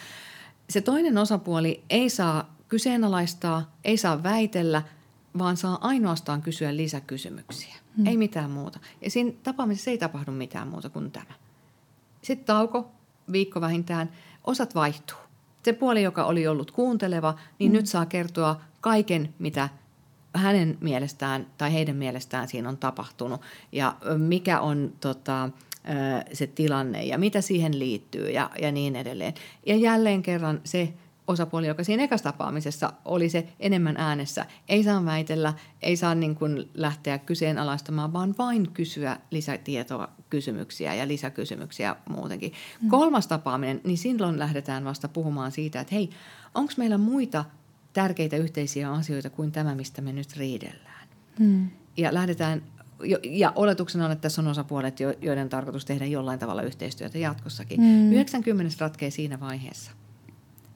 Se 0.71 0.81
toinen 0.81 1.19
osapuoli 1.19 1.85
ei 1.91 2.11
saa 2.11 2.58
kyseenalaistaa, 2.69 3.73
ei 3.85 3.97
saa 3.97 4.23
väitellä, 4.23 4.83
vaan 5.39 5.57
saa 5.57 5.79
ainoastaan 5.81 6.43
kysyä 6.43 6.77
lisäkysymyksiä. 6.77 7.75
Hmm. 7.97 8.07
Ei 8.07 8.17
mitään 8.17 8.51
muuta. 8.51 8.79
Ja 9.01 9.11
siinä 9.11 9.33
tapaamisessa 9.43 9.91
ei 9.91 9.99
tapahdu 9.99 10.33
mitään 10.33 10.69
muuta 10.69 10.89
kuin 10.89 11.11
tämä. 11.11 11.35
Sitten 12.23 12.47
tauko, 12.47 12.91
viikko 13.33 13.61
vähintään, 13.61 14.11
osat 14.45 14.75
vaihtuu. 14.75 15.19
Se 15.63 15.73
puoli, 15.73 16.03
joka 16.03 16.25
oli 16.25 16.47
ollut 16.47 16.71
kuunteleva, 16.71 17.35
niin 17.59 17.71
hmm. 17.71 17.77
nyt 17.77 17.87
saa 17.87 18.07
kertoa 18.07 18.61
kaiken, 18.81 19.35
mitä 19.39 19.69
hänen 20.35 20.79
mielestään 20.81 21.47
tai 21.59 21.73
heidän 21.73 21.97
mielestään 21.97 22.49
siinä 22.49 22.69
on 22.69 22.77
tapahtunut 22.77 23.41
ja 23.73 23.97
mikä 24.19 24.61
on 24.61 24.93
tota, 25.01 25.51
se 26.33 26.47
tilanne 26.47 27.05
ja 27.05 27.19
mitä 27.19 27.41
siihen 27.41 27.79
liittyy 27.79 28.31
ja, 28.31 28.51
ja 28.61 28.73
niin 28.73 28.97
edelleen. 28.97 29.35
Ja 29.67 29.77
jälleen 29.77 30.23
kerran 30.23 30.61
se 30.65 30.93
osapuoli, 31.29 31.67
joka 31.67 31.85
siinä 31.85 32.03
ekassa 32.05 32.33
tapaamisessa 32.33 32.93
oli 33.05 33.29
se 33.29 33.49
enemmän 33.61 33.97
äänessä, 33.97 34.47
ei 34.69 34.85
saa 34.85 35.05
väitellä, 35.05 35.55
ei 35.83 35.97
saa 35.97 36.15
niin 36.15 36.35
kuin 36.35 36.71
lähteä 36.75 37.19
kyseenalaistamaan, 37.19 38.13
vaan 38.13 38.35
vain 38.39 38.71
kysyä 38.71 39.17
lisätietoa, 39.31 40.09
kysymyksiä 40.31 40.95
ja 40.95 41.09
lisäkysymyksiä 41.09 41.97
muutenkin. 42.09 42.53
Mm. 42.83 42.89
Kolmas 42.89 43.27
tapaaminen, 43.27 43.81
niin 43.85 43.99
silloin 43.99 44.39
lähdetään 44.39 44.85
vasta 44.85 45.09
puhumaan 45.09 45.53
siitä, 45.53 45.81
että 45.81 45.95
hei, 45.95 46.11
onko 46.55 46.73
meillä 46.77 46.99
muita 46.99 47.45
tärkeitä 47.93 48.37
yhteisiä 48.37 48.93
asioita 48.93 49.31
kuin 49.31 49.53
tämä, 49.53 49.75
mistä 49.75 50.03
me 50.03 50.13
nyt 50.13 50.37
riidellään. 50.37 51.09
Mm. 51.39 51.71
Ja 51.97 52.15
lähdetään 52.15 52.63
ja 53.25 53.53
oletuksena 53.57 54.05
on, 54.05 54.13
että 54.13 54.23
tässä 54.23 54.43
on 54.43 54.49
osapuolet, 54.49 55.01
joiden 55.01 55.49
tarkoitus 55.49 55.85
tehdä 55.85 56.07
jollain 56.07 56.39
tavalla 56.39 56.63
yhteistyötä 56.63 57.19
jatkossakin. 57.19 57.81
Mm. 57.81 58.13
90 58.13 58.77
ratkee 58.79 59.11
siinä 59.11 59.41
vaiheessa. 59.41 59.91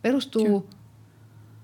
Perustuu 0.03 0.71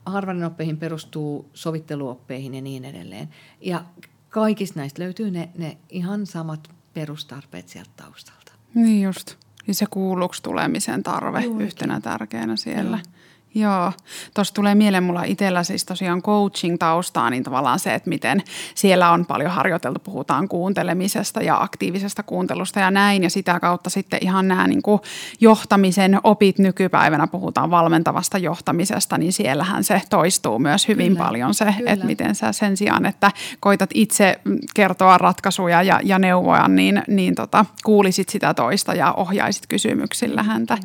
Harvardin 0.06 0.44
oppeihin, 0.44 0.76
perustuu 0.76 1.50
sovitteluoppeihin 1.54 2.54
ja 2.54 2.60
niin 2.62 2.84
edelleen. 2.84 3.28
Ja 3.60 3.84
kaikista 4.28 4.80
näistä 4.80 5.02
löytyy 5.02 5.30
ne, 5.30 5.48
ne 5.58 5.78
ihan 5.88 6.26
samat 6.26 6.70
perustarpeet 6.94 7.68
sieltä 7.68 7.90
taustalta. 7.96 8.52
Niin 8.74 9.02
just. 9.02 9.34
Ja 9.66 9.74
se 9.74 9.86
kuulluksi 9.90 10.42
tulemisen 10.42 11.02
tarve 11.02 11.40
Juurikin. 11.40 11.66
yhtenä 11.66 12.00
tärkeänä 12.00 12.56
siellä. 12.56 12.96
Joo. 13.04 13.17
Joo, 13.58 13.92
tuossa 14.34 14.54
tulee 14.54 14.74
mieleen 14.74 15.02
mulla 15.02 15.24
itsellä 15.24 15.62
siis 15.62 15.84
tosiaan 15.84 16.22
coaching-taustaa, 16.22 17.30
niin 17.30 17.42
tavallaan 17.42 17.78
se, 17.78 17.94
että 17.94 18.08
miten 18.08 18.42
siellä 18.74 19.10
on 19.10 19.26
paljon 19.26 19.50
harjoiteltu, 19.50 20.00
puhutaan 20.04 20.48
kuuntelemisesta 20.48 21.42
ja 21.42 21.62
aktiivisesta 21.62 22.22
kuuntelusta 22.22 22.80
ja 22.80 22.90
näin, 22.90 23.22
ja 23.22 23.30
sitä 23.30 23.60
kautta 23.60 23.90
sitten 23.90 24.18
ihan 24.22 24.48
nämä 24.48 24.66
niin 24.66 24.82
kuin 24.82 25.00
johtamisen 25.40 26.20
opit 26.24 26.58
nykypäivänä, 26.58 27.26
puhutaan 27.26 27.70
valmentavasta 27.70 28.38
johtamisesta, 28.38 29.18
niin 29.18 29.32
siellähän 29.32 29.84
se 29.84 30.02
toistuu 30.10 30.58
myös 30.58 30.88
hyvin 30.88 31.12
kyllä, 31.12 31.24
paljon 31.24 31.54
se, 31.54 31.74
kyllä. 31.76 31.90
että 31.90 32.06
miten 32.06 32.34
sä 32.34 32.52
sen 32.52 32.76
sijaan, 32.76 33.06
että 33.06 33.30
koitat 33.60 33.90
itse 33.94 34.40
kertoa 34.74 35.18
ratkaisuja 35.18 35.82
ja, 35.82 36.00
ja 36.04 36.18
neuvoja, 36.18 36.68
niin, 36.68 37.02
niin 37.08 37.34
tota, 37.34 37.64
kuulisit 37.84 38.28
sitä 38.28 38.54
toista 38.54 38.94
ja 38.94 39.12
ohjaisit 39.12 39.66
kysymyksillä 39.66 40.42
häntä, 40.42 40.78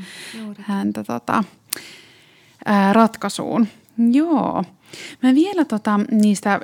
häntä 0.61 1.03
tota, 1.03 1.43
ää, 2.65 2.93
ratkaisuun. 2.93 3.67
Joo. 4.11 4.63
Mä 5.23 5.35
vielä 5.35 5.65
tota, 5.65 5.99
niistä 6.11 6.59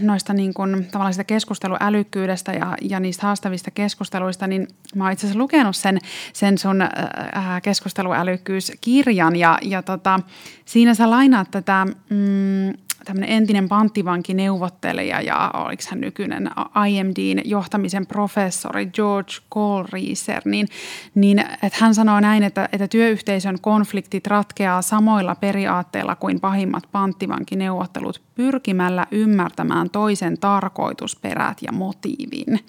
noista 0.00 0.32
niin 0.32 0.54
kun, 0.54 0.84
tavallaan 0.90 1.14
sitä 1.14 1.24
keskusteluälykkyydestä 1.24 2.52
ja, 2.52 2.76
ja 2.82 3.00
niistä 3.00 3.26
haastavista 3.26 3.70
keskusteluista, 3.70 4.46
niin 4.46 4.68
mä 4.94 5.04
oon 5.04 5.12
itse 5.12 5.26
asiassa 5.26 5.38
lukenut 5.38 5.76
sen, 5.76 5.98
sen 6.32 6.58
sun 6.58 6.82
äh, 6.82 7.62
keskusteluälykkyyskirjan 7.62 9.36
ja, 9.36 9.58
ja 9.62 9.82
tota, 9.82 10.20
siinä 10.64 10.94
sä 10.94 11.10
lainaat 11.10 11.50
tätä 11.50 11.86
mm, 12.10 12.74
tämmöinen 13.04 13.36
entinen 13.36 13.68
panttivankineuvottelija 13.68 15.20
ja 15.20 15.50
oliko 15.54 15.82
hän 15.90 16.00
nykyinen 16.00 16.50
IMDn 16.88 17.40
johtamisen 17.44 18.06
professori 18.06 18.86
George 18.86 19.32
Colreiser, 19.54 20.42
niin, 20.44 20.68
niin 21.14 21.38
että 21.38 21.78
hän 21.80 21.94
sanoo 21.94 22.20
näin, 22.20 22.42
että, 22.42 22.68
että 22.72 22.88
työyhteisön 22.88 23.60
konfliktit 23.60 24.26
ratkeaa 24.26 24.82
samoilla 24.82 25.34
periaatteilla 25.34 26.16
kuin 26.16 26.40
pahimmat 26.40 26.88
panttivankineuvottelut 26.92 28.22
pyrkimällä 28.34 29.06
ymmärtämään 29.10 29.90
toisen 29.90 30.38
tarkoitusperät 30.38 31.58
ja 31.62 31.72
motiivin 31.72 32.60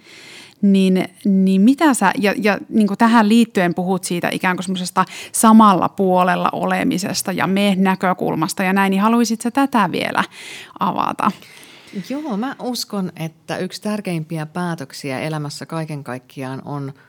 niin, 0.74 1.08
niin 1.26 1.62
mitä 1.62 1.94
sä, 1.94 2.12
ja, 2.18 2.34
ja 2.38 2.58
niin 2.70 2.88
kuin 2.88 2.98
tähän 2.98 3.30
liittyen 3.30 3.76
puhut 3.76 4.04
siitä 4.04 4.30
ikään 4.32 4.56
kuin 4.56 4.64
semmoisesta 4.64 5.06
samalla 5.32 5.90
puolella 5.90 6.50
olemisesta 6.52 7.32
ja 7.32 7.48
me-näkökulmasta 7.48 8.64
ja 8.64 8.74
näin, 8.74 8.92
niin 8.92 9.02
haluaisit 9.02 9.42
sä 9.42 9.52
tätä 9.52 9.92
vielä 9.92 10.24
avata? 10.80 11.32
Joo, 12.10 12.38
mä 12.38 12.56
uskon, 12.62 13.12
että 13.16 13.58
yksi 13.58 13.82
tärkeimpiä 13.82 14.46
päätöksiä 14.46 15.20
elämässä 15.20 15.66
kaiken 15.66 16.04
kaikkiaan 16.04 16.62
on– 16.66 16.94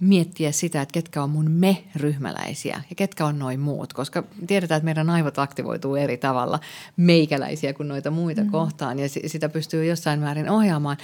miettiä 0.00 0.52
sitä, 0.52 0.82
että 0.82 0.92
ketkä 0.92 1.22
on 1.22 1.30
mun 1.30 1.50
me-ryhmäläisiä 1.50 2.82
ja 2.90 2.96
ketkä 2.96 3.26
on 3.26 3.38
noin 3.38 3.60
muut, 3.60 3.92
koska 3.92 4.22
tiedetään, 4.46 4.76
että 4.76 4.84
meidän 4.84 5.10
aivot 5.10 5.38
aktivoituu 5.38 5.96
eri 5.96 6.16
tavalla 6.16 6.60
meikäläisiä 6.96 7.72
kuin 7.72 7.88
noita 7.88 8.10
muita 8.10 8.44
mm. 8.44 8.50
kohtaan 8.50 8.98
ja 8.98 9.08
sitä 9.08 9.48
pystyy 9.48 9.84
jossain 9.84 10.20
määrin 10.20 10.50
ohjaamaan. 10.50 10.96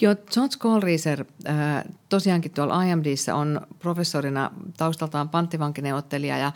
Jo 0.00 0.16
George 0.32 0.56
Colreiser 0.58 1.24
äh, 1.48 1.84
tosiaankin 2.08 2.50
tuolla 2.50 2.82
IMDssä 2.82 3.34
on 3.34 3.60
professorina 3.78 4.50
taustaltaan 4.76 5.28
panttivankineuvottelija 5.28 6.38
ja 6.38 6.52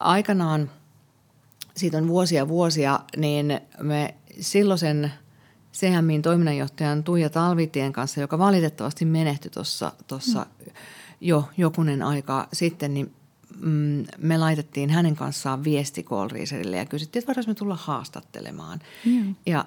aikanaan, 0.00 0.70
siitä 1.76 1.98
on 1.98 2.08
vuosia 2.08 2.48
vuosia, 2.48 3.00
niin 3.16 3.60
me 3.82 4.14
silloisen 4.40 5.12
CMIin 5.72 6.22
toiminnanjohtajan 6.22 7.04
Tuija 7.04 7.30
Talvitien 7.30 7.92
kanssa, 7.92 8.20
joka 8.20 8.38
valitettavasti 8.38 9.04
menehtyi 9.04 9.50
tuossa 10.06 10.46
mm 10.66 10.72
jo 11.20 11.48
jokunen 11.56 12.02
aika 12.02 12.48
sitten, 12.52 12.94
niin 12.94 13.12
mm, 13.60 14.04
me 14.18 14.38
laitettiin 14.38 14.90
hänen 14.90 15.16
kanssaan 15.16 15.64
viesti 15.64 16.02
Kohlrieserille 16.02 16.76
ja 16.76 16.86
kysyttiin, 16.86 17.20
että 17.20 17.26
voitaisiin 17.26 17.50
me 17.50 17.54
tulla 17.54 17.76
haastattelemaan. 17.76 18.78
Mm. 19.06 19.34
Ja 19.46 19.64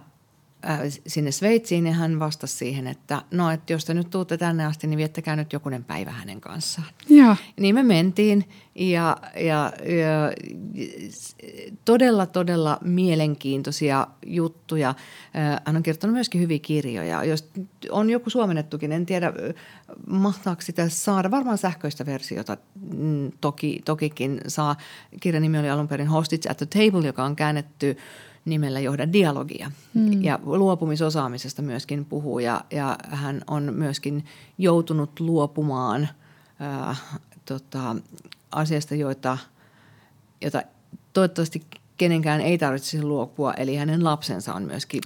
sinne 1.07 1.31
Sveitsiin 1.31 1.87
ja 1.87 1.93
hän 1.93 2.19
vastasi 2.19 2.57
siihen, 2.57 2.87
että 2.87 3.21
no, 3.31 3.51
että 3.51 3.73
jos 3.73 3.85
te 3.85 3.93
nyt 3.93 4.09
tuutte 4.09 4.37
tänne 4.37 4.65
asti, 4.65 4.87
niin 4.87 4.97
viettäkää 4.97 5.35
nyt 5.35 5.53
jokunen 5.53 5.83
päivä 5.83 6.11
hänen 6.11 6.41
kanssaan. 6.41 6.87
Ja. 7.09 7.35
Niin 7.59 7.75
me 7.75 7.83
mentiin 7.83 8.45
ja, 8.75 9.17
ja, 9.35 9.73
ja 9.85 10.31
todella, 11.85 12.25
todella 12.25 12.77
mielenkiintoisia 12.81 14.07
juttuja. 14.25 14.95
Hän 15.65 15.75
on 15.75 15.83
kirjoittanut 15.83 16.13
myöskin 16.13 16.41
hyviä 16.41 16.59
kirjoja. 16.59 17.23
Jos 17.23 17.49
on 17.89 18.09
joku 18.09 18.29
suomennettukin, 18.29 18.91
en 18.91 19.05
tiedä 19.05 19.33
mahtaako 20.07 20.61
sitä 20.61 20.89
saada. 20.89 21.31
Varmaan 21.31 21.57
sähköistä 21.57 22.05
versiota 22.05 22.57
mm, 22.95 23.31
toki, 23.41 23.81
tokikin 23.85 24.41
saa. 24.47 24.75
Kirjan 25.19 25.41
nimi 25.41 25.59
oli 25.59 25.69
alun 25.69 25.87
perin 25.87 26.07
Hostage 26.07 26.49
at 26.49 26.57
the 26.57 26.65
Table, 26.65 27.07
joka 27.07 27.23
on 27.23 27.35
käännetty 27.35 27.97
nimellä 28.45 28.79
Johda 28.79 29.13
dialogia. 29.13 29.71
Hmm. 29.93 30.23
Ja 30.23 30.39
luopumisosaamisesta 30.43 31.61
myöskin 31.61 32.05
puhuu 32.05 32.39
ja, 32.39 32.61
ja 32.71 32.97
hän 33.09 33.41
on 33.47 33.73
myöskin 33.73 34.25
joutunut 34.57 35.19
luopumaan 35.19 36.09
ää, 36.59 36.95
tota, 37.45 37.95
asiasta, 38.51 38.95
joita, 38.95 39.37
jota 40.41 40.63
toivottavasti 41.13 41.61
kenenkään 41.97 42.41
ei 42.41 42.57
tarvitse 42.57 43.03
luopua, 43.03 43.53
eli 43.53 43.75
hänen 43.75 44.03
lapsensa 44.03 44.53
on 44.53 44.63
myöskin 44.63 45.01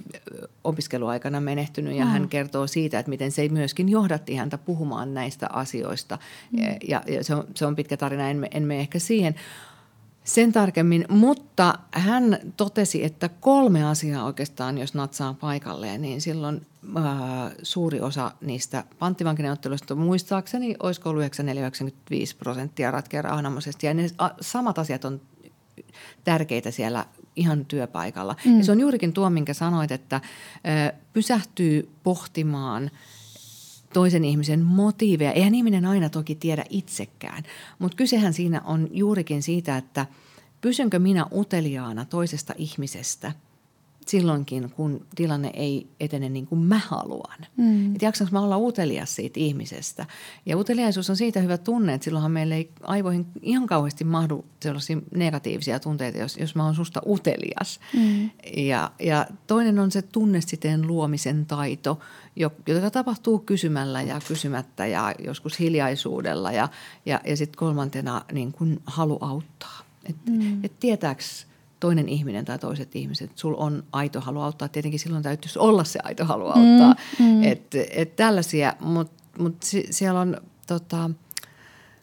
opiskeluaikana 0.64 1.40
menehtynyt 1.40 1.96
ja 1.96 2.04
mm. 2.04 2.10
hän 2.10 2.28
kertoo 2.28 2.66
siitä, 2.66 2.98
että 2.98 3.10
miten 3.10 3.32
se 3.32 3.48
myöskin 3.48 3.88
johdatti 3.88 4.34
häntä 4.34 4.58
puhumaan 4.58 5.14
näistä 5.14 5.46
asioista. 5.52 6.18
Mm. 6.52 6.58
Ja, 6.88 7.02
ja 7.06 7.24
se, 7.24 7.34
on, 7.34 7.44
se 7.54 7.66
on 7.66 7.76
pitkä 7.76 7.96
tarina, 7.96 8.30
en, 8.30 8.48
en 8.50 8.62
mene 8.62 8.80
ehkä 8.80 8.98
siihen 8.98 9.34
sen 10.26 10.52
tarkemmin, 10.52 11.04
mutta 11.08 11.78
hän 11.90 12.38
totesi, 12.56 13.04
että 13.04 13.28
kolme 13.28 13.84
asiaa 13.84 14.24
oikeastaan, 14.24 14.78
jos 14.78 14.94
natsaa 14.94 15.34
paikalleen, 15.34 16.02
niin 16.02 16.20
silloin 16.20 16.66
ää, 16.96 17.50
suuri 17.62 18.00
osa 18.00 18.32
niistä 18.40 18.84
panttivankineuvotteluista 18.98 19.94
muistaakseni 19.94 20.74
olisiko 20.82 21.10
ollut 21.10 21.24
94-95 21.24 21.28
prosenttia 22.38 22.90
ratkeaa 22.90 23.34
ahnamoisesti. 23.34 23.86
Ja 23.86 23.94
ne 23.94 24.10
a, 24.18 24.28
samat 24.40 24.78
asiat 24.78 25.04
on 25.04 25.20
tärkeitä 26.24 26.70
siellä 26.70 27.04
ihan 27.36 27.64
työpaikalla. 27.64 28.36
Mm. 28.44 28.58
Ja 28.58 28.64
se 28.64 28.72
on 28.72 28.80
juurikin 28.80 29.12
tuo, 29.12 29.30
minkä 29.30 29.54
sanoit, 29.54 29.92
että 29.92 30.20
ää, 30.64 30.92
pysähtyy 31.12 31.90
pohtimaan– 32.02 32.90
toisen 33.96 34.24
ihmisen 34.24 34.64
motiiveja. 34.64 35.32
Eihän 35.32 35.54
ihminen 35.54 35.86
aina 35.86 36.08
toki 36.08 36.34
tiedä 36.34 36.64
itsekään, 36.70 37.42
mutta 37.78 37.96
kysehän 37.96 38.32
siinä 38.32 38.60
on 38.64 38.88
juurikin 38.90 39.42
siitä, 39.42 39.76
että 39.76 40.06
pysynkö 40.60 40.98
minä 40.98 41.26
uteliaana 41.32 42.04
toisesta 42.04 42.54
ihmisestä– 42.58 43.32
silloinkin, 44.08 44.70
kun 44.70 45.06
tilanne 45.14 45.50
ei 45.54 45.86
etene 46.00 46.28
niin 46.28 46.46
kuin 46.46 46.60
mä 46.60 46.80
haluan. 46.88 47.38
Mm. 47.56 47.92
Että 47.92 48.04
jaksanko 48.04 48.32
mä 48.32 48.40
olla 48.40 48.58
utelias 48.58 49.16
siitä 49.16 49.40
ihmisestä. 49.40 50.06
Ja 50.46 50.56
uteliaisuus 50.56 51.10
on 51.10 51.16
siitä 51.16 51.40
hyvä 51.40 51.58
tunne, 51.58 51.94
että 51.94 52.04
silloinhan 52.04 52.32
meillä 52.32 52.54
ei 52.54 52.70
aivoihin 52.82 53.26
ihan 53.42 53.66
kauheasti 53.66 54.04
mahdu 54.04 54.44
sellaisia 54.62 54.96
negatiivisia 55.14 55.80
tunteita, 55.80 56.18
jos, 56.18 56.36
jos 56.36 56.54
mä 56.54 56.64
oon 56.64 56.74
susta 56.74 57.02
utelias. 57.06 57.80
Mm. 57.96 58.30
Ja, 58.56 58.90
ja 58.98 59.26
toinen 59.46 59.78
on 59.78 59.90
se 59.90 60.02
tunnesiteen 60.02 60.86
luomisen 60.86 61.46
taito, 61.46 61.98
joka 62.66 62.90
tapahtuu 62.90 63.38
kysymällä 63.38 64.02
ja 64.02 64.20
kysymättä 64.28 64.86
ja 64.86 65.14
joskus 65.24 65.58
hiljaisuudella. 65.58 66.52
Ja, 66.52 66.68
ja, 67.06 67.20
ja 67.26 67.36
sitten 67.36 67.58
kolmantena 67.58 68.24
niin 68.32 68.52
kuin 68.52 68.82
halu 68.86 69.18
auttaa. 69.20 69.78
Että 70.04 70.30
mm. 70.30 70.64
et 70.64 70.80
tietääks 70.80 71.46
toinen 71.80 72.08
ihminen 72.08 72.44
tai 72.44 72.58
toiset 72.58 72.96
ihmiset, 72.96 73.30
sulla 73.34 73.58
on 73.58 73.84
aito 73.92 74.20
halu 74.20 74.40
auttaa. 74.40 74.68
Tietenkin 74.68 75.00
silloin 75.00 75.22
täytyisi 75.22 75.58
olla 75.58 75.84
se 75.84 75.98
aito 76.02 76.24
halu 76.24 76.46
auttaa. 76.46 76.94
Mm, 77.18 77.24
mm. 77.24 77.42
Että 77.42 77.78
et 77.90 78.16
tällaisia, 78.16 78.74
mutta 78.80 79.22
mut 79.38 79.56
siellä 79.90 80.20
on, 80.20 80.40
tota, 80.66 81.10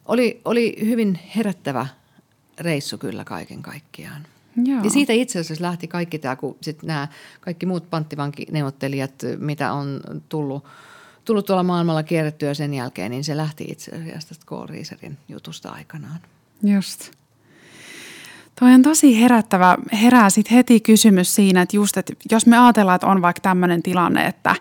oli, 0.06 0.42
oli 0.46 0.78
hyvin 0.86 1.20
herättävä 1.36 1.88
reissu 2.60 2.98
kyllä 2.98 3.24
kaiken 3.24 3.62
kaikkiaan. 3.62 4.28
Joo. 4.66 4.84
Ja 4.84 4.90
siitä 4.90 5.14
itse 5.14 5.40
asiassa 5.40 5.64
lähti 5.64 5.88
kaikki 5.88 6.20
tämä, 6.20 6.36
kun 6.36 6.58
sit 6.62 6.84
nämä 6.84 7.08
kaikki 7.42 7.66
muut 7.66 7.90
panttivankineuvottelijat, 7.90 9.14
mitä 9.38 9.74
on 9.74 10.02
tullut, 10.30 10.66
tullut 11.26 11.46
tuolla 11.46 11.64
maailmalla 11.64 12.04
kierrettyä 12.04 12.54
sen 12.54 12.74
jälkeen, 12.74 13.12
niin 13.12 13.24
se 13.24 13.38
lähti 13.38 13.66
itse 13.68 13.92
asiassa 13.92 14.28
tästä 14.28 14.46
jutusta 15.30 15.70
aikanaan. 15.70 16.20
Just. 16.64 17.12
Toi 18.60 18.74
on 18.74 18.82
tosi 18.82 19.22
herättävä, 19.22 19.78
herää 20.02 20.30
sitten 20.30 20.56
heti 20.56 20.80
kysymys 20.80 21.36
siinä, 21.36 21.62
että 21.62 21.76
just, 21.76 21.98
että 21.98 22.14
jos 22.32 22.46
me 22.46 22.58
ajatellaan, 22.58 22.96
että 22.96 23.08
on 23.08 23.22
vaikka 23.22 23.42
tämmöinen 23.42 23.84
tilanne, 23.84 24.26
että, 24.26 24.56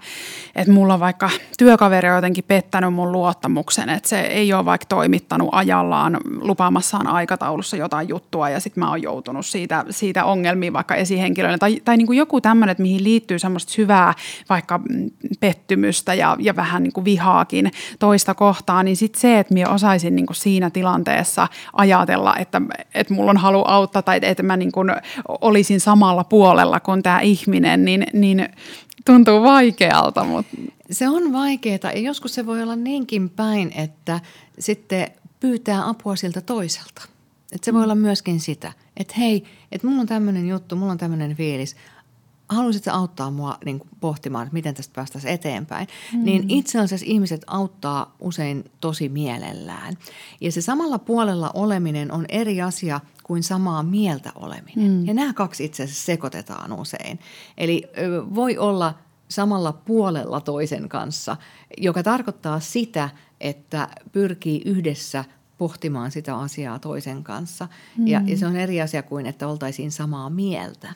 että 0.54 0.72
mulla 0.72 0.94
on 0.94 1.00
vaikka 1.00 1.30
työkaveri 1.58 2.08
on 2.08 2.14
jotenkin 2.14 2.44
pettänyt 2.48 2.94
mun 2.94 3.12
luottamuksen, 3.12 3.88
että 3.88 4.08
se 4.08 4.20
ei 4.20 4.52
ole 4.52 4.64
vaikka 4.64 4.86
toimittanut 4.88 5.48
ajallaan 5.52 6.20
lupaamassaan 6.40 7.06
aikataulussa 7.06 7.76
jotain 7.76 8.08
juttua 8.08 8.50
ja 8.50 8.60
sitten 8.60 8.84
mä 8.84 8.90
oon 8.90 9.02
joutunut 9.02 9.46
siitä, 9.46 9.84
siitä 9.90 10.24
ongelmiin 10.24 10.72
vaikka 10.72 10.94
esihenkilöille 10.94 11.58
tai, 11.58 11.80
tai 11.84 11.96
niin 11.96 12.06
kuin 12.06 12.18
joku 12.18 12.40
tämmöinen, 12.40 12.72
että 12.72 12.82
mihin 12.82 13.04
liittyy 13.04 13.38
semmoista 13.38 13.72
syvää 13.72 14.14
vaikka 14.48 14.80
pettymystä 15.40 16.14
ja, 16.14 16.36
ja 16.40 16.56
vähän 16.56 16.82
niin 16.82 16.92
kuin 16.92 17.04
vihaakin 17.04 17.70
toista 17.98 18.34
kohtaa, 18.34 18.82
niin 18.82 18.96
sitten 18.96 19.20
se, 19.20 19.38
että 19.38 19.54
minä 19.54 19.68
osaisin 19.68 20.16
niin 20.16 20.26
kuin 20.26 20.36
siinä 20.36 20.70
tilanteessa 20.70 21.48
ajatella, 21.72 22.36
että, 22.36 22.62
että 22.94 23.14
mulla 23.14 23.30
on 23.30 23.36
halu 23.36 23.64
auttaa 23.82 24.02
tai 24.02 24.20
että 24.22 24.42
mä 24.42 24.56
niin 24.56 24.72
kuin 24.72 24.88
olisin 25.28 25.80
samalla 25.80 26.24
puolella 26.24 26.80
kuin 26.80 27.02
tämä 27.02 27.20
ihminen, 27.20 27.84
niin, 27.84 28.06
niin 28.12 28.48
tuntuu 29.04 29.42
vaikealta. 29.42 30.24
Mutta. 30.24 30.56
Se 30.90 31.08
on 31.08 31.32
vaikeaa 31.32 31.92
ja 31.94 31.98
joskus 31.98 32.34
se 32.34 32.46
voi 32.46 32.62
olla 32.62 32.76
niinkin 32.76 33.30
päin, 33.30 33.72
että 33.76 34.20
sitten 34.58 35.06
pyytää 35.40 35.88
apua 35.88 36.16
siltä 36.16 36.40
toiselta. 36.40 37.02
Että 37.52 37.64
se 37.64 37.72
voi 37.72 37.80
mm. 37.80 37.84
olla 37.84 37.94
myöskin 37.94 38.40
sitä, 38.40 38.72
että 38.96 39.14
hei, 39.18 39.44
että 39.72 39.86
mulla 39.86 40.00
on 40.00 40.06
tämmöinen 40.06 40.48
juttu, 40.48 40.76
mulla 40.76 40.92
on 40.92 40.98
tämmöinen 40.98 41.36
fiilis 41.36 41.76
haluaisit 42.54 42.88
auttaa 42.88 43.30
mua 43.30 43.58
niin 43.64 43.78
kuin 43.78 43.90
pohtimaan, 44.00 44.46
että 44.46 44.54
miten 44.54 44.74
tästä 44.74 44.94
päästäisiin 44.94 45.34
eteenpäin, 45.34 45.88
mm. 46.12 46.24
niin 46.24 46.50
itse 46.50 46.78
asiassa 46.78 47.06
ihmiset 47.08 47.44
auttaa 47.46 48.16
usein 48.20 48.64
tosi 48.80 49.08
mielellään. 49.08 49.98
Ja 50.40 50.52
se 50.52 50.60
samalla 50.60 50.98
puolella 50.98 51.50
oleminen 51.54 52.12
on 52.12 52.24
eri 52.28 52.62
asia 52.62 53.00
kuin 53.22 53.42
samaa 53.42 53.82
mieltä 53.82 54.32
oleminen. 54.34 54.90
Mm. 54.90 55.06
Ja 55.06 55.14
nämä 55.14 55.32
kaksi 55.32 55.64
itse 55.64 55.82
asiassa 55.82 56.04
sekoitetaan 56.04 56.72
usein. 56.72 57.18
Eli 57.58 57.82
voi 58.34 58.58
olla 58.58 58.94
samalla 59.28 59.72
puolella 59.72 60.40
toisen 60.40 60.88
kanssa, 60.88 61.36
joka 61.78 62.02
tarkoittaa 62.02 62.60
sitä, 62.60 63.10
että 63.40 63.88
pyrkii 64.12 64.62
yhdessä 64.64 65.24
pohtimaan 65.58 66.10
sitä 66.10 66.36
asiaa 66.36 66.78
toisen 66.78 67.24
kanssa. 67.24 67.68
Mm. 67.98 68.06
Ja, 68.06 68.22
ja 68.26 68.36
se 68.36 68.46
on 68.46 68.56
eri 68.56 68.82
asia 68.82 69.02
kuin, 69.02 69.26
että 69.26 69.48
oltaisiin 69.48 69.92
samaa 69.92 70.30
mieltä. 70.30 70.94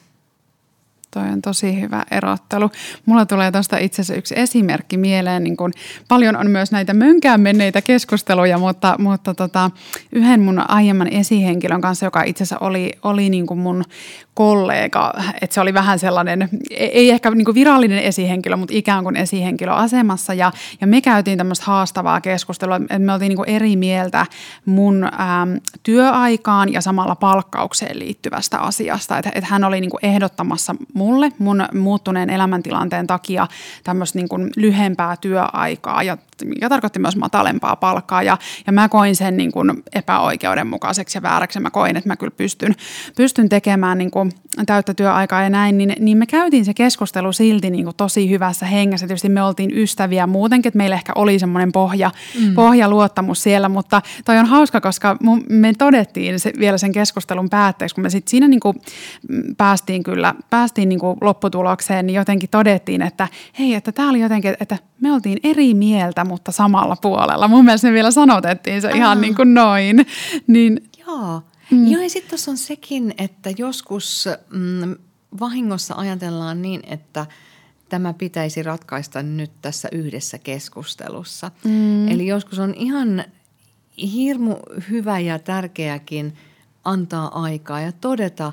Toi 1.16 1.28
on 1.28 1.42
tosi 1.42 1.80
hyvä 1.80 2.04
erottelu. 2.10 2.70
Mulla 3.06 3.26
tulee 3.26 3.52
tuosta 3.52 3.78
itse 3.78 4.02
asiassa 4.02 4.18
yksi 4.18 4.34
esimerkki 4.38 4.96
mieleen. 4.96 5.44
Niin 5.44 5.56
kun 5.56 5.72
paljon 6.08 6.36
on 6.36 6.50
myös 6.50 6.72
näitä 6.72 6.94
mönkään 6.94 7.40
menneitä 7.40 7.82
keskusteluja, 7.82 8.58
mutta, 8.58 8.96
mutta 8.98 9.34
tota, 9.34 9.70
yhden 10.12 10.40
mun 10.40 10.70
aiemman 10.70 11.08
esihenkilön 11.08 11.80
kanssa, 11.80 12.06
joka 12.06 12.22
itse 12.22 12.44
asiassa 12.44 12.66
oli, 12.66 12.92
oli 13.02 13.30
niin 13.30 13.46
kuin 13.46 13.60
mun 13.60 13.84
kollega, 14.34 15.12
että 15.40 15.54
se 15.54 15.60
oli 15.60 15.74
vähän 15.74 15.98
sellainen, 15.98 16.48
ei 16.70 17.10
ehkä 17.10 17.30
niin 17.30 17.54
virallinen 17.54 17.98
esihenkilö, 17.98 18.56
mutta 18.56 18.74
ikään 18.76 19.04
kuin 19.04 19.16
esihenkilö 19.16 19.72
asemassa. 19.72 20.34
Ja, 20.34 20.52
ja 20.80 20.86
me 20.86 21.00
käytiin 21.00 21.38
tämmöistä 21.38 21.64
haastavaa 21.64 22.20
keskustelua, 22.20 22.76
että 22.76 22.98
me 22.98 23.12
oltiin 23.12 23.28
niin 23.28 23.36
kuin 23.36 23.48
eri 23.48 23.76
mieltä 23.76 24.26
mun 24.64 25.04
äm, 25.04 25.60
työaikaan 25.82 26.72
ja 26.72 26.80
samalla 26.80 27.14
palkkaukseen 27.14 27.98
liittyvästä 27.98 28.58
asiasta. 28.58 29.18
Että, 29.18 29.30
että 29.34 29.50
hän 29.50 29.64
oli 29.64 29.80
niin 29.80 29.90
kuin 29.90 30.06
ehdottamassa 30.06 30.74
mulle 31.06 31.32
mun 31.38 31.64
muuttuneen 31.74 32.30
elämäntilanteen 32.30 33.06
takia 33.06 33.46
tämmöistä 33.84 34.18
niin 34.18 34.50
lyhempää 34.56 35.16
työaikaa, 35.16 36.02
ja, 36.02 36.18
mikä 36.44 36.68
tarkoitti 36.68 36.98
myös 36.98 37.16
matalempaa 37.16 37.76
palkkaa. 37.76 38.22
Ja, 38.22 38.38
ja 38.66 38.72
mä 38.72 38.88
koin 38.88 39.16
sen 39.16 39.36
niin 39.36 39.52
kuin 39.52 39.82
epäoikeudenmukaiseksi 39.92 41.18
ja 41.18 41.22
vääräksi. 41.22 41.60
Mä 41.60 41.70
koin, 41.70 41.96
että 41.96 42.08
mä 42.08 42.16
kyllä 42.16 42.34
pystyn, 42.36 42.74
pystyn 43.16 43.48
tekemään 43.48 43.98
niin 43.98 44.10
kuin 44.10 44.32
täyttä 44.66 44.94
työaikaa 44.94 45.42
ja 45.42 45.50
näin, 45.50 45.78
niin, 45.78 45.92
niin 46.00 46.18
me 46.18 46.26
käytiin 46.26 46.64
se 46.64 46.74
keskustelu 46.74 47.32
silti 47.32 47.70
niin 47.70 47.84
kuin 47.84 47.96
tosi 47.96 48.30
hyvässä 48.30 48.66
hengessä. 48.66 49.06
Tietysti 49.06 49.28
me 49.28 49.42
oltiin 49.42 49.78
ystäviä 49.78 50.26
muutenkin, 50.26 50.68
että 50.68 50.78
meillä 50.78 50.96
ehkä 50.96 51.12
oli 51.14 51.38
semmoinen 51.38 51.72
pohja, 51.72 52.10
mm. 52.40 52.54
pohjaluottamus 52.54 53.42
siellä, 53.42 53.68
mutta 53.68 54.02
toi 54.24 54.38
on 54.38 54.46
hauska, 54.46 54.80
koska 54.80 55.16
me 55.48 55.72
todettiin 55.78 56.40
se, 56.40 56.52
vielä 56.58 56.78
sen 56.78 56.92
keskustelun 56.92 57.50
päätteeksi, 57.50 57.94
kun 57.94 58.02
me 58.02 58.10
sitten 58.10 58.30
siinä 58.30 58.48
niin 58.48 58.60
kuin 58.60 58.76
päästiin 59.56 60.02
kyllä, 60.02 60.34
päästiin 60.50 60.88
niin 60.88 60.98
kuin 60.98 61.18
lopputulokseen, 61.20 62.06
niin 62.06 62.14
jotenkin 62.14 62.50
todettiin, 62.50 63.02
että 63.02 63.28
hei, 63.58 63.74
että 63.74 63.92
tämä 63.92 64.10
oli 64.10 64.20
jotenkin, 64.20 64.54
että 64.60 64.78
me 65.00 65.12
oltiin 65.12 65.38
eri 65.42 65.74
mieltä, 65.74 66.24
mutta 66.26 66.52
samalla 66.52 66.96
puolella. 66.96 67.48
Mun 67.48 67.64
mielestä 67.64 67.86
me 67.88 67.92
vielä 67.92 68.10
sanotettiin 68.10 68.82
se 68.82 68.88
Aa. 68.88 68.94
ihan 68.94 69.20
niin 69.20 69.34
kuin 69.34 69.54
noin. 69.54 70.06
Niin, 70.46 70.90
Joo. 71.06 71.42
Mm. 71.70 71.86
Joo, 71.86 72.02
ja 72.02 72.10
sitten 72.10 72.30
tuossa 72.30 72.50
on 72.50 72.56
sekin, 72.56 73.14
että 73.18 73.50
joskus 73.58 74.28
mm, 74.50 74.96
vahingossa 75.40 75.94
ajatellaan 75.94 76.62
niin, 76.62 76.80
että 76.86 77.26
tämä 77.88 78.12
pitäisi 78.12 78.62
ratkaista 78.62 79.22
nyt 79.22 79.50
tässä 79.62 79.88
yhdessä 79.92 80.38
keskustelussa. 80.38 81.50
Mm. 81.64 82.08
Eli 82.08 82.26
joskus 82.26 82.58
on 82.58 82.74
ihan 82.74 83.24
hirmu 84.12 84.56
hyvä 84.90 85.18
ja 85.18 85.38
tärkeäkin 85.38 86.34
antaa 86.84 87.42
aikaa 87.42 87.80
ja 87.80 87.92
todeta, 87.92 88.52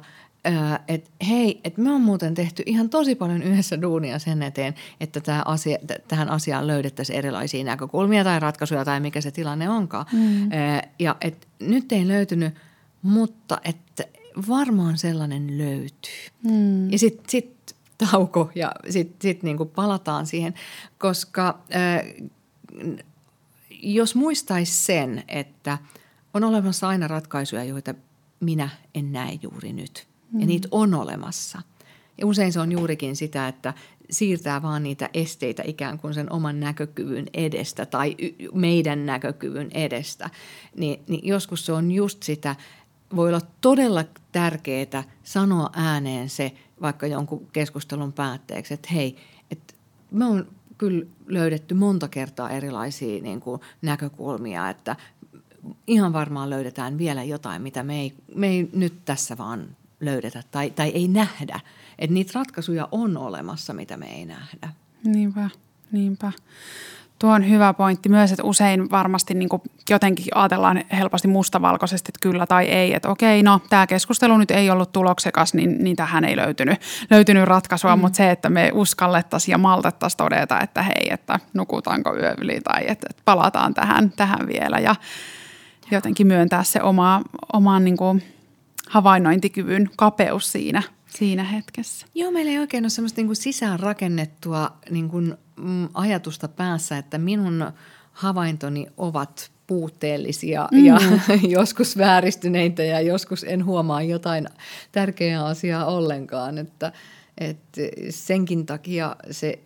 että 0.88 1.10
hei, 1.28 1.62
että 1.64 1.82
me 1.82 1.92
on 1.92 2.02
muuten 2.02 2.34
tehty 2.34 2.64
ihan 2.66 2.90
tosi 2.90 3.16
paljon 3.16 3.44
yhdessä 3.44 3.82
duunia 3.82 4.20
sen 4.20 4.44
eteen, 4.44 4.76
että 5.00 5.22
tämä 5.22 5.44
asia, 5.46 5.78
tähän 6.08 6.30
asiaan 6.30 6.68
löydettäisiin 6.68 7.18
erilaisia 7.20 7.64
näkökulmia 7.64 8.24
tai 8.24 8.40
ratkaisuja 8.40 8.86
tai 8.86 9.00
mikä 9.00 9.22
se 9.22 9.32
tilanne 9.32 9.70
onkaan. 9.70 10.06
Mm. 10.14 10.50
Ja 11.00 11.16
että 11.22 11.48
nyt 11.60 11.92
ei 11.92 12.08
löytynyt– 12.08 12.54
mutta 13.04 13.62
että 13.64 14.04
varmaan 14.50 14.98
sellainen 14.98 15.58
löytyy. 15.58 16.28
Mm. 16.44 16.92
Ja 16.92 17.00
sitten 17.00 17.30
sit 17.30 17.76
tauko 17.98 18.52
ja 18.56 18.72
sitten 18.90 19.22
sit 19.22 19.44
niinku 19.44 19.66
palataan 19.66 20.26
siihen, 20.26 20.54
koska 20.98 21.60
äh, 21.76 22.28
jos 23.82 24.16
muistaisi 24.16 24.84
sen, 24.86 25.24
että 25.28 25.78
on 26.34 26.44
olemassa 26.44 26.88
aina 26.88 27.08
ratkaisuja, 27.08 27.64
joita 27.64 27.94
minä 28.40 28.70
en 28.96 29.12
näe 29.12 29.40
juuri 29.42 29.74
nyt. 29.74 30.08
Mm. 30.34 30.40
Ja 30.40 30.46
niitä 30.46 30.68
on 30.72 30.94
olemassa. 30.94 31.62
Ja 32.18 32.28
usein 32.28 32.54
se 32.54 32.60
on 32.60 32.72
juurikin 32.72 33.16
sitä, 33.16 33.48
että 33.48 33.74
siirtää 34.10 34.62
vaan 34.62 34.84
niitä 34.84 35.10
esteitä 35.14 35.64
ikään 35.66 36.00
kuin 36.00 36.14
sen 36.14 36.32
oman 36.32 36.60
näkökyvyn 36.60 37.26
edestä 37.34 37.86
tai 37.86 38.16
meidän 38.54 39.06
näkökyvyn 39.06 39.72
edestä. 39.72 40.30
Niin, 40.76 41.00
niin 41.08 41.28
joskus 41.28 41.66
se 41.66 41.74
on 41.74 41.92
just 41.92 42.24
sitä, 42.24 42.56
voi 43.16 43.30
olla 43.30 43.42
todella 43.62 44.04
tärkeää 44.32 45.04
sanoa 45.24 45.70
ääneen 45.74 46.30
se 46.30 46.52
vaikka 46.82 47.08
jonkun 47.08 47.48
keskustelun 47.54 48.14
päätteeksi, 48.14 48.74
että 48.74 48.90
hei, 48.94 49.16
että 49.52 49.74
me 50.12 50.26
on 50.26 50.48
kyllä 50.78 51.06
löydetty 51.28 51.74
monta 51.74 52.08
kertaa 52.08 52.50
erilaisia 52.50 53.24
niin 53.24 53.40
kuin 53.40 53.62
näkökulmia, 53.82 54.70
että 54.70 54.96
ihan 55.88 56.14
varmaan 56.14 56.50
löydetään 56.50 56.98
vielä 56.98 57.24
jotain, 57.24 57.62
mitä 57.62 57.84
me 57.84 58.02
ei, 58.02 58.14
me 58.36 58.48
ei 58.48 58.70
nyt 58.74 59.06
tässä 59.06 59.38
vaan 59.38 59.76
löydetä 60.00 60.44
tai, 60.52 60.70
tai 60.70 60.90
ei 60.90 61.08
nähdä. 61.08 61.60
Että 62.00 62.14
niitä 62.14 62.32
ratkaisuja 62.36 62.88
on 62.92 63.18
olemassa, 63.18 63.74
mitä 63.74 63.98
me 63.98 64.06
ei 64.06 64.26
nähdä. 64.26 64.70
Niinpä, 65.04 65.50
niinpä. 65.92 66.32
Tuo 67.20 67.32
on 67.32 67.50
hyvä 67.50 67.74
pointti 67.74 68.10
myös, 68.10 68.32
että 68.32 68.44
usein 68.44 68.92
varmasti 68.92 69.34
niin 69.34 69.50
jotenkin 69.90 70.26
ajatellaan 70.36 70.84
helposti 70.92 71.28
mustavalkoisesti, 71.28 72.10
että 72.10 72.20
kyllä 72.22 72.46
tai 72.46 72.66
ei. 72.66 72.94
Että 72.94 73.10
okei, 73.10 73.44
no 73.44 73.60
tämä 73.70 73.88
keskustelu 73.88 74.38
nyt 74.38 74.52
ei 74.52 74.70
ollut 74.70 74.92
tuloksekas, 74.92 75.54
niin, 75.54 75.84
niin 75.84 75.96
tähän 75.96 76.26
ei 76.26 76.38
löytynyt, 76.38 76.82
löytynyt 77.10 77.46
ratkaisua. 77.46 77.96
Mm. 77.96 78.02
Mutta 78.02 78.18
se, 78.18 78.32
että 78.32 78.50
me 78.50 78.72
uskallettaisiin 78.74 79.54
ja 79.54 79.58
maltettaisiin 79.58 80.18
todeta, 80.18 80.60
että 80.60 80.84
hei, 80.84 81.08
että 81.12 81.40
nukutaanko 81.54 82.16
yö 82.16 82.36
yli 82.42 82.62
tai 82.64 82.82
että, 82.88 83.08
että 83.10 83.22
palataan 83.26 83.74
tähän, 83.74 84.12
tähän 84.12 84.48
vielä. 84.48 84.78
Ja 84.78 84.96
jotenkin 85.92 86.28
myöntää 86.28 86.64
se 86.64 86.82
oma, 86.82 87.22
oman 87.54 87.84
niin 87.84 87.98
kuin 87.98 88.24
havainnointikyvyn 88.90 89.90
kapeus 89.98 90.52
siinä, 90.52 90.84
siinä 91.08 91.44
hetkessä. 91.44 92.08
Joo, 92.16 92.32
meillä 92.32 92.52
ei 92.52 92.60
oikein 92.60 92.84
ole 92.84 92.90
semmoista 92.90 93.20
niin 93.22 93.28
kuin 93.28 93.36
sisäänrakennettua 93.36 94.78
niin 94.90 95.10
kuin, 95.10 95.38
mm, 95.56 95.90
ajatusta 95.94 96.48
päässä, 96.48 96.98
että 96.98 97.18
minun 97.18 97.72
havaintoni 98.12 98.88
ovat 98.98 99.52
puutteellisia 99.68 100.68
mm. 100.72 100.86
ja 100.86 101.00
joskus 101.60 101.98
vääristyneitä 101.98 102.84
ja 102.84 103.02
joskus 103.02 103.46
en 103.48 103.66
huomaa 103.66 104.02
jotain 104.02 104.48
tärkeää 104.92 105.46
asiaa 105.46 105.86
ollenkaan. 105.86 106.58
Että, 106.58 106.92
että 107.38 107.82
senkin 108.10 108.66
takia 108.66 109.16
se 109.32 109.60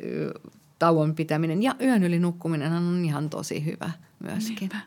tauon 0.80 1.16
pitäminen 1.16 1.64
ja 1.64 1.76
yön 1.82 2.04
yli 2.04 2.20
nukkuminen 2.20 2.74
on 2.74 3.06
ihan 3.06 3.30
tosi 3.30 3.66
hyvä 3.66 3.92
myöskin. 4.20 4.58
Niinpä, 4.60 4.78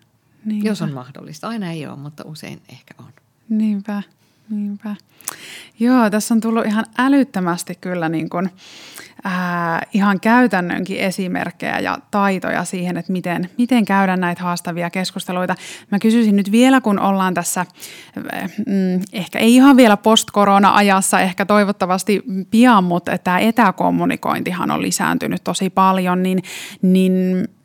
niinpä. 0.45 0.69
Jos 0.69 0.83
on 0.83 0.93
mahdollista. 0.93 1.49
Aina 1.49 1.71
ei 1.71 1.87
ole, 1.87 1.97
mutta 1.97 2.25
usein 2.27 2.61
ehkä 2.73 2.95
on. 2.99 3.13
Niinpä, 3.49 4.03
niinpä. 4.51 4.97
Joo, 5.81 6.11
tässä 6.11 6.35
on 6.35 6.41
tullut 6.41 6.67
ihan 6.67 6.87
älyttömästi 6.99 7.75
kyllä 7.81 8.09
niin 8.09 8.31
kuin, 8.31 8.51
ää, 9.25 9.87
ihan 9.95 10.21
käytännönkin 10.21 11.01
esimerkkejä 11.01 11.79
ja 11.79 11.99
taitoja 12.11 12.65
siihen, 12.65 12.97
että 12.97 13.13
miten, 13.13 13.51
miten 13.59 13.85
käydä 13.85 14.17
näitä 14.17 14.43
haastavia 14.43 14.91
keskusteluita. 14.91 15.55
Mä 15.91 15.99
kysyisin 15.99 16.37
nyt 16.37 16.53
vielä, 16.53 16.81
kun 16.81 16.99
ollaan 16.99 17.35
tässä, 17.35 17.67
mm, 18.67 19.03
ehkä 19.13 19.39
ei 19.39 19.55
ihan 19.55 19.77
vielä 19.77 19.97
post-korona-ajassa, 19.97 21.21
ehkä 21.21 21.47
toivottavasti 21.47 22.23
pian, 22.51 22.85
mutta 22.85 23.19
tämä 23.19 23.39
etäkommunikointihan 23.39 24.71
on 24.71 24.83
lisääntynyt 24.83 25.45
tosi 25.45 25.71
paljon, 25.71 26.23
niin, 26.23 26.43
niin 26.83 27.13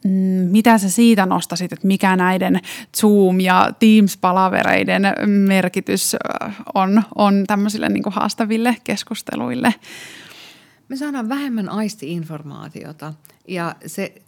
mm, 0.03 0.12
mitä 0.51 0.78
sä 0.78 0.89
siitä 0.89 1.26
nostasit, 1.26 1.74
että 1.74 1.88
mikä 1.88 2.16
näiden 2.16 2.60
Zoom- 2.97 3.41
ja 3.41 3.70
Teams-palavereiden 3.80 5.28
merkitys 5.28 6.16
on, 6.76 7.03
on 7.16 7.43
tämmöisille 7.47 7.89
niin 7.89 8.03
haastaville 8.08 8.78
keskusteluille? 8.84 9.74
Me 10.88 10.96
saadaan 10.96 11.30
vähemmän 11.30 11.70
aisti-informaatiota 11.70 13.14
ja 13.48 13.76
se 13.86 14.22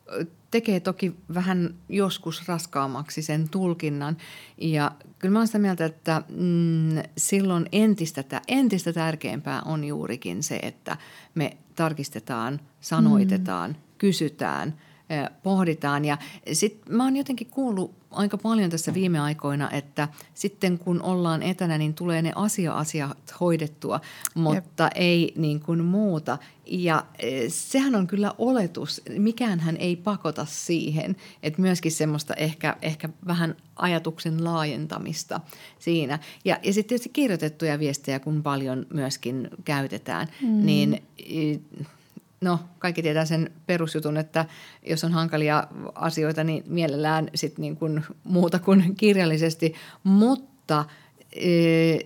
tekee 0.51 0.79
toki 0.79 1.15
vähän 1.33 1.75
joskus 1.89 2.47
raskaammaksi 2.47 3.21
sen 3.21 3.49
tulkinnan. 3.49 4.17
Ja 4.57 4.91
kyllä 5.19 5.33
mä 5.33 5.39
olen 5.39 5.47
sitä 5.47 5.59
mieltä, 5.59 5.85
että 5.85 6.23
mm, 6.29 7.03
silloin 7.17 7.65
entistä, 7.71 8.41
entistä 8.47 8.93
tärkeämpää 8.93 9.61
on 9.61 9.83
juurikin 9.83 10.43
se, 10.43 10.59
että 10.61 10.97
me 11.35 11.57
tarkistetaan, 11.75 12.59
sanoitetaan, 12.81 13.71
mm. 13.71 13.77
kysytään– 13.97 14.73
pohditaan. 15.43 16.05
Ja 16.05 16.17
sitten 16.53 16.95
mä 16.95 17.03
oon 17.03 17.15
jotenkin 17.15 17.47
kuullut 17.47 17.95
aika 18.11 18.37
paljon 18.37 18.69
tässä 18.69 18.93
viime 18.93 19.19
aikoina, 19.19 19.71
että 19.71 20.07
sitten 20.33 20.79
kun 20.79 21.01
ollaan 21.01 21.43
etänä, 21.43 21.77
niin 21.77 21.93
tulee 21.93 22.21
ne 22.21 22.31
asia-asiat 22.35 23.33
hoidettua, 23.39 24.01
mutta 24.35 24.83
Jep. 24.83 24.91
ei 24.95 25.33
niin 25.35 25.59
kuin 25.59 25.83
muuta. 25.83 26.37
Ja 26.65 27.05
sehän 27.47 27.95
on 27.95 28.07
kyllä 28.07 28.33
oletus, 28.37 29.01
mikään 29.17 29.59
hän 29.59 29.77
ei 29.77 29.95
pakota 29.95 30.45
siihen, 30.45 31.15
että 31.43 31.61
myöskin 31.61 31.91
semmoista 31.91 32.33
ehkä, 32.33 32.77
ehkä 32.81 33.09
vähän 33.27 33.55
ajatuksen 33.75 34.43
laajentamista 34.43 35.39
siinä. 35.79 36.19
Ja, 36.45 36.59
ja 36.63 36.73
sitten 36.73 36.89
tietysti 36.89 37.09
kirjoitettuja 37.09 37.79
viestejä, 37.79 38.19
kun 38.19 38.43
paljon 38.43 38.85
myöskin 38.93 39.49
käytetään, 39.65 40.27
mm. 40.41 40.65
niin 40.65 41.01
no 42.41 42.59
kaikki 42.79 43.01
tietää 43.01 43.25
sen 43.25 43.51
perusjutun, 43.65 44.17
että 44.17 44.45
jos 44.89 45.03
on 45.03 45.11
hankalia 45.11 45.67
asioita, 45.95 46.43
niin 46.43 46.63
mielellään 46.67 47.29
sit 47.35 47.57
niin 47.57 47.77
kuin 47.77 48.03
muuta 48.23 48.59
kuin 48.59 48.95
kirjallisesti. 48.95 49.73
Mutta 50.03 50.85
e, 51.31 51.97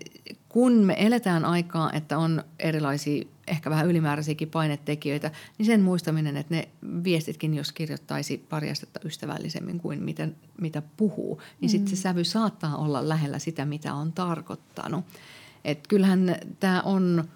kun 0.50 0.74
me 0.74 0.96
eletään 0.98 1.46
aikaa, 1.46 1.92
että 1.94 2.18
on 2.18 2.44
erilaisia 2.60 3.24
ehkä 3.48 3.70
vähän 3.70 3.88
ylimääräisiäkin 3.88 4.50
painetekijöitä, 4.50 5.32
niin 5.58 5.66
sen 5.66 5.82
muistaminen, 5.82 6.38
että 6.38 6.56
ne 6.56 6.68
viestitkin, 7.04 7.54
jos 7.54 7.72
kirjoittaisi 7.72 8.46
pari 8.50 8.72
astetta 8.72 9.00
ystävällisemmin 9.06 9.80
kuin 9.80 10.04
miten, 10.04 10.36
mitä 10.62 10.82
puhuu, 10.98 11.42
niin 11.62 11.70
mm. 11.70 11.72
sitten 11.72 11.96
se 11.96 12.02
sävy 12.02 12.24
saattaa 12.24 12.78
olla 12.78 13.10
lähellä 13.10 13.40
sitä, 13.40 13.66
mitä 13.66 13.94
on 13.94 14.14
tarkoittanut. 14.14 15.06
Et 15.66 15.88
kyllähän 15.88 16.36
tämä 16.60 16.82
on 16.82 17.30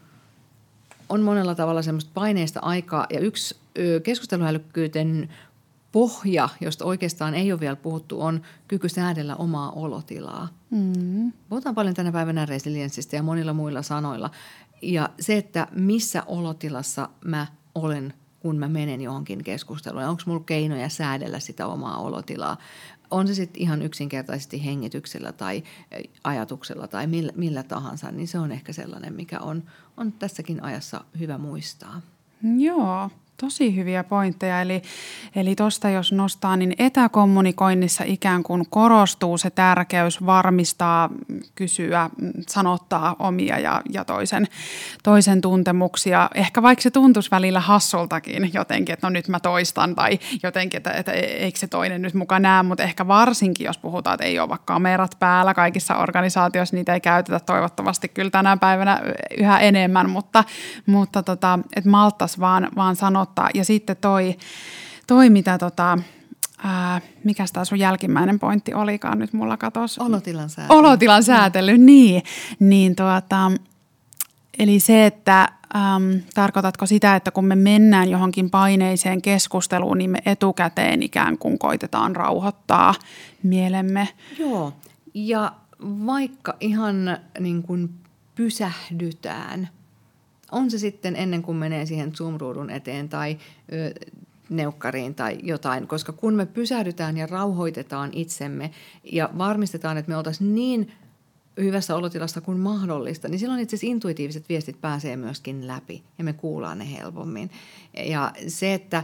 on 1.09 1.21
monella 1.21 1.55
tavalla 1.55 1.81
semmoista 1.81 2.11
paineista 2.13 2.59
aikaa. 2.59 3.05
Ja 3.13 3.19
yksi 3.19 3.55
keskusteluälykkyyten 4.03 5.29
pohja, 5.91 6.49
josta 6.61 6.85
oikeastaan 6.85 7.33
ei 7.33 7.51
ole 7.51 7.59
vielä 7.59 7.75
puhuttu, 7.75 8.21
on 8.21 8.41
kyky 8.67 8.89
säädellä 8.89 9.35
omaa 9.35 9.71
olotilaa. 9.71 10.47
Mm. 10.69 11.31
Puhutaan 11.49 11.75
paljon 11.75 11.95
tänä 11.95 12.11
päivänä 12.11 12.45
resilienssistä 12.45 13.15
ja 13.15 13.23
monilla 13.23 13.53
muilla 13.53 13.81
sanoilla. 13.81 14.31
Ja 14.81 15.09
se, 15.19 15.37
että 15.37 15.67
missä 15.71 16.23
olotilassa 16.27 17.09
mä 17.25 17.47
olen, 17.75 18.13
kun 18.39 18.57
mä 18.57 18.67
menen 18.67 19.01
johonkin 19.01 19.43
keskusteluun. 19.43 20.03
Onko 20.03 20.21
mulla 20.25 20.43
keinoja 20.45 20.89
säädellä 20.89 21.39
sitä 21.39 21.67
omaa 21.67 21.97
olotilaa? 21.97 22.57
On 23.11 23.27
se 23.27 23.33
sitten 23.33 23.61
ihan 23.61 23.81
yksinkertaisesti 23.81 24.65
hengityksellä 24.65 25.31
tai 25.31 25.63
ajatuksella 26.23 26.87
tai 26.87 27.07
millä, 27.07 27.31
millä 27.35 27.63
tahansa, 27.63 28.11
niin 28.11 28.27
se 28.27 28.39
on 28.39 28.51
ehkä 28.51 28.73
sellainen, 28.73 29.13
mikä 29.13 29.39
on, 29.39 29.63
on 29.97 30.11
tässäkin 30.11 30.63
ajassa 30.63 31.05
hyvä 31.19 31.37
muistaa. 31.37 32.01
Joo, 32.57 33.09
Tosi 33.41 33.75
hyviä 33.75 34.03
pointteja. 34.03 34.61
Eli, 34.61 34.81
eli 35.35 35.55
tuosta 35.55 35.89
jos 35.89 36.11
nostaa, 36.11 36.57
niin 36.57 36.75
etäkommunikoinnissa 36.79 38.03
ikään 38.07 38.43
kuin 38.43 38.65
korostuu 38.69 39.37
se 39.37 39.49
tärkeys 39.49 40.25
varmistaa, 40.25 41.09
kysyä, 41.55 42.09
sanottaa 42.47 43.15
omia 43.19 43.59
ja, 43.59 43.81
ja 43.91 44.05
toisen, 44.05 44.47
toisen 45.03 45.41
tuntemuksia. 45.41 46.29
Ehkä 46.35 46.61
vaikka 46.61 46.81
se 46.81 46.91
tuntuisi 46.91 47.31
välillä 47.31 47.59
hassultakin 47.59 48.53
jotenkin, 48.53 48.93
että 48.93 49.07
no 49.07 49.09
nyt 49.09 49.27
mä 49.27 49.39
toistan 49.39 49.95
tai 49.95 50.19
jotenkin, 50.43 50.77
että, 50.77 50.91
että 50.91 51.11
eikö 51.11 51.59
se 51.59 51.67
toinen 51.67 52.01
nyt 52.01 52.13
mukaan 52.13 52.41
näe, 52.41 52.63
mutta 52.63 52.83
ehkä 52.83 53.07
varsinkin, 53.07 53.65
jos 53.65 53.77
puhutaan, 53.77 54.13
että 54.13 54.25
ei 54.25 54.39
ole 54.39 54.49
vaikka 54.49 54.73
kamerat 54.73 55.15
päällä 55.19 55.53
kaikissa 55.53 55.97
organisaatioissa, 55.97 56.75
niitä 56.75 56.93
ei 56.93 57.01
käytetä 57.01 57.39
toivottavasti 57.39 58.07
kyllä 58.07 58.31
tänä 58.31 58.57
päivänä 58.57 59.01
yhä 59.37 59.59
enemmän, 59.59 60.09
mutta, 60.09 60.43
mutta 60.85 61.23
tota, 61.23 61.59
että 61.75 61.89
malttas 61.89 62.39
vaan, 62.39 62.69
vaan 62.75 62.95
sanoa 62.95 63.24
ottaa. 63.25 63.49
Ja 63.53 63.65
sitten 63.65 63.97
toi, 64.01 64.37
toi 65.07 65.29
mitä 65.29 65.57
tota, 65.57 65.97
ää, 66.63 67.01
mikä 67.23 67.45
tämä 67.53 67.65
sun 67.65 67.79
jälkimmäinen 67.79 68.39
pointti 68.39 68.73
olikaan 68.73 69.19
nyt 69.19 69.33
mulla 69.33 69.57
katos? 69.57 69.99
Olotilan 69.99 70.49
säätely. 70.49 70.79
Olotilan 70.79 71.23
säätely, 71.23 71.77
mm. 71.77 71.85
niin. 71.85 72.23
niin 72.59 72.95
tuota, 72.95 73.51
eli 74.59 74.79
se, 74.79 75.05
että 75.05 75.41
äm, 75.75 76.21
tarkoitatko 76.33 76.85
sitä, 76.85 77.15
että 77.15 77.31
kun 77.31 77.45
me 77.45 77.55
mennään 77.55 78.09
johonkin 78.09 78.49
paineiseen 78.49 79.21
keskusteluun, 79.21 79.97
niin 79.97 80.09
me 80.09 80.19
etukäteen 80.25 81.03
ikään 81.03 81.37
kuin 81.37 81.59
koitetaan 81.59 82.15
rauhoittaa 82.15 82.93
mielemme? 83.43 84.07
Joo, 84.39 84.73
ja 85.13 85.51
vaikka 86.05 86.55
ihan 86.59 87.17
niin 87.39 87.63
kuin 87.63 87.89
pysähdytään– 88.35 89.69
on 90.51 90.71
se 90.71 90.77
sitten 90.77 91.15
ennen 91.15 91.41
kuin 91.41 91.57
menee 91.57 91.85
siihen 91.85 92.11
Zoom-ruudun 92.11 92.69
eteen 92.69 93.09
tai 93.09 93.37
ö, 93.73 93.93
neukkariin 94.49 95.15
tai 95.15 95.37
jotain, 95.43 95.87
koska 95.87 96.11
kun 96.11 96.33
me 96.33 96.45
pysähdytään 96.45 97.17
ja 97.17 97.27
rauhoitetaan 97.27 98.09
itsemme 98.13 98.71
ja 99.03 99.29
varmistetaan, 99.37 99.97
että 99.97 100.09
me 100.09 100.17
oltaisiin 100.17 100.55
niin 100.55 100.91
hyvässä 101.57 101.95
olotilassa 101.95 102.41
kuin 102.41 102.59
mahdollista, 102.59 103.27
niin 103.27 103.39
silloin 103.39 103.59
itse 103.59 103.75
asiassa 103.75 103.91
intuitiiviset 103.91 104.49
viestit 104.49 104.81
pääsee 104.81 105.15
myöskin 105.15 105.67
läpi 105.67 106.03
ja 106.17 106.23
me 106.23 106.33
kuullaan 106.33 106.77
ne 106.77 106.91
helpommin. 106.91 107.51
Ja 108.05 108.31
se, 108.47 108.73
että 108.73 109.03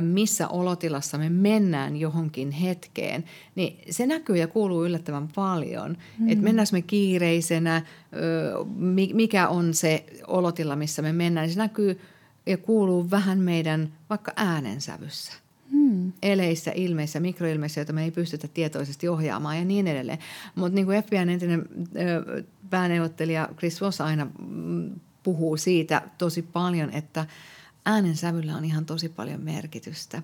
missä 0.00 0.48
olotilassa 0.48 1.18
me 1.18 1.28
mennään 1.28 1.96
johonkin 1.96 2.50
hetkeen, 2.50 3.24
niin 3.54 3.78
se 3.90 4.06
näkyy 4.06 4.36
ja 4.36 4.46
kuuluu 4.46 4.84
yllättävän 4.84 5.28
paljon. 5.34 5.96
Mm. 6.18 6.28
Että 6.28 6.44
mennäänkö 6.44 6.72
me 6.72 6.82
kiireisenä, 6.82 7.82
mikä 9.14 9.48
on 9.48 9.74
se 9.74 10.04
olotila, 10.26 10.76
missä 10.76 11.02
me 11.02 11.12
mennään, 11.12 11.44
niin 11.44 11.54
se 11.54 11.58
näkyy 11.58 12.00
ja 12.46 12.56
kuuluu 12.56 13.10
vähän 13.10 13.38
meidän 13.38 13.92
vaikka 14.10 14.32
äänensävyssä. 14.36 15.32
Hmm. 15.70 16.12
eleissä, 16.22 16.72
ilmeissä, 16.74 17.20
mikroilmeissä, 17.20 17.80
joita 17.80 17.92
me 17.92 18.04
ei 18.04 18.10
pystytä 18.10 18.48
tietoisesti 18.48 19.08
ohjaamaan 19.08 19.58
ja 19.58 19.64
niin 19.64 19.88
edelleen. 19.88 20.18
Mutta 20.54 20.74
niin 20.74 20.86
kuin 20.86 21.02
FBIn 21.02 21.28
entinen 21.28 21.68
pääneuvottelija 22.70 23.48
Chris 23.58 23.80
Voss 23.80 24.00
aina 24.00 24.26
mm, 24.48 24.90
puhuu 25.22 25.56
siitä 25.56 26.02
tosi 26.18 26.42
paljon, 26.42 26.90
että– 26.90 27.26
äänensävyllä 27.84 28.56
on 28.56 28.64
ihan 28.64 28.86
tosi 28.86 29.08
paljon 29.08 29.40
merkitystä, 29.40 30.22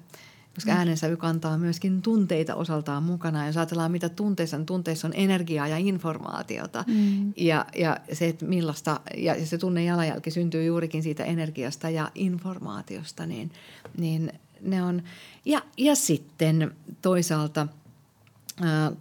koska 0.54 0.70
mm. 0.70 0.78
äänensävy 0.78 1.16
kantaa 1.16 1.58
myöskin 1.58 2.02
tunteita 2.02 2.54
osaltaan 2.54 3.02
mukana. 3.02 3.46
Jos 3.46 3.56
ajatellaan, 3.56 3.92
mitä 3.92 4.08
tunteissa 4.08 4.56
on, 4.56 4.66
tunteissa 4.66 5.08
on 5.08 5.14
energiaa 5.16 5.68
ja 5.68 5.76
informaatiota. 5.76 6.84
Mm. 6.86 7.32
Ja, 7.36 7.66
ja 7.76 8.00
se, 8.12 8.28
että 8.28 8.44
millaista, 8.44 9.00
ja 9.16 9.46
se 9.46 9.58
tunne 9.58 9.84
jalanjälki 9.84 10.30
syntyy 10.30 10.64
juurikin 10.64 11.02
siitä 11.02 11.24
energiasta 11.24 11.90
ja 11.90 12.10
informaatiosta, 12.14 13.26
niin, 13.26 13.50
niin 13.98 14.32
ne 14.60 14.82
on. 14.82 15.02
Ja, 15.44 15.62
ja 15.76 15.94
sitten 15.94 16.74
toisaalta, 17.02 17.66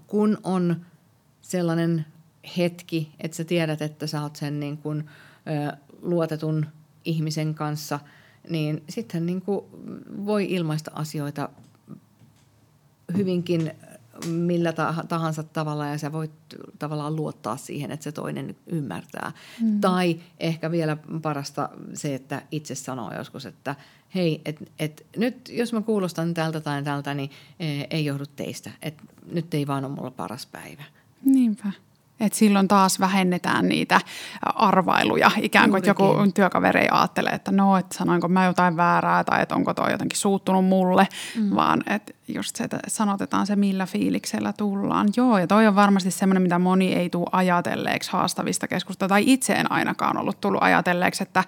kun 0.08 0.38
on 0.44 0.86
sellainen 1.42 2.06
hetki, 2.58 3.12
että 3.20 3.38
sä 3.38 3.44
tiedät, 3.44 3.82
että 3.82 4.08
sä 4.08 4.22
oot 4.22 4.36
sen 4.36 4.60
niin 4.60 4.78
kuin, 4.78 5.10
luotetun 6.02 6.66
ihmisen 7.06 7.56
kanssa– 7.56 8.00
niin 8.50 8.84
sitten 8.90 9.26
niin 9.26 9.42
kuin 9.42 9.66
voi 10.26 10.46
ilmaista 10.50 10.92
asioita 10.96 11.50
hyvinkin 13.18 13.72
millä 14.26 14.74
tahansa 15.08 15.44
tavalla 15.44 15.88
ja 15.88 15.98
sä 15.98 16.12
voit 16.12 16.32
tavallaan 16.80 17.16
luottaa 17.16 17.58
siihen, 17.58 17.92
että 17.92 18.04
se 18.04 18.12
toinen 18.12 18.56
ymmärtää. 18.68 19.32
Mm. 19.62 19.82
Tai 19.82 20.20
ehkä 20.40 20.72
vielä 20.72 20.98
parasta 21.22 21.70
se, 21.94 22.16
että 22.16 22.42
itse 22.52 22.76
sanoo 22.76 23.14
joskus, 23.14 23.46
että 23.46 23.76
hei, 24.16 24.42
et, 24.46 24.72
et 24.80 25.06
nyt 25.18 25.50
jos 25.50 25.74
mä 25.74 25.82
kuulostan 25.82 26.34
tältä 26.34 26.62
tai 26.62 26.84
tältä, 26.84 27.14
niin 27.14 27.30
e, 27.60 27.66
ei 27.90 28.06
johdu 28.06 28.26
teistä. 28.36 28.72
Et 28.82 28.96
nyt 29.32 29.54
ei 29.54 29.68
vaan 29.68 29.86
ole 29.86 29.96
mulla 29.96 30.12
paras 30.12 30.46
päivä. 30.46 30.84
Niinpä. 31.26 31.72
Et 32.20 32.34
silloin 32.34 32.68
taas 32.68 33.00
vähennetään 33.00 33.70
niitä 33.70 34.02
arvailuja, 34.42 35.32
ikään 35.42 35.70
kuin 35.70 35.84
joku 35.86 36.04
työkaveri 36.36 36.80
ei 36.80 36.88
ajattele, 36.92 37.30
että 37.30 37.52
no, 37.52 37.78
että 37.78 37.98
sanoinko 37.98 38.28
mä 38.28 38.46
jotain 38.46 38.78
väärää 38.78 39.24
tai 39.24 39.42
että 39.42 39.56
onko 39.56 39.74
toi 39.74 39.92
jotenkin 39.92 40.18
suuttunut 40.18 40.66
mulle, 40.66 41.08
mm. 41.36 41.56
vaan 41.56 41.84
että 41.88 42.14
just 42.28 42.56
se, 42.56 42.64
että 42.64 42.80
sanotetaan 42.88 43.48
se, 43.48 43.56
millä 43.56 43.86
fiiliksellä 43.86 44.54
tullaan. 44.54 45.08
Joo, 45.18 45.38
ja 45.38 45.48
toi 45.48 45.68
on 45.68 45.76
varmasti 45.76 46.12
semmoinen, 46.12 46.44
mitä 46.44 46.60
moni 46.60 46.94
ei 46.94 47.10
tule 47.10 47.30
ajatelleeksi 47.32 48.12
haastavista 48.12 48.68
keskusteluista, 48.68 49.14
tai 49.14 49.24
itse 49.26 49.54
en 49.54 49.72
ainakaan 49.72 50.18
ollut 50.18 50.42
tullut 50.42 50.64
ajatelleeksi, 50.64 51.24
että 51.24 51.44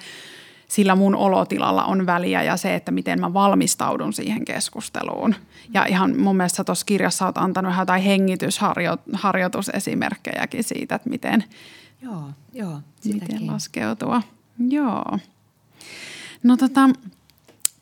sillä 0.70 0.96
mun 0.96 1.16
olotilalla 1.16 1.84
on 1.84 2.06
väliä 2.06 2.44
ja 2.44 2.58
se, 2.58 2.76
että 2.76 2.92
miten 2.92 3.20
mä 3.20 3.34
valmistaudun 3.34 4.14
siihen 4.14 4.46
keskusteluun. 4.46 5.36
Ja 5.74 5.86
ihan 5.86 6.20
mun 6.20 6.38
mielestä 6.38 6.64
tuossa 6.64 6.86
kirjassa 6.86 7.26
olet 7.26 7.38
antanut 7.38 7.74
jotain 7.80 8.04
hengitysharjoitusesimerkkejäkin 8.04 10.64
siitä, 10.64 10.96
että 10.96 11.10
miten, 11.10 11.44
joo, 12.02 12.24
joo, 12.54 12.80
miten 13.06 13.48
laskeutua. 13.48 14.22
Joo. 14.70 15.18
No 16.44 16.58
tota, 16.58 16.90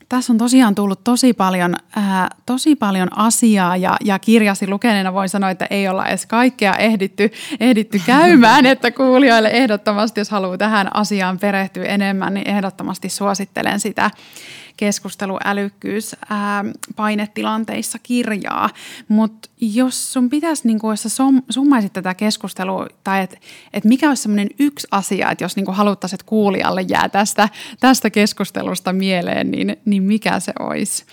tässä 0.10 0.34
on 0.34 0.38
tosiaan 0.38 0.76
tullut 0.76 1.04
tosi 1.04 1.34
paljon, 1.34 1.76
ää, 1.96 2.30
tosi 2.46 2.76
paljon 2.76 3.18
asiaa 3.18 3.78
ja, 3.78 3.98
ja 4.04 4.20
kirjasi 4.20 4.68
lukeneena 4.68 5.14
voin 5.14 5.30
sanoa, 5.30 5.50
että 5.50 5.68
ei 5.70 5.88
olla 5.88 6.08
edes 6.08 6.26
kaikkea 6.26 6.76
ehditty, 6.76 7.32
ehditty 7.60 8.02
käymään, 8.06 8.66
että 8.74 8.92
kuulijoille 8.92 9.50
ehdottomasti, 9.50 10.20
jos 10.20 10.30
haluaa 10.30 10.58
tähän 10.58 10.96
asiaan 10.96 11.40
perehtyä 11.40 11.86
enemmän, 11.86 12.34
niin 12.34 12.48
ehdottomasti 12.50 13.10
suosittelen 13.10 13.80
sitä 13.80 14.12
keskusteluälykkyys 14.78 16.16
ää, 16.30 16.66
painetilanteissa 16.96 18.00
kirjaa. 18.00 18.70
Mutta 19.08 19.50
jos 19.62 20.14
sun 20.14 20.30
pitäisi, 20.30 20.68
niin 20.68 20.80
kun, 20.80 20.92
jos 20.92 21.04
sä 21.04 21.10
summaisit 21.50 21.94
tätä 21.94 22.14
keskustelua, 22.14 22.88
tai 23.04 23.24
että 23.24 23.38
et 23.74 23.86
mikä 23.86 24.10
olisi 24.10 24.22
semmoinen 24.22 24.50
yksi 24.60 24.88
asia, 24.92 25.32
että 25.32 25.44
jos 25.44 25.56
niin 25.56 25.74
haluttaisiin, 25.74 26.16
että 26.16 26.30
kuulijalle 26.30 26.82
jää 26.82 27.10
tästä, 27.10 27.50
tästä 27.80 28.10
keskustelusta 28.10 28.94
mieleen, 28.94 29.52
niin, 29.52 29.78
niin 29.86 30.04
mikä 30.04 30.40
se 30.40 30.54
olisi? 30.60 31.06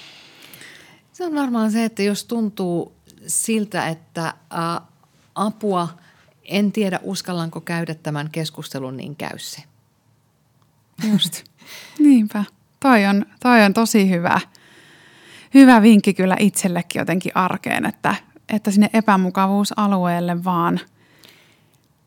Se 1.12 1.26
on 1.26 1.34
varmaan 1.34 1.72
se, 1.72 1.84
että 1.84 2.02
jos 2.02 2.24
tuntuu 2.24 2.92
siltä, 3.26 3.88
että 3.88 4.26
ä, 4.26 4.34
apua, 5.34 5.88
en 6.44 6.72
tiedä 6.72 7.00
uskallanko 7.02 7.60
käydä 7.60 7.94
tämän 7.94 8.30
keskustelun, 8.30 8.96
niin 8.96 9.16
käy 9.16 9.38
se. 9.38 9.62
Just. 11.12 11.44
Niinpä 11.98 12.44
toi 12.84 13.04
on, 13.06 13.26
toi 13.42 13.62
on 13.62 13.74
tosi 13.74 14.10
hyvä, 14.10 14.40
hyvä 15.54 15.82
vinkki 15.82 16.14
kyllä 16.14 16.36
itsellekin 16.40 17.00
jotenkin 17.00 17.36
arkeen, 17.36 17.86
että, 17.86 18.14
että 18.48 18.70
sinne 18.70 18.90
epämukavuusalueelle 18.92 20.44
vaan 20.44 20.80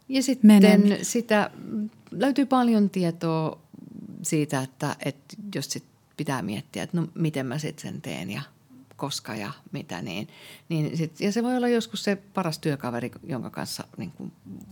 Ja 0.09 0.23
sitten 0.23 0.47
menen. 0.47 0.97
sitä 1.01 1.51
löytyy 2.11 2.45
paljon 2.45 2.89
tietoa 2.89 3.59
siitä, 4.21 4.61
että, 4.61 4.95
että 5.05 5.35
jos 5.55 5.65
sit 5.65 5.83
pitää 6.17 6.41
miettiä, 6.41 6.83
että 6.83 6.97
no 6.97 7.07
miten 7.15 7.45
mä 7.45 7.57
sitten 7.57 7.93
sen 7.93 8.01
teen 8.01 8.29
ja 8.29 8.41
koska 8.95 9.35
ja 9.35 9.51
mitä 9.71 10.01
niin. 10.01 10.27
niin 10.69 10.97
sit, 10.97 11.21
ja 11.21 11.31
se 11.31 11.43
voi 11.43 11.57
olla 11.57 11.67
joskus 11.67 12.03
se 12.03 12.15
paras 12.15 12.59
työkaveri, 12.59 13.11
jonka 13.23 13.49
kanssa 13.49 13.83
niin 13.97 14.11
kuin 14.11 14.31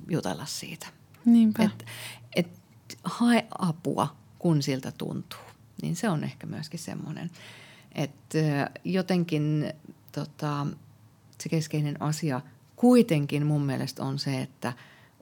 jutella 0.09 0.45
siitä. 0.45 0.87
Niinpä. 1.25 1.63
Et, 1.63 1.85
et 2.35 2.47
hae 3.03 3.45
apua, 3.59 4.15
kun 4.39 4.63
siltä 4.63 4.91
tuntuu 4.91 5.54
niin 5.85 5.95
se 5.95 6.09
on 6.09 6.23
ehkä 6.23 6.47
myöskin 6.47 6.79
semmoinen, 6.79 7.31
että 7.95 8.69
jotenkin 8.83 9.73
tota, 10.11 10.67
se 11.39 11.49
keskeinen 11.49 12.01
asia 12.01 12.41
kuitenkin 12.75 13.45
mun 13.45 13.61
mielestä 13.61 14.03
on 14.03 14.19
se, 14.19 14.41
että 14.41 14.73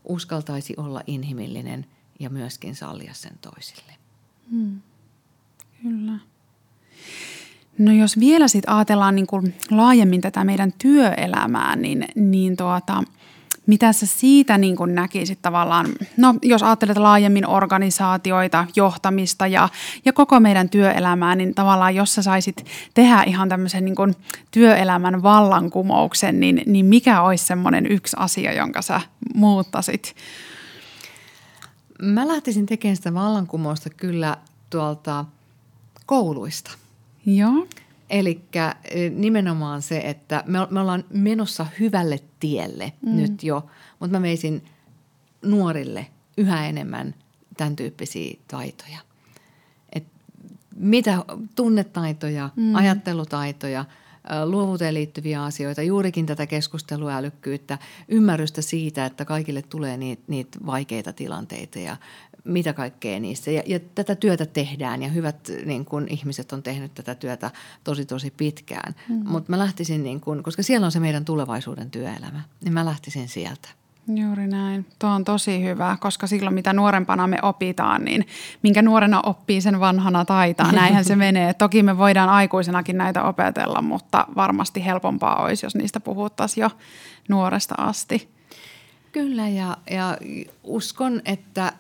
uskaltaisi 0.04 0.74
olla 0.78 1.02
inhimillinen 1.08 1.86
ja 2.20 2.30
myöskin 2.30 2.76
sallia 2.76 3.14
sen 3.14 3.38
toisille. 3.42 3.94
Hmm. 4.52 4.82
Kyllä. 5.82 6.20
No 7.78 7.92
jos 7.92 8.20
vielä 8.20 8.48
sitten 8.48 8.74
ajatellaan 8.74 9.16
niin 9.16 9.28
kuin 9.28 9.56
laajemmin 9.72 10.22
tätä 10.22 10.44
meidän 10.44 10.74
työelämää, 10.78 11.76
niin, 11.76 12.06
niin 12.16 12.58
tuota, 12.58 13.04
mitä 13.66 13.94
sä 13.94 14.06
siitä 14.06 14.58
niin 14.58 14.76
kuin 14.76 14.96
näkisit 14.96 15.42
tavallaan, 15.42 15.88
no 16.18 16.36
jos 16.42 16.64
ajattelet 16.64 16.98
laajemmin 16.98 17.48
organisaatioita, 17.48 18.68
johtamista 18.76 19.48
ja, 19.48 19.70
ja 20.06 20.14
koko 20.14 20.40
meidän 20.40 20.70
työelämää, 20.70 21.36
niin 21.36 21.56
tavallaan 21.56 21.96
jos 21.96 22.16
sä 22.16 22.22
saisit 22.22 22.66
tehdä 22.94 23.24
ihan 23.24 23.50
tämmöisen 23.50 23.86
niin 23.86 23.96
kuin 23.96 24.16
työelämän 24.52 25.24
vallankumouksen, 25.24 26.40
niin, 26.40 26.62
niin 26.66 26.86
mikä 26.86 27.22
olisi 27.22 27.46
semmoinen 27.46 27.92
yksi 27.92 28.18
asia, 28.20 28.54
jonka 28.54 28.82
sä 28.82 29.02
muuttasit? 29.36 30.16
Mä 32.02 32.28
lähtisin 32.28 32.66
tekemään 32.66 32.96
sitä 32.96 33.14
vallankumousta 33.14 33.90
kyllä 33.90 34.38
tuolta 34.70 35.26
kouluista. 36.06 36.72
Joo. 37.26 37.68
Eli 38.10 38.42
nimenomaan 39.16 39.82
se, 39.82 39.98
että 39.98 40.44
me, 40.48 40.60
me 40.70 40.80
ollaan 40.80 41.04
menossa 41.14 41.66
hyvälle 41.80 42.20
tielle 42.40 42.94
mm. 43.06 43.16
nyt 43.16 43.44
jo, 43.44 43.66
mutta 44.00 44.18
mä 44.18 44.22
veisin 44.22 44.66
nuorille 45.42 46.08
yhä 46.38 46.68
enemmän 46.68 47.16
tämän 47.58 47.76
tyyppisiä 47.76 48.38
taitoja. 48.48 49.00
Et 49.94 50.04
mitä 50.76 51.26
tunnetaitoja, 51.56 52.50
mm. 52.56 52.76
ajattelutaitoja, 52.76 53.86
luovuuteen 54.46 54.94
liittyviä 54.94 55.44
asioita, 55.44 55.82
juurikin 55.82 56.26
tätä 56.26 56.48
keskusteluälykkyyttä, 56.48 57.78
ymmärrystä 58.08 58.62
siitä, 58.62 59.06
että 59.06 59.26
kaikille 59.26 59.62
tulee 59.62 59.98
niitä, 59.98 60.24
niitä 60.28 60.60
vaikeita 60.66 61.14
tilanteita 61.14 61.80
ja 61.80 61.98
mitä 62.44 62.74
kaikkea 62.74 63.20
niissä. 63.20 63.52
Ja, 63.52 63.64
ja 63.66 63.80
tätä 63.96 64.16
työtä 64.16 64.46
tehdään 64.46 65.04
ja 65.04 65.10
hyvät 65.10 65.52
niin 65.66 65.86
kun, 65.86 66.08
ihmiset 66.10 66.54
on 66.54 66.64
tehnyt 66.64 66.94
tätä 66.94 67.16
työtä 67.16 67.52
tosi 67.84 68.06
tosi 68.06 68.34
pitkään. 68.38 68.96
Mm-hmm. 69.10 69.30
Mutta 69.30 69.52
mä 69.52 69.60
lähtisin, 69.60 70.04
niin 70.04 70.22
kun, 70.22 70.44
koska 70.44 70.64
siellä 70.64 70.86
on 70.86 70.92
se 70.92 71.00
meidän 71.00 71.26
tulevaisuuden 71.26 71.92
työelämä, 71.92 72.42
niin 72.64 72.74
mä 72.74 72.86
lähtisin 72.86 73.30
sieltä. 73.30 73.70
Juuri 74.08 74.48
näin. 74.48 74.86
Tuo 75.00 75.10
on 75.10 75.24
tosi 75.24 75.64
hyvä, 75.64 75.98
koska 76.00 76.28
silloin 76.28 76.54
mitä 76.54 76.74
nuorempana 76.74 77.28
me 77.28 77.38
opitaan, 77.42 78.06
niin 78.06 78.26
minkä 78.62 78.82
nuorena 78.82 79.22
oppii, 79.26 79.62
sen 79.62 79.80
vanhana 79.80 80.26
taitaa. 80.26 80.72
Näinhän 80.82 81.06
se 81.06 81.16
menee. 81.16 81.54
Toki 81.54 81.84
me 81.84 81.98
voidaan 81.98 82.30
aikuisenakin 82.30 82.98
näitä 82.98 83.24
opetella, 83.24 83.82
mutta 83.82 84.28
varmasti 84.36 84.86
helpompaa 84.86 85.44
olisi, 85.44 85.66
jos 85.66 85.76
niistä 85.76 86.00
puhuttaisiin 86.00 86.62
jo 86.62 86.70
nuoresta 87.30 87.76
asti. 87.78 88.33
Kyllä 89.14 89.48
ja, 89.48 89.78
ja 89.90 90.18
uskon, 90.64 91.22
että 91.26 91.74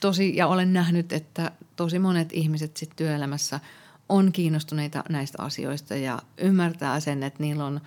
tosi, 0.00 0.36
ja 0.36 0.46
olen 0.46 0.72
nähnyt, 0.72 1.12
että 1.12 1.50
tosi 1.76 1.98
monet 1.98 2.32
ihmiset 2.32 2.76
sit 2.76 2.90
työelämässä 2.96 3.60
on 4.08 4.32
kiinnostuneita 4.32 5.04
näistä 5.08 5.42
asioista 5.42 5.94
ja 5.96 6.18
ymmärtää 6.38 7.00
sen, 7.00 7.22
että 7.22 7.42
niillä 7.42 7.64
on 7.64 7.80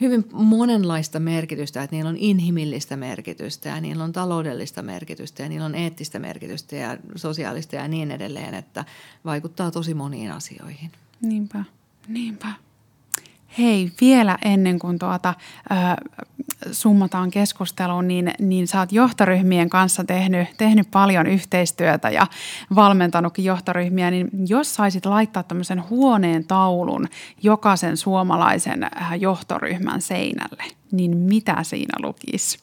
hyvin 0.00 0.24
monenlaista 0.32 1.20
merkitystä, 1.20 1.82
että 1.82 1.96
niillä 1.96 2.08
on 2.08 2.16
inhimillistä 2.16 2.96
merkitystä 2.96 3.68
ja 3.68 3.80
niillä 3.80 4.04
on 4.04 4.12
taloudellista 4.12 4.82
merkitystä 4.82 5.42
ja 5.42 5.48
niillä 5.48 5.66
on 5.66 5.74
eettistä 5.74 6.18
merkitystä 6.18 6.76
ja 6.76 6.98
sosiaalista 7.16 7.76
ja 7.76 7.88
niin 7.88 8.10
edelleen, 8.10 8.54
että 8.54 8.84
vaikuttaa 9.24 9.70
tosi 9.70 9.94
moniin 9.94 10.32
asioihin. 10.32 10.92
Niinpä, 11.20 11.64
niinpä. 12.08 12.52
Hei, 13.58 13.92
vielä 14.00 14.38
ennen 14.44 14.78
kuin 14.78 14.98
tuota, 14.98 15.34
ö, 15.70 15.74
summataan 16.72 17.30
keskusteluun, 17.30 18.08
niin, 18.08 18.32
niin 18.38 18.68
sä 18.68 18.78
oot 18.78 18.92
johtoryhmien 18.92 19.70
kanssa 19.70 20.04
tehnyt, 20.04 20.48
tehnyt 20.58 20.90
paljon 20.90 21.26
yhteistyötä 21.26 22.10
ja 22.10 22.26
valmentanutkin 22.74 23.44
johtoryhmiä, 23.44 24.10
niin 24.10 24.30
jos 24.48 24.74
saisit 24.74 25.06
laittaa 25.06 25.42
tämmöisen 25.42 25.88
huoneen 25.90 26.44
taulun 26.44 27.08
jokaisen 27.42 27.96
suomalaisen 27.96 28.86
johtoryhmän 29.18 30.02
seinälle, 30.02 30.64
niin 30.92 31.16
mitä 31.16 31.62
siinä 31.62 31.94
lukisi? 32.02 32.58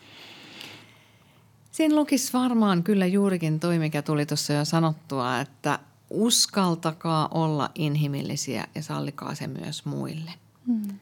Siinä 1.71 1.95
lukisi 1.95 2.33
varmaan 2.33 2.83
kyllä 2.83 3.05
juurikin 3.05 3.59
toi, 3.59 3.79
mikä 3.79 4.01
tuli 4.01 4.25
tuossa 4.25 4.53
jo 4.53 4.65
sanottua, 4.65 5.39
että 5.39 5.79
uskaltakaa 6.09 7.27
olla 7.31 7.69
inhimillisiä 7.75 8.63
ja 8.75 8.83
sallikaa 8.83 9.35
se 9.35 9.47
myös 9.47 9.85
muille– 9.85 10.31
Mm. 10.69 10.99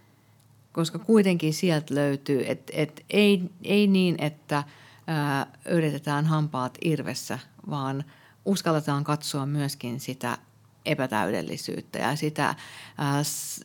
Koska 0.72 1.00
kuitenkin 1.00 1.54
sieltä 1.54 1.96
löytyy, 1.96 2.44
että 2.48 2.74
et 2.76 3.06
ei, 3.10 3.50
ei 3.64 3.88
niin, 3.88 4.16
että 4.20 4.64
ää, 5.08 5.48
yritetään 5.70 6.26
hampaat 6.26 6.78
irvessä, 6.86 7.40
vaan 7.70 8.04
uskalletaan 8.46 9.04
katsoa 9.04 9.46
myöskin 9.46 10.00
sitä 10.00 10.38
epätäydellisyyttä 10.86 12.00
ja 12.00 12.16
sitä 12.16 12.56
ää, 12.98 13.24
s, 13.24 13.62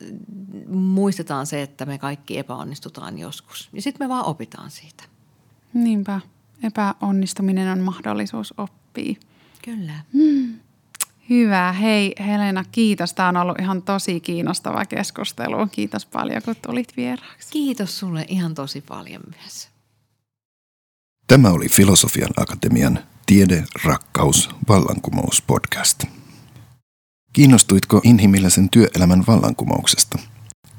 muistetaan 0.67 1.47
se, 1.47 1.61
että 1.61 1.85
me 1.85 1.97
kaikki 1.97 2.37
epäonnistutaan 2.37 3.17
joskus. 3.17 3.69
Ja 3.73 3.81
sitten 3.81 4.07
me 4.07 4.09
vaan 4.09 4.25
opitaan 4.25 4.71
siitä. 4.71 5.03
Niinpä. 5.73 6.21
Epäonnistuminen 6.63 7.71
on 7.71 7.79
mahdollisuus 7.79 8.53
oppia. 8.57 9.15
Kyllä. 9.65 9.93
Mm. 10.13 10.59
Hyvä. 11.29 11.71
Hei 11.71 12.15
Helena, 12.19 12.63
kiitos. 12.71 13.13
Tämä 13.13 13.29
on 13.29 13.37
ollut 13.37 13.59
ihan 13.59 13.81
tosi 13.81 14.19
kiinnostava 14.19 14.85
keskustelu. 14.85 15.67
Kiitos 15.67 16.05
paljon, 16.05 16.41
kun 16.45 16.55
tulit 16.67 16.97
vieraaksi. 16.97 17.51
Kiitos 17.51 17.99
sulle 17.99 18.25
ihan 18.27 18.55
tosi 18.55 18.81
paljon 18.81 19.21
myös. 19.41 19.69
Tämä 21.27 21.49
oli 21.49 21.69
Filosofian 21.69 22.29
Akatemian 22.37 22.99
Tiede, 23.25 23.63
rakkaus, 23.83 24.49
vallankumous 24.69 25.41
podcast. 25.41 26.03
Kiinnostuitko 27.33 28.01
inhimillisen 28.03 28.69
työelämän 28.69 29.23
vallankumouksesta? 29.27 30.19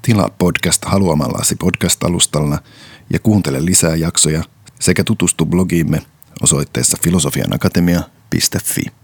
Tilaa 0.02 0.30
podcast 0.38 0.84
haluamallasi 0.84 1.56
podcast-alustalla 1.56 2.58
ja 3.10 3.18
kuuntele 3.18 3.64
lisää 3.64 3.96
jaksoja 3.96 4.42
sekä 4.80 5.04
tutustu 5.04 5.46
blogiimme 5.46 6.02
osoitteessa 6.42 6.98
filosofianakatemia.fi. 7.02 9.03